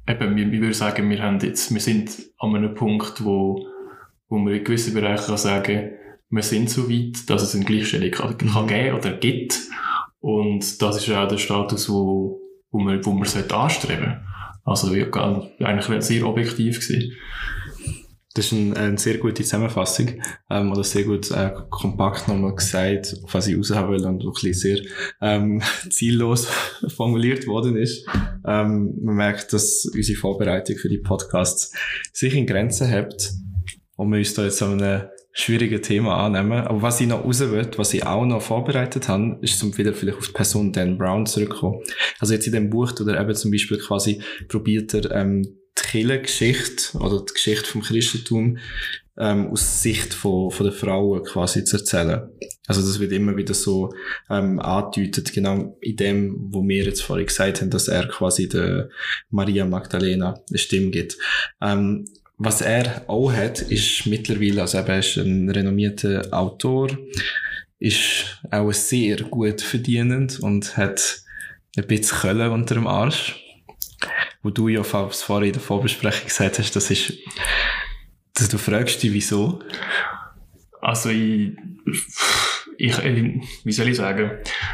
eben, 0.07 0.35
wir, 0.35 0.53
ich 0.53 0.61
würde 0.61 0.73
sagen, 0.73 1.09
wir 1.09 1.21
haben 1.21 1.39
jetzt, 1.39 1.73
wir 1.73 1.81
sind 1.81 2.11
an 2.37 2.55
einem 2.55 2.75
Punkt, 2.75 3.23
wo, 3.23 3.65
wo 4.29 4.37
man 4.37 4.53
in 4.53 4.63
gewissen 4.63 4.93
Bereichen 4.93 5.25
kann 5.27 5.37
sagen, 5.37 5.91
wir 6.29 6.43
sind 6.43 6.69
so 6.69 6.89
weit, 6.89 7.29
dass 7.29 7.43
es 7.43 7.55
eine 7.55 7.65
Gleichstellung 7.65 8.11
kann, 8.11 8.37
kann 8.37 8.67
geben 8.67 8.97
oder 8.97 9.11
gibt 9.13 9.59
und 10.19 10.81
das 10.81 10.97
ist 10.97 11.09
auch 11.15 11.27
der 11.27 11.37
Status, 11.37 11.89
wo, 11.89 12.39
wo 12.71 12.79
man, 12.79 13.03
wo 13.05 13.11
man 13.11 13.25
sollte 13.25 13.55
anstreben. 13.55 14.21
Also, 14.63 14.93
ja, 14.95 15.05
gar- 15.05 15.47
eigentlich 15.59 16.03
sehr 16.03 16.25
objektiv 16.27 16.79
gewesen. 16.79 17.11
Das 18.35 18.47
ist 18.47 18.51
ein, 18.51 18.75
eine 18.75 18.97
sehr 18.97 19.17
gute 19.17 19.43
Zusammenfassung, 19.43 20.21
ähm, 20.49 20.71
oder 20.71 20.83
sehr 20.83 21.03
gut 21.03 21.31
äh, 21.31 21.51
kompakt 21.69 22.27
nochmal 22.27 22.53
gesagt, 22.53 23.15
was 23.31 23.47
ich 23.47 23.57
raushaben 23.57 23.91
will 23.91 24.05
und 24.05 24.21
auch 24.21 24.27
ein 24.27 24.31
bisschen 24.33 24.53
sehr 24.53 24.79
ähm, 25.21 25.61
ziellos 25.89 26.45
formuliert 26.95 27.47
worden 27.47 27.77
ist. 27.77 28.05
Ähm, 28.45 28.93
man 29.01 29.15
merkt, 29.15 29.53
dass 29.53 29.85
unsere 29.85 30.19
Vorbereitung 30.19 30.75
für 30.75 30.89
die 30.89 30.97
Podcasts 30.97 31.73
sich 32.11 32.35
in 32.35 32.45
Grenzen 32.45 32.87
hält 32.87 33.31
und 33.95 34.11
wir 34.11 34.17
uns 34.17 34.33
da 34.33 34.43
jetzt 34.43 34.61
an 34.61 34.81
einem 34.81 35.03
schwierigen 35.31 35.81
Thema 35.81 36.17
annehmen. 36.25 36.67
Aber 36.67 36.81
was 36.81 36.99
ich 36.99 37.07
noch 37.07 37.23
raus 37.23 37.39
will, 37.39 37.69
was 37.77 37.93
ich 37.93 38.05
auch 38.05 38.25
noch 38.25 38.41
vorbereitet 38.41 39.07
habe, 39.07 39.37
ist 39.41 39.59
zum 39.59 39.77
wieder 39.77 39.93
vielleicht 39.93 40.17
auf 40.17 40.27
die 40.27 40.33
Person 40.33 40.73
Dan 40.73 40.97
Brown 40.97 41.25
zurückkommen. 41.25 41.81
Also 42.19 42.33
jetzt 42.33 42.47
in 42.47 42.53
dem 42.53 42.69
Buch, 42.69 42.91
oder 42.99 43.19
eben 43.19 43.35
zum 43.35 43.51
Beispiel 43.51 43.77
quasi 43.77 44.21
probiert 44.49 44.93
er, 44.93 45.11
ähm, 45.11 45.57
Kirchengeschichte 45.85 46.97
oder 46.97 47.23
die 47.23 47.33
Geschichte 47.33 47.69
vom 47.69 47.81
Christentum 47.81 48.57
ähm, 49.17 49.47
aus 49.47 49.81
Sicht 49.81 50.13
von, 50.13 50.51
von 50.51 50.65
der 50.65 50.73
Frauen 50.73 51.23
quasi 51.23 51.63
zu 51.63 51.77
erzählen. 51.77 52.29
Also 52.67 52.81
das 52.81 52.99
wird 52.99 53.11
immer 53.11 53.37
wieder 53.37 53.53
so 53.53 53.93
ähm, 54.29 54.59
angedeutet, 54.59 55.33
genau 55.33 55.77
in 55.81 55.95
dem, 55.95 56.47
wo 56.51 56.67
wir 56.67 56.83
jetzt 56.83 57.01
vorhin 57.01 57.27
gesagt 57.27 57.61
haben, 57.61 57.69
dass 57.69 57.87
er 57.87 58.07
quasi 58.07 58.49
der 58.49 58.89
Maria 59.29 59.65
Magdalena 59.65 60.41
eine 60.49 60.57
Stimme 60.57 60.91
gibt. 60.91 61.17
Ähm, 61.61 62.05
was 62.37 62.61
er 62.61 63.03
auch 63.07 63.31
hat, 63.31 63.61
ist 63.61 64.05
mittlerweile, 64.07 64.61
also 64.61 64.79
er 64.79 64.99
ist 64.99 65.17
ein 65.17 65.49
renommierter 65.49 66.27
Autor, 66.31 66.89
ist 67.79 68.41
auch 68.51 68.73
sehr 68.73 69.17
gut 69.23 69.61
verdienend 69.61 70.39
und 70.41 70.75
hat 70.75 71.21
ein 71.77 71.87
bisschen 71.87 72.17
Köln 72.17 72.51
unter 72.51 72.75
dem 72.75 72.87
Arsch. 72.87 73.44
Wo 74.41 74.49
du 74.49 74.67
ja 74.67 74.83
vorhin 74.83 75.47
in 75.47 75.53
der 75.53 75.61
Vorbesprechung 75.61 76.27
gesagt 76.27 76.59
hast, 76.59 76.75
das 76.75 76.91
ist, 76.91 77.13
dass 78.33 78.49
du 78.49 78.57
fragst 78.57 79.01
dich, 79.01 79.13
wieso. 79.13 79.59
Also 80.81 81.09
ich, 81.09 81.53
ich, 82.77 82.97
wie 83.63 83.71
soll 83.71 83.87
ich 83.87 83.97
sagen, 83.97 84.31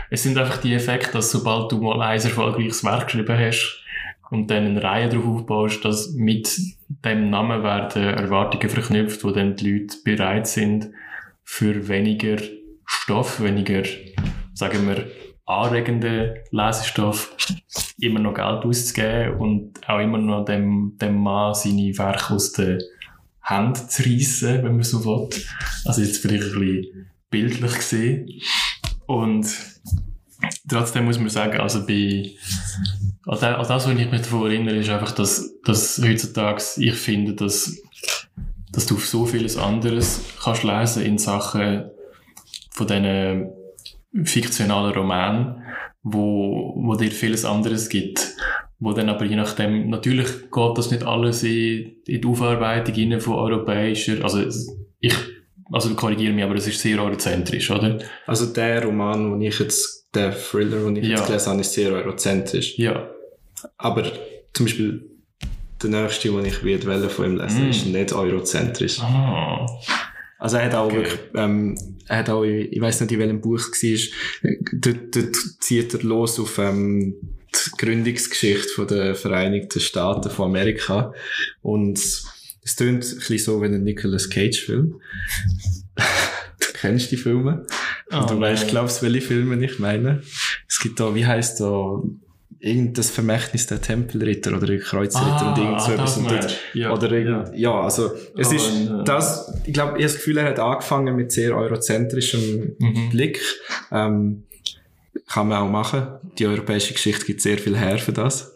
es 0.09 0.23
sind 0.23 0.37
einfach 0.37 0.57
die 0.57 0.73
Effekte, 0.73 1.13
dass 1.13 1.31
sobald 1.31 1.71
du 1.71 1.79
mal 1.79 2.01
ein 2.01 2.19
erfolgreiches 2.19 2.83
Werk 2.83 3.07
geschrieben 3.07 3.37
hast 3.37 3.81
und 4.29 4.49
dann 4.49 4.65
eine 4.65 4.83
Reihe 4.83 5.09
darauf 5.09 5.25
aufbaust, 5.41 5.85
dass 5.85 6.11
mit 6.13 6.57
dem 6.89 7.29
Namen 7.29 7.63
werden 7.63 8.03
Erwartungen 8.03 8.69
verknüpft, 8.69 9.23
wo 9.23 9.31
dann 9.31 9.55
die 9.55 9.71
Leute 9.71 9.97
bereit 10.03 10.47
sind, 10.47 10.89
für 11.43 11.87
weniger 11.87 12.37
Stoff, 12.85 13.41
weniger, 13.41 13.83
sagen 14.53 14.87
wir, 14.87 15.07
anregenden 15.51 16.35
Lesestoff 16.51 17.35
immer 17.99 18.19
noch 18.19 18.33
Geld 18.33 18.65
auszugeben 18.65 19.37
und 19.39 19.89
auch 19.89 19.99
immer 19.99 20.17
noch 20.17 20.45
dem, 20.45 20.97
dem 20.99 21.17
Mann 21.17 21.53
seine 21.53 21.97
Werke 21.97 22.33
aus 22.33 22.51
der 22.53 22.79
Hand 23.41 23.91
zu 23.91 24.03
reissen, 24.03 24.63
wenn 24.63 24.75
man 24.75 24.83
so 24.83 25.03
will. 25.03 25.29
Also 25.85 26.01
jetzt 26.01 26.19
vielleicht 26.19 26.53
ein 26.53 26.59
bisschen 26.59 27.11
bildlich 27.29 27.75
gesehen. 27.75 28.29
Und 29.05 29.47
trotzdem 30.69 31.05
muss 31.05 31.19
man 31.19 31.29
sagen, 31.29 31.59
also 31.59 31.85
bei, 31.85 32.31
an 33.25 33.37
das, 33.39 33.43
an 33.43 33.67
was 33.67 33.87
ich 33.87 34.11
mich 34.11 34.21
davon 34.21 34.51
erinnere, 34.51 34.77
ist 34.77 34.89
einfach, 34.89 35.11
dass, 35.11 35.59
dass 35.63 36.01
heutzutage 36.03 36.63
ich 36.77 36.95
finde, 36.95 37.33
dass, 37.33 37.81
dass 38.71 38.85
du 38.85 38.97
so 38.97 39.25
vieles 39.25 39.57
anderes 39.57 40.21
kannst 40.41 40.63
lesen 40.63 41.03
in 41.03 41.17
Sachen 41.17 41.89
von 42.71 42.87
diesen 42.87 43.49
fiktionalen 44.23 44.93
Romanen, 44.93 45.61
wo, 46.03 46.73
wo 46.77 46.95
dir 46.95 47.11
vieles 47.11 47.45
anderes 47.45 47.89
gibt. 47.89 48.35
Wo 48.79 48.93
dann 48.93 49.09
aber 49.09 49.25
je 49.25 49.35
nachdem, 49.35 49.89
natürlich 49.89 50.27
geht 50.51 50.77
das 50.77 50.89
nicht 50.91 51.03
alles 51.03 51.43
in, 51.43 51.97
in 52.07 52.21
die 52.21 52.25
Aufarbeitung 52.27 53.19
von 53.21 53.35
europäischer, 53.35 54.23
also 54.23 54.43
ich, 54.99 55.13
also 55.71 55.93
korrigiere 55.95 56.33
mich, 56.33 56.43
aber 56.43 56.55
es 56.55 56.67
ist 56.67 56.79
sehr 56.81 56.99
eurozentrisch, 57.01 57.69
oder? 57.69 57.99
Also 58.25 58.47
der 58.47 58.83
Roman, 58.83 59.31
den 59.33 59.41
ich 59.41 59.59
jetzt, 59.59 60.09
der 60.15 60.31
Thriller, 60.35 60.83
den 60.85 60.95
ich 60.97 61.03
Ja. 61.07 61.17
jetzt 61.17 61.27
gelesen 61.27 61.49
habe, 61.51 61.61
ist 61.61 61.73
sehr 61.73 61.91
eurozentrisch. 61.91 62.77
Ja. 62.77 63.07
Aber 63.77 64.03
zum 64.53 64.65
Beispiel 64.65 65.05
der 65.81 65.89
nächste, 65.91 66.29
den 66.29 66.45
ich 66.45 66.63
wollen 66.63 67.09
von 67.09 67.25
ihm 67.25 67.37
lesen, 67.37 67.67
Mm. 67.67 67.69
ist 67.69 67.85
nicht 67.85 68.13
eurozentrisch. 68.13 68.99
Ah. 68.99 69.65
Also 70.39 70.57
er 70.57 70.65
hat 70.65 70.75
auch 70.75 70.85
Okay. 70.87 70.95
wirklich, 70.97 71.19
ähm, 71.35 71.77
er 72.11 72.17
hat 72.17 72.29
auch, 72.29 72.43
ich 72.43 72.81
weiß 72.81 72.99
nicht, 72.99 73.13
in 73.13 73.19
welchem 73.19 73.39
Buch 73.39 73.57
es 73.71 73.83
war, 73.83 74.49
dort, 74.73 75.15
dort 75.15 75.35
zieht 75.61 75.93
er 75.93 76.03
los 76.03 76.41
auf 76.41 76.57
ähm, 76.57 77.15
die 77.55 77.77
Gründungsgeschichte 77.77 78.67
von 78.75 78.87
der 78.87 79.15
Vereinigten 79.15 79.79
Staaten 79.79 80.29
von 80.29 80.49
Amerika 80.49 81.13
und 81.61 81.97
es 81.97 82.75
tönt 82.75 83.05
ein 83.05 83.15
bisschen 83.15 83.37
so 83.39 83.61
wie 83.61 83.67
ein 83.67 83.83
Nicolas 83.83 84.29
Cage-Film. 84.29 84.99
du 85.95 86.67
kennst 86.73 87.11
die 87.11 87.17
Filme. 87.17 87.65
Und 88.09 88.29
du 88.29 88.37
weißt, 88.37 88.67
glaubst 88.67 89.01
welche 89.03 89.21
Filme 89.21 89.63
ich 89.63 89.79
meine? 89.79 90.21
Es 90.67 90.79
gibt 90.79 90.99
da, 90.99 91.15
wie 91.15 91.25
heißt 91.25 91.61
da, 91.61 92.03
irgendein 92.61 93.03
Vermächtnis 93.03 93.65
der 93.67 93.81
Tempelritter 93.81 94.55
oder 94.55 94.77
Kreuzritter 94.77 95.49
und 95.49 95.57
irgend 95.57 95.81
so 95.81 95.91
ah, 95.91 95.93
etwas. 95.93 96.17
Und 96.17 96.31
dort- 96.31 96.57
ja. 96.73 96.93
oder 96.93 97.11
irgend, 97.11 97.55
ja. 97.57 97.81
also 97.81 98.11
es 98.37 98.47
Aber, 98.47 98.55
ist 98.55 98.69
äh, 98.71 99.03
das, 99.03 99.61
ich 99.65 99.73
glaube, 99.73 99.97
ich 99.97 100.03
habe 100.03 100.03
das 100.03 100.13
Gefühl, 100.15 100.37
er 100.37 100.45
hat 100.49 100.59
angefangen 100.59 101.15
mit 101.15 101.31
sehr 101.31 101.55
eurozentrischem 101.55 102.75
Mhm. 102.79 103.09
Blick. 103.09 103.41
Ähm, 103.91 104.43
kann 105.27 105.47
man 105.47 105.57
auch 105.63 105.69
machen. 105.69 106.07
Die 106.37 106.45
europäische 106.45 106.93
Geschichte 106.93 107.25
gibt 107.25 107.41
sehr 107.41 107.57
viel 107.57 107.77
her 107.77 107.97
für 107.97 108.11
das. 108.13 108.53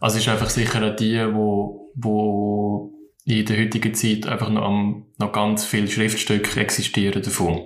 Also 0.00 0.16
es 0.18 0.22
ist 0.24 0.28
einfach 0.28 0.50
sicher 0.50 0.82
auch 0.86 0.96
die, 0.96 1.18
wo, 1.32 1.90
wo 1.94 2.92
in 3.24 3.46
der 3.46 3.58
heutigen 3.58 3.94
Zeit 3.94 4.26
einfach 4.26 4.50
noch, 4.50 4.62
am, 4.62 5.06
noch 5.18 5.32
ganz 5.32 5.64
viele 5.64 5.88
Schriftstücke 5.88 6.60
existieren 6.60 7.22
davon. 7.22 7.62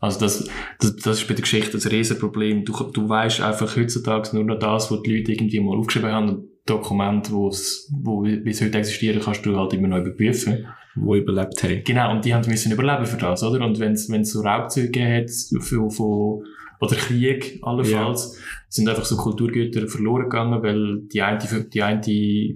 Also 0.00 0.20
das, 0.20 0.48
das, 0.78 0.96
das 0.96 1.20
ist 1.20 1.28
bei 1.28 1.34
der 1.34 1.42
Geschichte 1.42 1.76
ein 1.76 1.88
Riesenproblem. 1.88 2.64
Du, 2.64 2.72
du 2.72 3.08
weißt 3.08 3.40
einfach 3.40 3.76
heutzutage 3.76 4.34
nur 4.34 4.44
noch 4.44 4.58
das, 4.58 4.90
was 4.90 5.02
die 5.02 5.16
Leute 5.16 5.32
irgendwie 5.32 5.60
mal 5.60 5.76
aufgeschrieben 5.76 6.12
haben 6.12 6.28
und 6.28 6.48
Dokumente, 6.66 7.32
wo's, 7.32 7.90
wo 7.90 8.20
bis 8.20 8.60
heute 8.60 8.78
existieren, 8.78 9.20
kannst 9.22 9.44
du 9.44 9.56
halt 9.56 9.72
immer 9.72 9.88
noch 9.88 9.98
überprüfen. 9.98 10.66
Wo 10.94 11.14
überlebt 11.14 11.62
haben. 11.62 11.82
Genau, 11.84 12.12
und 12.12 12.24
die 12.24 12.34
haben 12.34 12.48
müssen 12.48 12.72
überleben 12.72 13.06
für 13.06 13.16
das, 13.16 13.42
oder? 13.42 13.64
Und 13.64 13.78
wenn 13.78 13.92
es 13.92 14.06
so 14.30 14.40
Raubzüge 14.42 15.02
hat, 15.02 15.30
von, 15.62 15.90
von, 15.90 16.44
oder 16.80 16.96
Krieg, 16.96 17.58
allenfalls, 17.62 18.36
ja. 18.36 18.42
sind 18.68 18.88
einfach 18.88 19.04
so 19.04 19.16
Kulturgüter 19.16 19.88
verloren 19.88 20.24
gegangen, 20.24 20.62
weil 20.62 21.02
die 21.12 21.22
eine, 21.22 21.38
die 21.38 21.82
eine 21.82 22.02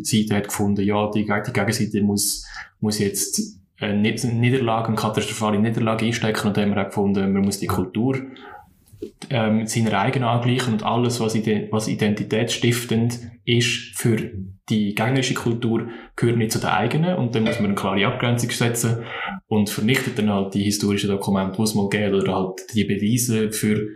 Seite 0.02 0.36
hat 0.36 0.48
gefunden, 0.48 0.84
ja, 0.84 1.10
die, 1.10 1.24
die 1.24 1.52
Gegenseite 1.52 2.02
muss, 2.02 2.46
muss 2.80 2.98
jetzt 2.98 3.61
eine 3.82 4.00
Niederlage, 4.00 4.88
eine 4.88 4.96
katastrophale 4.96 5.58
Niederlage 5.58 6.06
einstecken 6.06 6.48
und 6.48 6.56
dann 6.56 6.70
haben 6.70 6.76
wir 6.76 6.82
auch 6.82 6.88
gefunden, 6.88 7.32
man 7.32 7.42
muss 7.42 7.58
die 7.58 7.66
Kultur 7.66 8.16
ähm, 9.30 9.66
seiner 9.66 9.98
eigenen 9.98 10.28
angleichen 10.28 10.74
und 10.74 10.84
alles, 10.84 11.20
was, 11.20 11.34
ide 11.34 11.68
was 11.70 11.88
identitätsstiftend 11.88 13.18
ist 13.44 13.96
für 13.96 14.30
die 14.68 14.94
gegnerische 14.94 15.34
Kultur, 15.34 15.88
gehört 16.14 16.38
nicht 16.38 16.52
zu 16.52 16.60
der 16.60 16.76
eigenen 16.76 17.16
und 17.16 17.34
dann 17.34 17.44
muss 17.44 17.56
man 17.56 17.66
eine 17.66 17.74
klare 17.74 18.06
Abgrenzung 18.06 18.50
setzen 18.50 19.02
und 19.48 19.70
vernichtet 19.70 20.18
dann 20.18 20.30
halt 20.30 20.54
die 20.54 20.62
historischen 20.62 21.10
Dokumente, 21.10 21.56
die 21.56 21.62
es 21.62 21.74
mal 21.74 21.88
gegeben 21.88 22.14
oder 22.14 22.34
halt 22.34 22.60
die 22.74 22.84
Beweise 22.84 23.50
für 23.50 23.88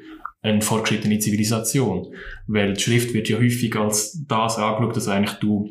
eine 0.42 0.60
fortgeschrittene 0.60 1.18
Zivilisation. 1.18 2.08
Weil 2.46 2.74
die 2.74 2.80
Schrift 2.80 3.14
wird 3.14 3.28
ja 3.28 3.38
häufig 3.38 3.74
als 3.76 4.24
das 4.26 4.58
angeschaut, 4.58 4.96
dass 4.96 5.08
eigentlich 5.08 5.38
du 5.38 5.70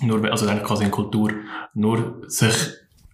nur, 0.00 0.24
also 0.30 0.46
eigentlich 0.46 0.64
quasi 0.64 0.82
eine 0.82 0.90
Kultur 0.90 1.32
nur 1.74 2.22
sich 2.26 2.54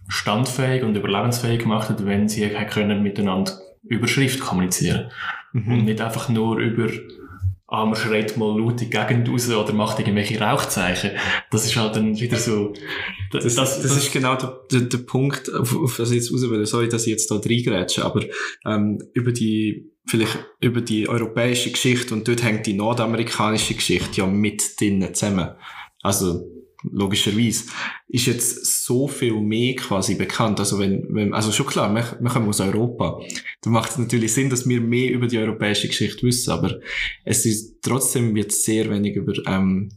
standfähig 0.07 0.83
und 0.83 0.95
überlebensfähig 0.95 1.59
gemacht 1.59 1.89
hat, 1.89 2.05
wenn 2.05 2.27
sie 2.27 2.47
können 2.69 3.03
miteinander 3.03 3.53
über 3.83 4.07
Schrift 4.07 4.39
kommunizieren. 4.39 5.11
Mhm. 5.53 5.71
Und 5.71 5.85
nicht 5.85 6.01
einfach 6.01 6.29
nur 6.29 6.57
über, 6.57 6.89
ah, 7.67 7.85
man 7.85 7.95
schreit 7.95 8.37
mal 8.37 8.57
laut 8.59 8.81
in 8.81 8.89
die 8.89 8.89
Gegend 8.89 9.29
raus 9.29 9.49
oder 9.49 9.73
macht 9.73 9.99
irgendwelche 9.99 10.39
Rauchzeichen. 10.39 11.11
Das 11.51 11.65
ist 11.65 11.75
halt 11.75 11.95
dann 11.95 12.19
wieder 12.19 12.37
so, 12.37 12.73
das, 13.31 13.43
das, 13.43 13.55
das, 13.55 13.81
das 13.81 13.97
ist 13.97 14.13
genau 14.13 14.35
der, 14.35 14.59
der, 14.71 14.81
der 14.81 14.97
Punkt, 14.99 15.53
auf, 15.53 15.75
auf 15.75 15.97
das 15.97 16.11
ich 16.11 16.17
jetzt 16.17 16.33
raus 16.33 16.49
will. 16.49 16.65
Sorry, 16.65 16.89
dass 16.89 17.05
ich 17.05 17.11
jetzt 17.11 17.29
da 17.29 17.35
reingrätsche, 17.35 18.05
aber, 18.05 18.23
ähm, 18.65 18.99
über 19.13 19.31
die, 19.31 19.91
vielleicht 20.05 20.37
über 20.59 20.81
die 20.81 21.07
europäische 21.07 21.71
Geschichte 21.71 22.13
und 22.13 22.27
dort 22.27 22.43
hängt 22.43 22.65
die 22.65 22.73
nordamerikanische 22.73 23.73
Geschichte 23.75 24.21
ja 24.21 24.27
mit 24.27 24.79
drinnen 24.79 25.13
zusammen. 25.13 25.51
Also, 26.01 26.43
logischerweise, 26.91 27.65
ist 28.07 28.25
jetzt 28.25 28.85
so 28.85 29.07
viel 29.07 29.39
mehr 29.39 29.75
quasi 29.75 30.15
bekannt. 30.15 30.59
Also 30.59 30.79
wenn, 30.79 31.05
wenn 31.09 31.33
also 31.33 31.51
schon 31.51 31.65
klar, 31.65 31.93
wir, 31.93 32.17
wir 32.19 32.29
kommen 32.29 32.49
aus 32.49 32.59
Europa. 32.59 33.19
Da 33.61 33.69
macht 33.69 33.91
es 33.91 33.97
natürlich 33.97 34.33
Sinn, 34.33 34.49
dass 34.49 34.67
wir 34.67 34.81
mehr 34.81 35.11
über 35.11 35.27
die 35.27 35.37
europäische 35.37 35.87
Geschichte 35.87 36.25
wissen, 36.25 36.51
aber 36.51 36.79
es 37.25 37.45
ist 37.45 37.81
trotzdem 37.81 38.35
jetzt 38.35 38.63
sehr 38.63 38.89
wenig 38.89 39.15
über 39.15 39.33
ähm, 39.47 39.89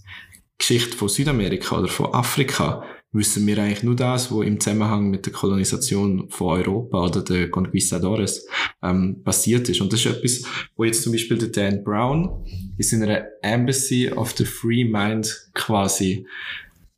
Geschichte 0.58 0.96
von 0.96 1.08
Südamerika 1.08 1.78
oder 1.78 1.88
von 1.88 2.14
Afrika 2.14 2.82
wissen 3.16 3.46
wir 3.46 3.58
eigentlich 3.58 3.82
nur 3.82 3.96
das, 3.96 4.30
was 4.30 4.46
im 4.46 4.60
Zusammenhang 4.60 5.10
mit 5.10 5.26
der 5.26 5.32
Kolonisation 5.32 6.28
von 6.28 6.58
Europa 6.58 7.04
oder 7.04 7.22
der 7.22 7.50
Conquistadores 7.50 8.46
ähm, 8.82 9.22
passiert 9.24 9.68
ist. 9.68 9.80
Und 9.80 9.92
das 9.92 10.04
ist 10.04 10.16
etwas, 10.16 10.42
wo 10.76 10.84
jetzt 10.84 11.02
zum 11.02 11.12
Beispiel 11.12 11.38
der 11.38 11.48
Dan 11.48 11.82
Brown 11.82 12.44
in 12.76 12.82
seiner 12.82 13.24
Embassy 13.42 14.10
of 14.10 14.32
the 14.36 14.44
Free 14.44 14.84
Mind 14.84 15.50
quasi 15.54 16.26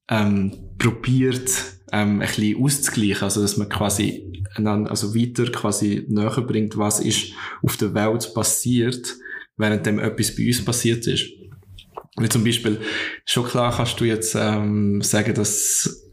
ähm, 0.08 0.52
probiert, 0.78 1.50
ähm, 1.92 2.20
ein 2.20 2.26
bisschen 2.26 2.62
auszugleichen, 2.62 3.22
also 3.22 3.42
dass 3.42 3.56
man 3.56 3.68
quasi 3.68 4.32
einander, 4.54 4.90
also 4.90 5.14
weiter 5.14 5.50
quasi 5.50 6.04
näher 6.08 6.40
bringt, 6.42 6.76
was 6.76 7.00
ist 7.00 7.32
auf 7.62 7.76
der 7.76 7.94
Welt 7.94 8.32
passiert, 8.34 9.14
während 9.56 9.86
dem 9.86 9.98
etwas 9.98 10.34
bei 10.34 10.46
uns 10.46 10.64
passiert 10.64 11.06
ist. 11.06 11.26
Wie 12.18 12.28
zum 12.28 12.44
Beispiel, 12.44 12.80
schon 13.24 13.46
klar 13.46 13.74
kannst 13.76 14.00
du 14.00 14.04
jetzt 14.04 14.34
ähm, 14.34 15.00
sagen, 15.02 15.34
dass 15.34 16.04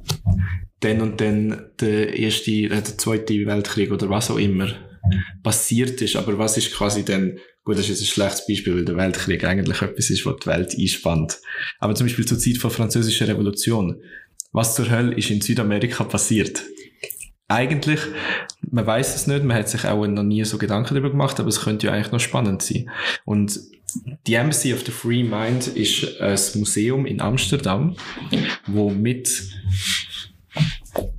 dann 0.81 1.01
und 1.01 1.19
dann 1.19 1.71
der 1.79 2.17
erste, 2.17 2.51
äh, 2.51 2.69
der 2.69 2.97
zweite 2.97 3.45
Weltkrieg 3.45 3.91
oder 3.91 4.09
was 4.09 4.29
auch 4.29 4.37
immer 4.37 4.67
passiert 5.43 6.01
ist, 6.01 6.15
aber 6.15 6.37
was 6.37 6.57
ist 6.57 6.73
quasi 6.73 7.03
dann 7.03 7.39
Gut, 7.65 7.79
das 7.79 7.85
ist 7.85 7.99
jetzt 7.99 8.01
ein 8.01 8.13
schlechtes 8.13 8.47
Beispiel, 8.47 8.75
weil 8.75 8.85
der 8.85 8.95
Weltkrieg 8.95 9.43
eigentlich 9.43 9.81
etwas 9.81 10.11
ist, 10.11 10.23
was 10.25 10.35
die 10.37 10.45
Welt 10.45 10.75
einspannt. 10.77 11.39
Aber 11.79 11.95
zum 11.95 12.05
Beispiel 12.05 12.25
zur 12.25 12.37
Zeit 12.37 12.61
der 12.61 12.69
französischen 12.69 13.25
Revolution. 13.25 14.01
Was 14.51 14.75
zur 14.75 14.89
Hölle 14.89 15.15
ist 15.15 15.31
in 15.31 15.41
Südamerika 15.41 16.03
passiert? 16.03 16.61
Eigentlich, 17.47 17.99
man 18.61 18.85
weiß 18.85 19.15
es 19.15 19.27
nicht, 19.27 19.43
man 19.43 19.57
hat 19.57 19.67
sich 19.67 19.83
auch 19.83 20.05
noch 20.05 20.23
nie 20.23 20.45
so 20.45 20.59
Gedanken 20.59 20.93
darüber 20.93 21.09
gemacht, 21.09 21.39
aber 21.39 21.49
es 21.49 21.61
könnte 21.61 21.87
ja 21.87 21.93
eigentlich 21.93 22.11
noch 22.11 22.19
spannend 22.19 22.61
sein. 22.61 22.89
Und 23.25 23.59
die 24.27 24.35
Embassy 24.35 24.71
of 24.71 24.85
the 24.85 24.91
Free 24.91 25.23
Mind 25.23 25.67
ist 25.67 26.21
ein 26.21 26.39
Museum 26.55 27.07
in 27.07 27.19
Amsterdam, 27.19 27.95
wo 28.67 28.91
mit 28.91 29.43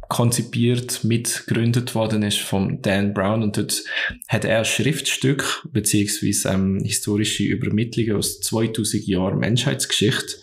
konzipiert, 0.08 1.04
mitgegründet 1.04 1.94
worden 1.94 2.22
ist 2.22 2.38
von 2.38 2.80
Dan 2.80 3.12
Brown 3.12 3.42
und 3.42 3.56
dort 3.56 3.82
hat 4.28 4.44
er 4.44 4.58
ein 4.58 4.64
Schriftstück 4.64 5.66
beziehungsweise 5.72 6.50
ähm, 6.50 6.80
historische 6.84 7.42
Übermittlungen 7.42 8.16
aus 8.16 8.40
2000 8.40 9.06
Jahren 9.06 9.38
Menschheitsgeschichte 9.38 10.36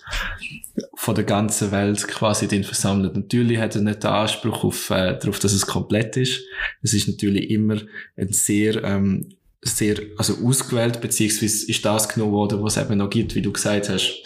von 0.96 1.16
der 1.16 1.24
ganzen 1.24 1.72
Welt 1.72 2.08
quasi 2.08 2.48
den 2.48 2.64
versammelt. 2.64 3.16
Natürlich 3.16 3.58
hat 3.58 3.76
er 3.76 3.82
nicht 3.82 4.04
den 4.04 4.10
Anspruch 4.10 4.64
auf, 4.64 4.90
äh, 4.90 5.18
darauf, 5.18 5.40
dass 5.40 5.54
es 5.54 5.66
komplett 5.66 6.18
ist. 6.18 6.42
Es 6.82 6.94
ist 6.94 7.08
natürlich 7.08 7.50
immer 7.50 7.78
ein 8.18 8.34
sehr 8.34 8.84
ähm, 8.84 9.30
sehr, 9.66 9.96
also 10.18 10.46
ausgewählt, 10.46 11.00
beziehungsweise 11.00 11.72
ist 11.72 11.86
das 11.86 12.10
genommen 12.10 12.34
worden, 12.34 12.62
was 12.62 12.76
es 12.76 12.84
eben 12.84 12.98
noch 12.98 13.10
gibt, 13.10 13.34
wie 13.34 13.42
du 13.42 13.54
gesagt 13.54 13.88
hast 13.88 14.22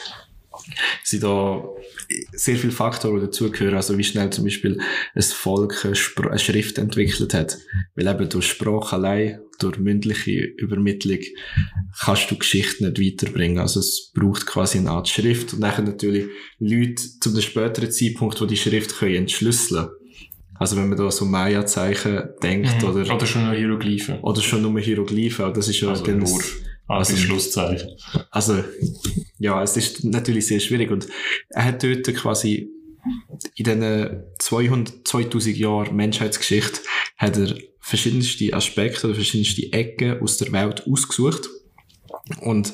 sind 1.04 1.24
da 1.24 1.64
sehr 2.32 2.58
viele 2.58 2.74
Faktoren 2.74 3.22
dazugehören, 3.22 3.76
also 3.76 3.98
wie 3.98 4.04
schnell 4.04 4.30
zum 4.30 4.46
Beispiel 4.46 4.80
ein 5.16 5.22
Volk 5.22 5.86
eine, 5.86 6.30
eine 6.30 6.40
Schrift 6.40 6.78
entwickelt 6.78 7.34
hat. 7.34 7.58
Weil 7.96 8.08
eben 8.08 8.30
durch 8.30 8.48
Sprache 8.48 8.96
allein, 8.96 9.40
durch 9.60 9.78
mündliche 9.80 10.32
Übermittlung, 10.58 11.20
kannst 12.00 12.30
du 12.32 12.38
Geschichte 12.38 12.86
nicht 12.90 13.00
weiterbringen. 13.00 13.60
Also 13.60 13.80
es 13.80 14.12
braucht 14.14 14.46
quasi 14.46 14.78
eine 14.78 14.92
Art 14.92 15.10
Schrift 15.10 15.54
und 15.54 15.62
dann 15.62 15.86
natürlich 15.86 16.28
Leute 16.60 17.04
zu 17.20 17.30
einem 17.30 17.42
späteren 17.42 17.92
Zeitpunkt, 17.92 18.40
wo 18.42 18.46
die 18.46 18.58
Schrift 18.58 18.98
können 18.98 19.16
entschlüsseln 19.16 19.90
also 20.60 20.76
wenn 20.76 20.90
man 20.90 20.98
da 20.98 21.12
so 21.12 21.26
Maya-Zeichen 21.26 22.30
denkt 22.42 22.82
mhm. 22.82 22.90
oder... 22.90 23.16
Oder 23.16 23.26
schon 23.26 23.46
nur 23.46 23.54
Hieroglyphen. 23.54 24.20
Oder 24.22 24.42
schon 24.42 24.62
nur 24.62 24.80
Hieroglyphen, 24.80 25.54
das 25.54 25.68
ist 25.68 25.82
ja 25.82 25.90
also 25.90 26.04
dann... 26.04 26.20
Nur 26.20 26.42
also 26.88 27.16
Schlusszeichen. 27.16 27.90
Also, 28.32 28.64
ja, 29.40 29.62
es 29.62 29.78
ist 29.78 30.04
natürlich 30.04 30.48
sehr 30.48 30.60
schwierig 30.60 30.92
und 30.92 31.08
er 31.50 31.66
hat 31.66 31.84
dort 31.84 32.06
quasi 32.16 32.70
in 33.56 33.66
diesen 33.66 34.24
200, 34.40 35.08
2000 35.08 35.58
Jahren 35.58 35.96
Menschheitsgeschichte 35.96 36.82
hat 37.18 37.38
er 37.38 37.56
verschiedenste 37.80 38.54
Aspekte 38.54 39.08
oder 39.08 39.16
verschiedenste 39.16 39.72
Ecken 39.72 40.22
aus 40.22 40.38
der 40.38 40.52
Welt 40.52 40.86
ausgesucht. 40.88 41.50
Und 42.42 42.74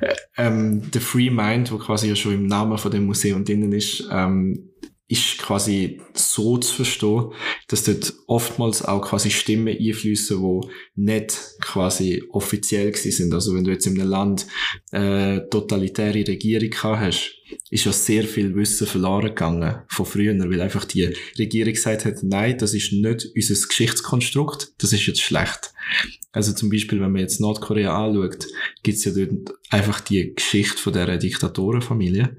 äh, 0.00 0.14
ähm, 0.36 0.90
der 0.90 1.00
Free 1.00 1.30
Mind, 1.30 1.70
wo 1.70 1.78
quasi 1.78 2.08
ja 2.08 2.16
schon 2.16 2.34
im 2.34 2.46
Namen 2.46 2.78
von 2.78 2.90
dem 2.90 3.06
Museum 3.06 3.44
drinnen 3.44 3.72
ist, 3.72 4.08
ähm, 4.10 4.70
ist 5.08 5.38
quasi 5.38 6.00
so 6.12 6.58
zu 6.58 6.74
verstehen, 6.74 7.32
dass 7.68 7.84
dort 7.84 8.12
oftmals 8.26 8.82
auch 8.82 9.00
quasi 9.00 9.30
Stimmen 9.30 9.74
einflüssen, 9.78 10.40
wo 10.40 10.68
nicht 10.96 11.34
quasi 11.62 12.22
offiziell 12.30 12.90
gewesen 12.90 13.12
sind. 13.12 13.32
Also 13.34 13.54
wenn 13.54 13.64
du 13.64 13.70
jetzt 13.70 13.86
in 13.86 13.98
einem 13.98 14.10
Land 14.10 14.46
äh, 14.92 15.40
totalitäre 15.48 16.26
Regierung 16.28 16.68
gehabt 16.68 17.00
hast, 17.00 17.34
ist 17.70 17.84
ja 17.86 17.92
sehr 17.92 18.24
viel 18.24 18.54
Wissen 18.54 18.86
verloren 18.86 19.28
gegangen 19.28 19.82
von 19.88 20.04
früher, 20.04 20.38
weil 20.38 20.60
einfach 20.60 20.84
die 20.84 21.14
Regierung 21.38 21.72
gesagt 21.72 22.04
hat, 22.04 22.22
nein, 22.22 22.58
das 22.58 22.74
ist 22.74 22.92
nicht 22.92 23.28
unser 23.34 23.68
Geschichtskonstrukt, 23.68 24.72
das 24.78 24.92
ist 24.92 25.06
jetzt 25.06 25.22
schlecht. 25.22 25.72
Also 26.32 26.52
zum 26.52 26.68
Beispiel, 26.68 27.00
wenn 27.00 27.12
man 27.12 27.22
jetzt 27.22 27.40
Nordkorea 27.40 28.04
anschaut, 28.04 28.46
gibt's 28.82 29.04
ja 29.04 29.12
dort 29.12 29.58
einfach 29.70 30.00
die 30.00 30.34
Geschichte 30.34 30.76
von 30.76 30.92
der 30.92 31.16
Diktatorenfamilie 31.16 32.36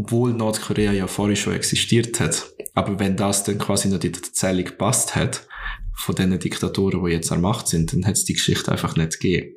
obwohl 0.00 0.32
Nordkorea 0.32 0.92
ja 0.92 1.06
vorher 1.06 1.36
schon 1.36 1.54
existiert 1.54 2.20
hat. 2.20 2.50
Aber 2.74 2.98
wenn 2.98 3.16
das 3.16 3.44
dann 3.44 3.58
quasi 3.58 3.88
nicht 3.88 4.04
in 4.04 4.12
der 4.12 4.22
Zählung 4.22 4.64
gepasst 4.64 5.14
hat, 5.14 5.46
von 5.92 6.14
den 6.14 6.38
Diktatoren, 6.38 7.04
die 7.04 7.12
jetzt 7.12 7.30
an 7.30 7.42
Macht 7.42 7.68
sind, 7.68 7.92
dann 7.92 8.06
hat 8.06 8.14
es 8.14 8.24
die 8.24 8.32
Geschichte 8.32 8.72
einfach 8.72 8.96
nicht 8.96 9.20
gegeben. 9.20 9.56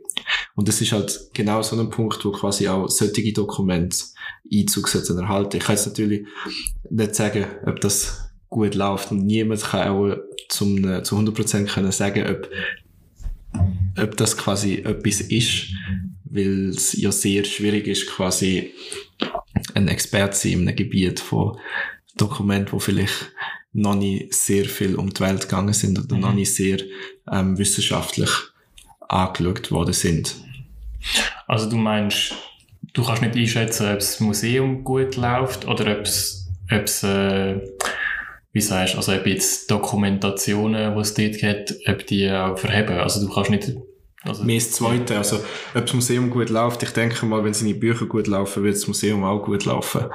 Und 0.55 0.67
das 0.67 0.81
ist 0.81 0.91
halt 0.91 1.29
genau 1.33 1.61
so 1.61 1.79
ein 1.79 1.89
Punkt, 1.89 2.25
wo 2.25 2.31
quasi 2.31 2.67
auch 2.67 2.89
solche 2.89 3.31
Dokumente 3.31 3.97
Einzug 4.51 4.89
sollten 4.89 5.17
erhalten. 5.17 5.57
Ich 5.57 5.63
kann 5.63 5.75
jetzt 5.77 5.87
natürlich 5.87 6.27
nicht 6.89 7.15
sagen, 7.15 7.45
ob 7.65 7.79
das 7.79 8.29
gut 8.49 8.75
läuft 8.75 9.11
und 9.11 9.25
niemand 9.25 9.61
kann 9.61 9.87
auch 9.87 10.17
zum, 10.49 11.03
zu 11.05 11.17
100% 11.17 11.65
können 11.67 11.91
sagen, 11.93 12.25
ob, 12.27 12.49
ob 13.97 14.17
das 14.17 14.35
quasi 14.35 14.79
etwas 14.79 15.21
ist, 15.21 15.67
weil 16.25 16.69
es 16.69 16.93
ja 16.93 17.13
sehr 17.13 17.45
schwierig 17.45 17.87
ist, 17.87 18.07
quasi 18.07 18.73
ein 19.73 19.87
Experte 19.87 20.35
sein 20.35 20.51
in 20.53 20.67
einem 20.67 20.75
Gebiet 20.75 21.19
von 21.19 21.57
Dokumenten, 22.15 22.73
wo 22.73 22.79
vielleicht 22.79 23.31
noch 23.73 23.95
nicht 23.95 24.33
sehr 24.33 24.65
viel 24.65 24.95
um 24.95 25.09
die 25.09 25.21
Welt 25.21 25.41
gegangen 25.41 25.73
sind 25.73 25.99
oder 25.99 26.15
mhm. 26.15 26.21
noch 26.21 26.33
nicht 26.33 26.53
sehr 26.53 26.79
ähm, 27.31 27.57
wissenschaftlich 27.57 28.29
angeschaut 29.07 29.71
worden 29.71 29.93
sind. 29.93 30.35
Also 31.47 31.69
du 31.69 31.75
meinst, 31.75 32.33
du 32.93 33.03
kannst 33.03 33.21
nicht 33.21 33.35
einschätzen, 33.35 33.87
ob 33.87 33.99
das 33.99 34.19
Museum 34.19 34.83
gut 34.83 35.15
läuft 35.15 35.67
oder 35.67 35.97
ob 35.97 36.05
es, 36.05 36.47
ob 36.71 36.83
es 36.83 37.03
äh, 37.03 37.59
wie 38.53 38.61
sagst, 38.61 38.95
also 38.95 39.13
ob 39.13 39.25
jetzt 39.25 39.69
Dokumentationen, 39.69 40.93
die 40.93 41.01
es 41.01 41.13
dort 41.15 41.37
gibt, 41.39 41.75
ob 41.87 42.05
die 42.05 42.29
auch 42.29 42.57
verheben. 42.57 42.99
Also 42.99 43.25
du 43.25 43.33
kannst 43.33 43.49
nicht 43.49 43.73
also, 44.23 44.43
Mehr 44.43 44.59
das 44.59 44.71
Zweite. 44.71 45.17
Also, 45.17 45.37
ob 45.73 45.85
das 45.85 45.93
Museum 45.93 46.29
gut 46.29 46.49
läuft, 46.49 46.83
ich 46.83 46.91
denke 46.91 47.25
mal, 47.25 47.43
wenn 47.43 47.53
seine 47.53 47.73
Bücher 47.73 48.05
gut 48.05 48.27
laufen, 48.27 48.63
wird 48.63 48.75
das 48.75 48.87
Museum 48.87 49.23
auch 49.23 49.43
gut 49.43 49.65
laufen. 49.65 50.05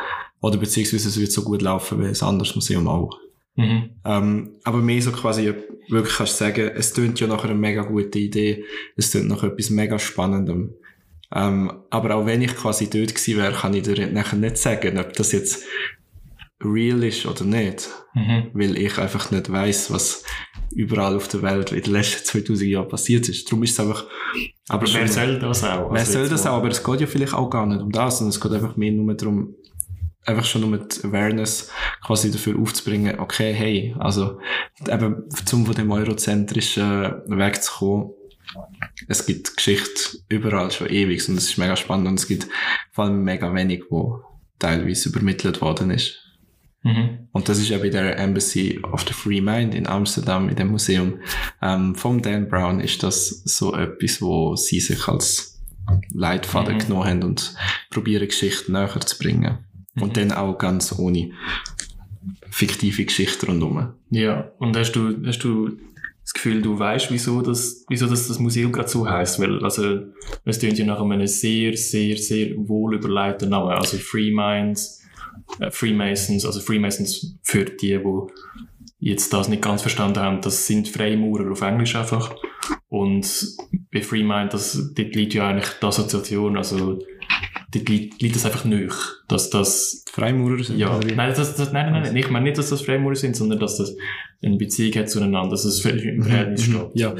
Oder 0.41 0.57
beziehungsweise 0.57 1.09
es 1.09 1.21
wird 1.21 1.33
so 1.33 1.43
gut 1.43 1.63
laufen 1.63 2.01
wie 2.01 2.07
ein 2.07 2.21
anderes 2.21 2.55
Museum 2.55 2.89
auch. 2.89 3.19
Mhm. 3.57 3.91
Ähm, 4.05 4.51
aber 4.65 4.79
mehr 4.79 5.03
so 5.03 5.11
quasi, 5.11 5.53
wirklich 5.89 6.17
kannst 6.17 6.41
du 6.41 6.45
sagen, 6.45 6.71
es 6.75 6.93
tönt 6.93 7.19
ja 7.19 7.27
nach 7.27 7.45
einer 7.45 7.55
mega 7.55 7.83
guten 7.83 8.19
Idee, 8.19 8.65
es 8.97 9.11
tönt 9.11 9.29
nach 9.29 9.43
etwas 9.43 9.71
mega 9.71 9.99
Spannendem. 9.99 10.75
Ähm, 11.35 11.73
aber 11.91 12.15
auch 12.15 12.25
wenn 12.25 12.41
ich 12.41 12.55
quasi 12.55 12.89
dort 12.89 13.15
gewesen 13.15 13.37
wäre, 13.37 13.53
kann 13.53 13.75
ich 13.75 13.83
dir 13.83 14.07
nachher 14.07 14.39
nicht 14.39 14.57
sagen, 14.59 14.99
ob 14.99 15.13
das 15.13 15.33
jetzt 15.33 15.65
real 16.63 17.05
ist 17.05 17.27
oder 17.27 17.45
nicht. 17.45 17.89
Mhm. 18.15 18.51
Weil 18.53 18.77
ich 18.77 18.99
einfach 18.99 19.31
nicht 19.31 19.51
weiß, 19.51 19.93
was 19.93 20.25
überall 20.71 21.17
auf 21.17 21.29
der 21.29 21.43
Welt 21.43 21.73
in 21.73 21.83
den 21.83 21.93
letzten 21.93 22.25
2000 22.25 22.69
Jahren 22.69 22.89
passiert 22.89 23.29
ist. 23.29 23.47
Darum 23.47 23.63
ist 23.63 23.73
es 23.73 23.81
einfach, 23.81 24.05
aber 24.69 24.83
wer 24.83 24.89
schon, 24.89 25.09
soll 25.09 25.39
das 25.39 25.65
auch? 25.65 25.91
Wer 25.91 26.01
also 26.01 26.13
soll 26.13 26.29
das 26.29 26.47
auch? 26.47 26.57
Aber 26.57 26.69
es 26.69 26.83
geht 26.83 27.01
ja 27.01 27.07
vielleicht 27.07 27.35
auch 27.35 27.49
gar 27.49 27.67
nicht 27.67 27.81
um 27.81 27.91
das, 27.91 28.19
sondern 28.19 28.31
es 28.31 28.41
geht 28.41 28.53
einfach 28.53 28.77
mehr 28.77 28.93
nur 28.93 29.15
darum, 29.15 29.55
einfach 30.25 30.45
schon 30.45 30.69
nur 30.69 30.79
die 30.79 31.05
Awareness 31.05 31.71
quasi 32.05 32.31
dafür 32.31 32.59
aufzubringen, 32.59 33.19
okay, 33.19 33.53
hey, 33.55 33.95
also, 33.99 34.39
eben, 34.87 35.25
zum 35.47 35.65
von 35.65 35.75
dem 35.75 35.91
eurozentrischen 35.91 37.23
wegzukommen, 37.27 38.11
es 39.09 39.27
gibt 39.27 39.57
Geschichte 39.57 40.19
überall 40.29 40.71
schon 40.71 40.89
ewig 40.89 41.27
und 41.29 41.37
es 41.37 41.51
ist 41.51 41.59
mega 41.59 41.77
spannend 41.77 42.09
und 42.09 42.19
es 42.19 42.27
gibt 42.27 42.49
vor 42.93 43.05
allem 43.05 43.23
mega 43.23 43.53
wenig, 43.55 43.85
wo 43.91 44.23
teilweise 44.59 45.09
übermittelt 45.11 45.61
worden 45.61 45.91
ist. 45.91 46.28
Mhm. 46.83 47.29
Und 47.33 47.49
das 47.49 47.59
ist 47.59 47.69
ja 47.69 47.79
bei 47.79 47.89
der 47.89 48.19
Embassy 48.19 48.81
of 48.83 49.03
the 49.03 49.13
Free 49.13 49.41
Mind 49.41 49.75
in 49.75 49.87
Amsterdam, 49.87 50.49
in 50.49 50.57
dem 50.57 50.69
Museum 50.69 51.19
ähm, 51.61 51.95
vom 51.95 52.23
Dan 52.23 52.49
Brown, 52.49 52.81
ist 52.81 53.03
das 53.03 53.43
so 53.45 53.75
etwas, 53.75 54.23
wo 54.23 54.57
sie 54.57 54.81
sich 54.81 55.09
als 55.09 55.61
Leitfaden 56.13 56.75
mhm. 56.75 56.79
genommen 56.79 57.05
haben 57.05 57.23
und 57.23 57.55
probieren, 57.91 58.29
Geschichten 58.29 58.73
näher 58.73 59.01
zu 59.01 59.19
bringen. 59.19 59.59
Mhm. 59.95 60.03
Und 60.03 60.17
dann 60.17 60.33
auch 60.33 60.57
ganz 60.57 60.99
ohne 60.99 61.33
fiktive 62.51 63.05
Geschichten 63.05 63.47
rundherum. 63.47 63.95
Ja, 64.11 64.53
und 64.59 64.77
hast 64.77 64.93
du, 64.93 65.17
hast 65.25 65.41
du 65.41 65.79
das 66.23 66.35
Gefühl, 66.35 66.61
du 66.61 66.79
weißt, 66.79 67.11
wieso 67.11 67.41
das, 67.41 67.87
wieso 67.89 68.07
das, 68.07 68.29
das 68.29 68.39
Museum 68.39 68.71
gerade 68.71 68.89
so 68.89 69.09
heißt, 69.09 69.41
weil, 69.41 69.65
also, 69.65 70.01
es 70.45 70.59
klingt 70.59 70.79
ja 70.79 70.85
nach 70.85 71.01
einem 71.01 71.27
sehr, 71.27 71.75
sehr, 71.77 72.19
sehr 72.19 72.55
wohl 72.57 72.97
überlegten 72.97 73.49
Namen, 73.49 73.71
also 73.71 73.97
Free 73.97 74.31
Minds, 74.31 74.98
Freemasons, 75.71 76.45
also 76.45 76.61
Freemasons 76.61 77.37
für 77.43 77.65
die, 77.65 77.99
die 77.99 78.21
jetzt 79.01 79.33
das 79.33 79.49
nicht 79.49 79.63
ganz 79.63 79.83
verstanden 79.83 80.21
haben, 80.21 80.41
das 80.41 80.67
sind 80.67 80.89
Freimaurer 80.89 81.51
auf 81.53 81.63
Englisch 81.63 81.95
einfach. 81.95 82.35
Und 82.89 83.27
bei 83.93 84.03
Freemind, 84.03 84.53
das, 84.55 84.93
dort 84.95 85.15
liegt 85.15 85.35
ja 85.35 85.49
eigentlich 85.49 85.71
die 85.81 85.87
Assoziation, 85.87 86.57
also 86.57 86.99
dort 87.73 87.89
liegt, 87.89 88.21
liegt 88.21 88.37
das 88.37 88.47
einfach 88.47 88.65
nicht, 88.65 88.97
dass 89.29 89.51
das... 89.51 90.05
Freimaurer 90.11 90.63
sind? 90.65 90.79
Ja, 90.79 90.99
nein, 90.99 91.33
das, 91.37 91.55
das, 91.55 91.73
nein, 91.73 91.93
nein, 91.93 92.03
nein, 92.03 92.17
ich 92.17 92.31
meine 92.31 92.47
nicht, 92.47 92.59
dass 92.59 92.71
das 92.71 92.83
Freimaurer 92.83 93.15
sind, 93.15 93.37
sondern 93.37 93.61
dass 93.61 93.77
das 93.77 93.95
eine 94.41 94.57
Beziehung 94.57 94.95
hat 94.95 95.11
zueinander, 95.11 95.51
dass 95.51 95.65
es 95.65 95.85
im 95.85 96.23
Verhältnis 96.23 96.69
mhm, 96.69 96.73
steht. 96.73 96.91
Ja, 96.95 97.17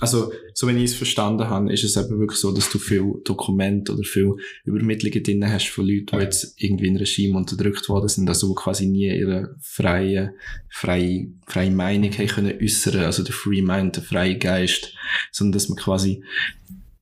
also 0.00 0.32
so 0.52 0.66
wenn 0.66 0.78
ich 0.78 0.84
es 0.84 0.94
verstanden 0.94 1.48
habe, 1.48 1.72
ist 1.72 1.84
es 1.84 1.96
eben 1.96 2.18
wirklich 2.18 2.40
so, 2.40 2.50
dass 2.50 2.70
du 2.70 2.78
viel 2.78 3.14
Dokumente 3.24 3.92
oder 3.92 4.02
viel 4.02 4.34
Übermittlungen 4.64 5.22
drin 5.22 5.48
hast 5.48 5.68
von 5.68 5.86
Leuten, 5.86 6.06
die 6.12 6.16
jetzt 6.16 6.54
irgendwie 6.60 6.88
in 6.88 6.96
Regime 6.96 7.36
unterdrückt 7.36 7.88
worden 7.88 8.08
sind, 8.08 8.28
also 8.28 8.52
quasi 8.54 8.86
nie 8.86 9.06
ihre 9.06 9.54
freie, 9.60 10.34
freie, 10.68 11.28
freie 11.46 11.70
Meinung 11.70 12.10
haben 12.12 12.26
können 12.26 12.58
äußern, 12.60 13.04
also 13.04 13.22
der 13.22 13.34
Free 13.34 13.62
Mind, 13.62 13.96
der 13.96 14.02
freie 14.02 14.36
Geist, 14.36 14.92
sondern 15.30 15.52
dass 15.52 15.68
man 15.68 15.78
quasi 15.78 16.24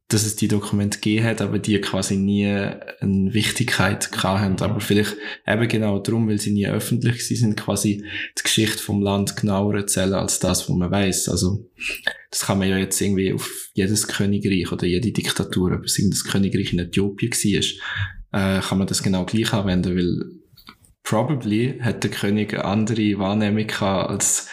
dass 0.09 0.27
es 0.27 0.37
die 0.37 0.49
Dokumente 0.49 0.99
gegeben 0.99 1.27
hat, 1.27 1.41
aber 1.41 1.59
die 1.59 1.81
quasi 1.81 2.17
nie 2.17 2.47
eine 2.47 3.33
Wichtigkeit 3.33 4.11
haben. 4.23 4.61
Aber 4.61 4.81
vielleicht 4.81 5.17
eben 5.47 5.69
genau 5.69 5.99
darum, 5.99 6.29
weil 6.29 6.39
sie 6.39 6.53
nie 6.53 6.67
öffentlich 6.67 7.27
sind, 7.27 7.57
quasi 7.57 8.05
die 8.39 8.43
Geschichte 8.43 8.79
vom 8.79 9.01
Land 9.01 9.37
genauer 9.37 9.77
erzählen 9.77 10.15
als 10.15 10.41
das, 10.41 10.69
was 10.69 10.77
man 10.77 10.91
weiß. 10.91 11.31
Also, 11.31 11.71
das 12.31 12.43
kann 12.43 12.59
man 12.59 12.69
ja 12.69 12.77
jetzt 12.77 13.01
irgendwie 13.01 13.33
auf 13.33 13.71
jedes 13.73 14.07
Königreich 14.07 14.71
oder 14.71 14.87
jede 14.87 15.11
Diktatur, 15.11 15.73
ob 15.73 15.85
es 15.85 15.99
irgendein 15.99 16.31
Königreich 16.31 16.73
in 16.73 16.81
Äthiopien 16.81 17.33
war, 17.33 18.59
äh, 18.59 18.61
kann 18.61 18.79
man 18.79 18.87
das 18.87 19.03
genau 19.03 19.25
gleich 19.25 19.53
anwenden, 19.55 19.97
weil 19.97 20.27
probably 21.03 21.79
hat 21.81 22.05
der 22.05 22.11
König 22.11 22.53
eine 22.53 22.65
andere 22.67 23.19
Wahrnehmung 23.19 23.67
gehabt 23.67 24.11
als 24.11 24.49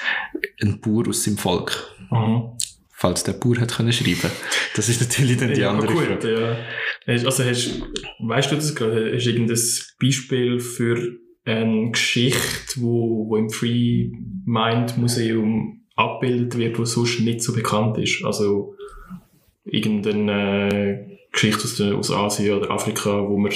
ein 0.62 0.80
Bauer 0.80 1.10
aus 1.10 1.26
seinem 1.26 1.38
Volk. 1.38 1.94
Mhm 2.10 2.54
falls 3.02 3.24
der 3.24 3.34
Bauer 3.34 3.58
hat 3.60 3.76
können 3.76 3.92
schreiben. 3.92 4.32
Das 4.76 4.88
ist 4.88 5.02
natürlich 5.02 5.38
dann 5.38 5.56
die 5.56 5.62
ja, 5.62 5.72
andere 5.72 5.92
gut, 5.92 6.04
Frage. 6.04 6.58
Ja. 7.08 7.14
Also 7.14 7.44
hast, 7.44 7.82
weißt 8.20 8.52
du 8.52 8.56
das 8.56 8.76
gerade? 8.76 9.16
Hast 9.16 9.26
du 9.26 9.32
irgendein 9.32 9.60
Beispiel 10.00 10.60
für 10.60 11.18
eine 11.44 11.90
Geschichte, 11.90 12.76
wo, 12.76 13.28
wo 13.28 13.38
im 13.38 13.50
Free 13.50 14.12
Mind 14.46 15.00
Museum 15.00 15.82
abgebildet 15.96 16.60
wird, 16.60 16.78
wo 16.78 16.86
sonst 16.86 17.22
nicht 17.22 17.42
so 17.42 17.54
bekannt 17.54 17.98
ist? 17.98 18.24
Also 18.24 18.76
irgendeine 19.66 21.18
Geschichte 21.32 21.64
aus, 21.64 21.76
der, 21.78 21.96
aus 21.96 22.12
Asien 22.12 22.56
oder 22.56 22.70
Afrika, 22.70 23.28
wo 23.28 23.40
man, 23.40 23.52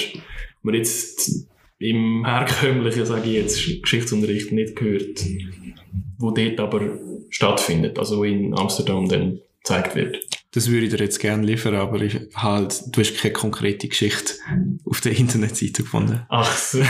man 0.62 0.74
jetzt 0.74 1.48
im 1.78 2.24
herkömmlichen, 2.24 3.06
sage 3.06 3.28
ich 3.28 3.34
jetzt, 3.34 3.82
Geschichtsunterricht 3.82 4.52
nicht 4.52 4.76
gehört, 4.76 5.24
wo 6.18 6.30
dort 6.30 6.60
aber 6.60 6.98
stattfindet, 7.30 7.98
also 7.98 8.24
in 8.24 8.56
Amsterdam 8.56 9.08
dann 9.08 9.40
gezeigt 9.62 9.94
wird. 9.94 10.18
Das 10.52 10.70
würde 10.70 10.86
ich 10.86 10.90
dir 10.90 11.00
jetzt 11.00 11.18
gerne 11.18 11.44
liefern, 11.44 11.74
aber 11.74 12.00
ich 12.00 12.18
halt, 12.34 12.82
du 12.86 13.00
hast 13.00 13.18
keine 13.18 13.34
konkrete 13.34 13.88
Geschichte 13.88 14.32
auf 14.86 15.02
der 15.02 15.12
Internetseite 15.12 15.82
gefunden. 15.82 16.22
Ach 16.30 16.56
so. 16.56 16.80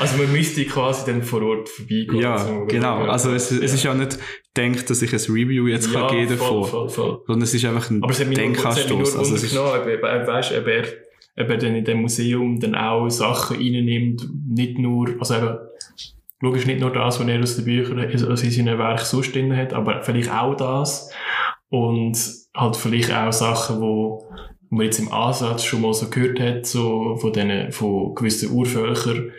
Also 0.00 0.16
man 0.16 0.32
müsste 0.32 0.64
quasi 0.64 1.06
dann 1.06 1.22
vor 1.22 1.42
Ort 1.42 1.68
vorbeigehen. 1.68 2.16
Ja, 2.16 2.38
so, 2.38 2.64
genau. 2.66 3.04
Also 3.04 3.32
es, 3.32 3.50
ja. 3.50 3.58
es 3.58 3.74
ist 3.74 3.84
ja 3.84 3.94
nicht 3.94 4.18
denkt, 4.56 4.90
dass 4.90 5.02
ich 5.02 5.12
ein 5.12 5.20
Review 5.32 5.68
jetzt 5.68 5.92
ja, 5.92 6.08
kann 6.08 6.16
geben 6.16 6.36
voll, 6.36 6.64
voll, 6.64 6.88
voll. 6.88 7.22
sondern 7.26 7.42
es 7.42 7.54
ist 7.54 7.64
einfach 7.64 7.90
ein 7.90 8.00
Denkanstoß. 8.00 9.16
Also 9.16 9.36
es 9.36 9.44
ist 9.44 9.50
genommen, 9.52 9.70
ob, 9.80 9.86
ob, 9.86 10.26
weißt, 10.26 10.52
ob 10.58 10.66
er, 10.66 10.84
ob 11.38 11.48
er 11.50 11.58
dann 11.58 11.74
in 11.74 11.84
dem 11.84 12.00
Museum 12.00 12.58
dann 12.60 12.74
auch 12.74 13.08
Sachen 13.08 13.56
reinnimmt, 13.56 14.28
nicht 14.48 14.78
nur, 14.78 15.14
also 15.18 15.36
eben, 15.36 15.58
logisch 16.40 16.66
nicht 16.66 16.80
nur 16.80 16.92
das, 16.92 17.20
was 17.20 17.28
er 17.28 17.40
aus 17.40 17.56
den 17.56 17.64
Büchern, 17.64 17.98
also 17.98 18.28
in 18.28 18.36
seinen 18.36 18.78
Werken 18.78 19.04
sonst 19.04 19.34
drin 19.34 19.56
hat, 19.56 19.72
aber 19.72 20.02
vielleicht 20.02 20.30
auch 20.30 20.54
das. 20.54 21.10
Und 21.68 22.18
halt 22.54 22.76
vielleicht 22.76 23.12
auch 23.12 23.32
Sachen, 23.32 23.80
wo 23.80 24.26
man 24.70 24.86
jetzt 24.86 24.98
im 24.98 25.12
Ansatz 25.12 25.64
schon 25.64 25.82
mal 25.82 25.94
so 25.94 26.08
gehört 26.08 26.40
hat, 26.40 26.66
so 26.66 27.16
von 27.16 27.32
denen, 27.32 27.72
von 27.72 28.14
gewissen 28.14 28.52
Urvölkern. 28.52 29.30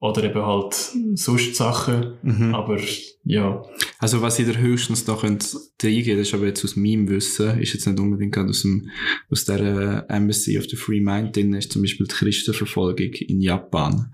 Oder 0.00 0.24
eben 0.24 0.42
halt 0.42 0.74
sonst 1.14 1.56
Sachen. 1.56 2.14
Mhm. 2.22 2.54
Aber, 2.54 2.80
ja. 3.24 3.62
Also, 3.98 4.22
was 4.22 4.38
ich 4.38 4.46
da 4.46 4.54
höchstens 4.54 5.06
noch 5.06 5.20
könnte 5.20 5.46
reingehen, 5.82 6.18
das 6.18 6.28
ist 6.28 6.34
aber 6.34 6.46
jetzt 6.46 6.64
aus 6.64 6.74
meinem 6.74 7.08
Wissen, 7.08 7.60
ist 7.60 7.74
jetzt 7.74 7.86
nicht 7.86 8.00
unbedingt 8.00 8.32
gerade 8.32 8.48
aus 8.48 8.62
dem, 8.62 8.88
aus 9.30 9.44
der 9.44 10.06
Embassy 10.08 10.58
of 10.58 10.64
the 10.64 10.76
Free 10.76 11.00
Mind 11.00 11.36
drin, 11.36 11.52
ist 11.52 11.72
zum 11.72 11.82
Beispiel 11.82 12.06
die 12.06 12.14
Christenverfolgung 12.14 13.12
in 13.12 13.42
Japan 13.42 14.10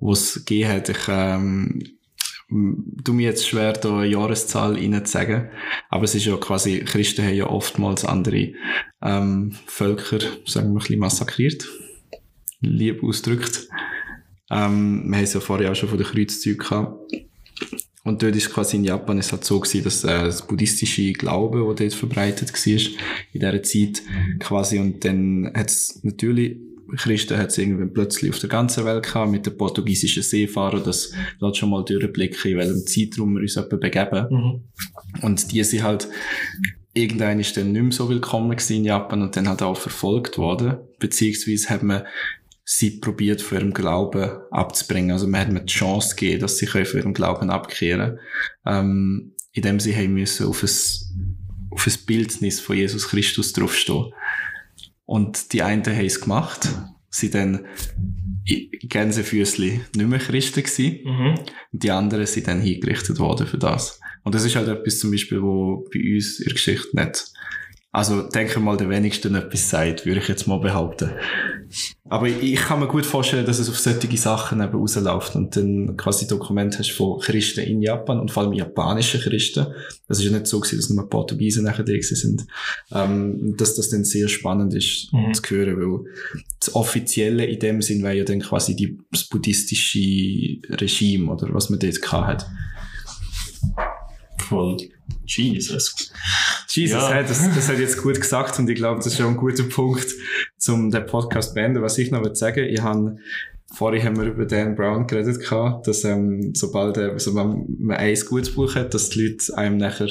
was 0.00 0.36
es 0.36 0.44
gegeben 0.44 0.70
hat. 0.70 0.88
Ich, 0.88 1.08
ähm, 1.08 1.82
du 2.48 3.12
mir 3.12 3.28
jetzt 3.28 3.48
schwer, 3.48 3.72
da 3.72 3.98
eine 3.98 4.06
Jahreszahl 4.06 4.74
reinzusagen. 4.74 5.48
Aber 5.88 6.04
es 6.04 6.14
ist 6.14 6.26
ja 6.26 6.36
quasi, 6.36 6.80
Christen 6.80 7.24
haben 7.24 7.34
ja 7.34 7.48
oftmals 7.48 8.04
andere 8.04 8.52
ähm, 9.02 9.52
Völker, 9.66 10.18
sagen 10.46 10.68
wir, 10.68 10.72
ein 10.72 10.74
bisschen 10.74 10.98
massakriert. 10.98 11.66
Lieb 12.60 13.02
ausgedrückt. 13.02 13.68
Ähm, 14.50 15.04
wir 15.06 15.16
haben 15.16 15.24
es 15.24 15.34
ja 15.34 15.40
vorher 15.40 15.72
auch 15.72 15.74
schon 15.74 15.88
von 15.88 15.98
den 15.98 16.06
Kreuzzügen 16.06 16.58
gehabt. 16.58 17.12
Und 18.04 18.22
dort 18.22 18.36
ist 18.36 18.52
quasi 18.52 18.76
in 18.76 18.84
Japan 18.84 19.18
es 19.18 19.32
halt 19.32 19.44
so 19.44 19.58
gewesen, 19.58 19.84
dass 19.84 20.04
äh, 20.04 20.24
das 20.24 20.46
buddhistische 20.46 21.12
Glaube, 21.14 21.64
das 21.66 21.76
dort 21.76 21.94
verbreitet 21.94 22.52
war, 22.52 22.72
in 23.32 23.40
dieser 23.40 23.62
Zeit 23.62 24.02
quasi, 24.40 24.78
und 24.78 25.04
dann 25.04 25.50
hat 25.54 25.70
es 25.70 26.00
natürlich 26.02 26.58
Christen 26.96 27.38
hat 27.38 27.48
es 27.48 27.58
irgendwann 27.58 27.92
plötzlich 27.92 28.30
auf 28.30 28.38
der 28.38 28.48
ganzen 28.48 28.84
Welt 28.84 29.04
gehabt, 29.04 29.30
mit 29.30 29.46
den 29.46 29.56
portugiesischen 29.56 30.22
Seefahrern, 30.22 30.84
das 30.84 31.12
lässt 31.40 31.56
schon 31.56 31.70
mal 31.70 31.84
durchblicken, 31.84 32.52
in 32.52 32.58
welchem 32.58 32.86
Zeitraum 32.86 33.34
wir 33.34 33.40
uns 33.40 33.56
etwa 33.56 33.76
begeben. 33.76 34.26
Mhm. 34.30 35.22
Und 35.22 35.52
die 35.52 35.64
sind 35.64 35.82
halt, 35.82 36.08
irgendein 36.92 37.40
ist 37.40 37.56
dann 37.56 37.72
nicht 37.72 37.82
mehr 37.82 37.92
so 37.92 38.08
willkommen 38.08 38.56
in 38.68 38.84
Japan 38.84 39.22
und 39.22 39.36
dann 39.36 39.48
halt 39.48 39.62
auch 39.62 39.76
verfolgt 39.76 40.38
worden, 40.38 40.76
beziehungsweise 40.98 41.70
hat 41.70 41.82
man 41.82 42.02
sie 42.64 42.98
probiert, 42.98 43.42
von 43.42 43.58
ihrem 43.58 43.74
Glauben 43.74 44.30
abzubringen. 44.50 45.12
Also 45.12 45.26
man 45.26 45.40
hat 45.42 45.52
mir 45.52 45.60
die 45.60 45.72
Chance 45.72 46.16
gegeben, 46.16 46.40
dass 46.40 46.58
sie 46.58 46.66
von 46.66 46.82
ihrem 46.82 47.14
Glauben 47.14 47.50
abkehren 47.50 48.18
ähm, 48.64 49.34
indem 49.54 49.78
sie 49.80 49.94
haben 49.94 50.14
müssen 50.14 50.46
auf 50.46 50.62
ein, 50.62 50.68
auf 51.70 51.86
ein 51.86 52.06
Bildnis 52.06 52.60
von 52.60 52.76
Jesus 52.76 53.08
Christus 53.08 53.52
draufstehen. 53.52 54.12
Und 55.06 55.52
die 55.52 55.62
einen 55.62 55.84
haben 55.86 56.04
es 56.04 56.20
gemacht, 56.20 56.68
sind 57.08 57.34
dann 57.34 57.66
Gänsefüßli 58.44 59.80
nicht 59.94 60.08
mehr 60.08 60.18
Christen 60.18 60.62
gewesen. 60.62 61.00
Mhm. 61.04 61.34
Und 61.72 61.82
die 61.82 61.90
anderen 61.90 62.26
sind 62.26 62.48
dann 62.48 62.60
hingerichtet 62.60 63.18
worden 63.18 63.46
für 63.46 63.58
das. 63.58 64.00
Und 64.24 64.34
das 64.34 64.44
ist 64.44 64.56
halt 64.56 64.68
etwas 64.68 64.98
zum 64.98 65.10
Beispiel, 65.10 65.40
wo 65.40 65.88
bei 65.92 66.00
uns 66.14 66.40
in 66.40 66.46
der 66.46 66.54
Geschichte 66.54 66.96
nicht, 66.96 67.26
also 67.94 68.22
denke 68.22 68.58
mal, 68.58 68.76
der 68.76 68.88
wenigsten 68.88 69.36
etwas 69.36 69.70
sagt, 69.70 70.04
würde 70.04 70.18
ich 70.18 70.26
jetzt 70.26 70.48
mal 70.48 70.58
behaupten. 70.58 71.12
Aber 72.08 72.26
ich, 72.26 72.42
ich 72.42 72.56
kann 72.56 72.80
mir 72.80 72.88
gut 72.88 73.06
vorstellen, 73.06 73.46
dass 73.46 73.60
es 73.60 73.68
auf 73.68 73.78
solche 73.78 74.16
Sachen 74.16 74.60
eben 74.60 74.74
rausläuft 74.76 75.36
und 75.36 75.54
dann 75.54 75.96
quasi 75.96 76.26
Dokumente 76.26 76.80
hast 76.80 76.90
von 76.90 77.20
Christen 77.20 77.60
in 77.60 77.82
Japan 77.82 78.18
und 78.18 78.32
vor 78.32 78.42
allem 78.42 78.52
japanischen 78.52 79.20
Christen. 79.20 79.68
Das 80.08 80.18
ist 80.18 80.24
ja 80.24 80.32
nicht 80.32 80.48
so 80.48 80.58
gewesen, 80.58 80.76
dass 80.78 80.90
nur 80.90 81.08
Portugiesen 81.08 81.62
nachher 81.62 81.84
da 81.84 81.92
sind. 82.00 82.44
Ähm, 82.90 83.54
dass 83.56 83.76
das 83.76 83.90
dann 83.90 84.04
sehr 84.04 84.26
spannend 84.26 84.74
ist 84.74 85.12
Mhm. 85.12 85.32
zu 85.32 85.42
hören, 85.50 85.76
weil 85.76 86.12
das 86.58 86.74
Offizielle 86.74 87.44
in 87.46 87.60
dem 87.60 87.80
Sinn 87.80 88.02
wäre 88.02 88.16
ja 88.16 88.24
dann 88.24 88.40
quasi 88.40 88.74
die, 88.74 88.98
das 89.12 89.28
buddhistische 89.28 90.58
Regime 90.80 91.30
oder 91.30 91.54
was 91.54 91.70
man 91.70 91.78
dort 91.78 92.02
gehabt 92.02 92.26
hat. 92.26 92.46
Voll. 94.38 94.76
Jesus. 95.26 96.12
Jesus, 96.68 97.00
Ja. 97.00 97.10
hey, 97.12 97.24
das, 97.26 97.42
das 97.54 97.68
hat 97.68 97.78
jetzt 97.78 98.02
gut 98.02 98.20
gesagt 98.20 98.58
und 98.58 98.68
ich 98.68 98.76
glaube, 98.76 98.96
das 98.96 99.06
ist 99.06 99.16
schon 99.18 99.26
ein 99.28 99.36
guter 99.36 99.64
Punkt, 99.64 100.06
um 100.68 100.90
den 100.90 101.06
Podcast 101.06 101.50
zu 101.50 101.54
beenden. 101.54 101.82
Was 101.82 101.98
ich 101.98 102.10
noch 102.10 102.22
sagen, 102.34 102.64
ich 102.64 102.80
habe 102.82 103.16
Vorhin 103.72 104.04
haben 104.04 104.16
wir 104.20 104.26
über 104.26 104.44
Dan 104.46 104.76
Brown 104.76 105.04
geredet, 105.08 105.40
gehabt, 105.40 105.88
dass 105.88 106.04
ähm, 106.04 106.54
sobald 106.54 106.96
also 106.96 107.34
wenn 107.34 107.66
man 107.80 107.96
ein 107.96 108.14
gutes 108.28 108.54
Buch 108.54 108.76
hat, 108.76 108.94
dass 108.94 109.10
die 109.10 109.26
Leute 109.26 109.58
einem 109.58 109.78
nachher 109.78 110.06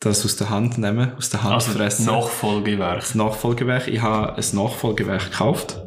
das 0.00 0.24
aus 0.24 0.34
der 0.36 0.50
Hand 0.50 0.76
nehmen, 0.76 1.12
aus 1.16 1.30
der 1.30 1.44
Hand 1.44 1.54
Also 1.54 1.70
fressen. 1.70 2.06
Nachfolgewerk. 2.06 3.00
das 3.00 3.14
Nachfolgewerk. 3.14 3.86
Ich 3.86 4.02
habe 4.02 4.34
ein 4.36 4.44
Nachfolgewerk 4.56 5.30
gekauft. 5.30 5.80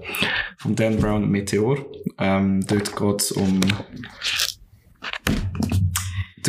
Vom 0.58 0.76
Dan 0.78 0.98
Brown 0.98 1.30
Meteor. 1.30 1.78
Ähm, 2.18 2.66
dort 2.66 2.96
geht's 2.96 3.32
um, 3.34 3.60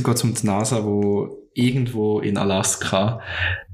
da 0.03 0.09
geht's 0.09 0.24
um 0.24 0.34
die 0.34 0.46
NASA, 0.46 0.84
wo 0.84 1.48
irgendwo 1.55 2.20
in 2.20 2.36
Alaska 2.36 3.20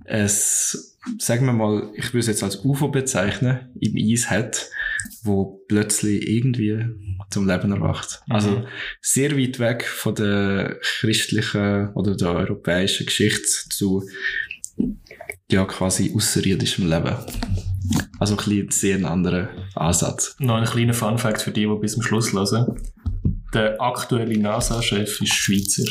es, 0.05 0.99
sagen 1.19 1.47
wir 1.47 1.53
mal, 1.53 1.91
ich 1.95 2.07
würde 2.09 2.21
es 2.21 2.27
jetzt 2.27 2.43
als 2.43 2.65
UFO 2.65 2.89
bezeichnen, 2.89 3.73
im 3.81 3.97
Eis 3.97 4.31
hat, 4.31 4.69
wo 5.23 5.65
plötzlich 5.69 6.29
irgendwie 6.29 6.85
zum 7.31 7.47
Leben 7.47 7.73
erwacht. 7.73 8.23
Mhm. 8.27 8.35
Also 8.35 8.65
sehr 9.01 9.37
weit 9.37 9.59
weg 9.59 9.85
von 9.85 10.15
der 10.15 10.79
christlichen 10.81 11.93
oder 11.95 12.17
der 12.17 12.33
europäischen 12.33 13.07
Geschichte 13.07 13.47
zu 13.71 14.05
ja 15.51 15.65
quasi 15.65 16.13
außerirdischem 16.15 16.89
Leben. 16.89 17.17
Also 18.19 18.35
ein 18.35 18.37
bisschen 18.37 18.71
sehr 18.71 18.97
ein 18.97 19.05
anderer 19.05 19.49
Ansatz. 19.75 20.37
Noch 20.39 20.57
ein 20.57 20.65
kleiner 20.65 20.95
Funfact 20.95 21.43
für 21.43 21.51
die, 21.51 21.67
die 21.67 21.79
bis 21.81 21.93
zum 21.93 22.03
Schluss 22.03 22.33
hören. 22.33 22.81
Der 23.55 23.81
aktuelle 23.81 24.39
NASA-Chef 24.39 25.21
ist 25.21 25.35
Schweizer. 25.35 25.85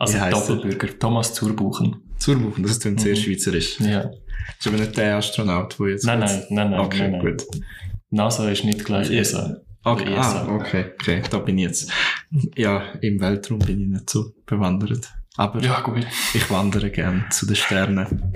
Also 0.00 0.16
er? 0.18 0.30
Doppelbürger. 0.30 0.98
Thomas 0.98 1.34
Zurbuchen. 1.34 1.96
Zurbuchen, 2.18 2.62
das 2.64 2.80
klingt 2.80 3.00
sehr 3.00 3.12
Mhm. 3.14 3.20
schweizerisch. 3.20 3.78
Ja. 3.80 4.10
Ist 4.58 4.66
aber 4.66 4.78
nicht 4.78 4.96
der 4.96 5.16
Astronaut, 5.18 5.78
der 5.78 5.88
jetzt... 5.88 6.04
Nein, 6.06 6.20
nein, 6.20 6.42
nein, 6.50 6.70
nein. 6.70 6.80
Okay, 6.80 6.98
nein, 7.02 7.10
nein. 7.12 7.20
gut. 7.20 7.44
NASA 8.10 8.50
ist 8.50 8.64
nicht 8.64 8.84
gleich. 8.84 9.10
ESA. 9.10 9.58
Okay, 9.84 10.08
Oder 10.12 10.18
ah, 10.18 10.20
ESA. 10.20 10.48
okay, 10.54 10.84
okay, 11.00 11.22
da 11.30 11.38
bin 11.38 11.58
ich 11.58 11.64
jetzt. 11.66 11.92
Ja, 12.56 12.82
im 13.00 13.20
Weltraum 13.20 13.58
bin 13.60 13.80
ich 13.80 13.88
nicht 13.88 14.10
so 14.10 14.32
bewandert. 14.46 15.12
Aber 15.36 15.62
Ja, 15.62 15.80
gut. 15.80 16.06
ich 16.34 16.50
wandere 16.50 16.90
gern 16.90 17.26
zu 17.30 17.46
den 17.46 17.56
Sternen. 17.56 18.32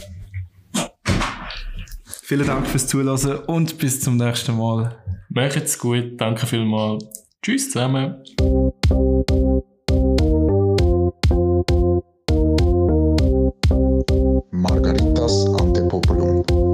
Vielen 2.22 2.46
Dank 2.46 2.66
fürs 2.66 2.86
Zuhören 2.86 3.38
und 3.46 3.78
bis 3.78 4.00
zum 4.00 4.16
nächsten 4.16 4.56
Mal. 4.56 4.96
Macht's 5.28 5.78
gut. 5.78 6.18
Danke 6.20 6.46
vielmals. 6.46 7.04
Tschüss 7.42 7.70
zusammen. 7.70 8.16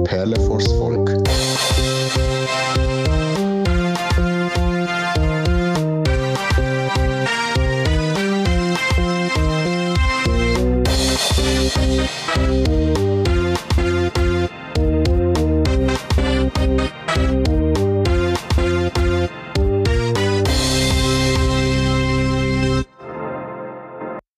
Perle 0.03 0.37
vors 0.47 0.67
Volk. 0.77 1.30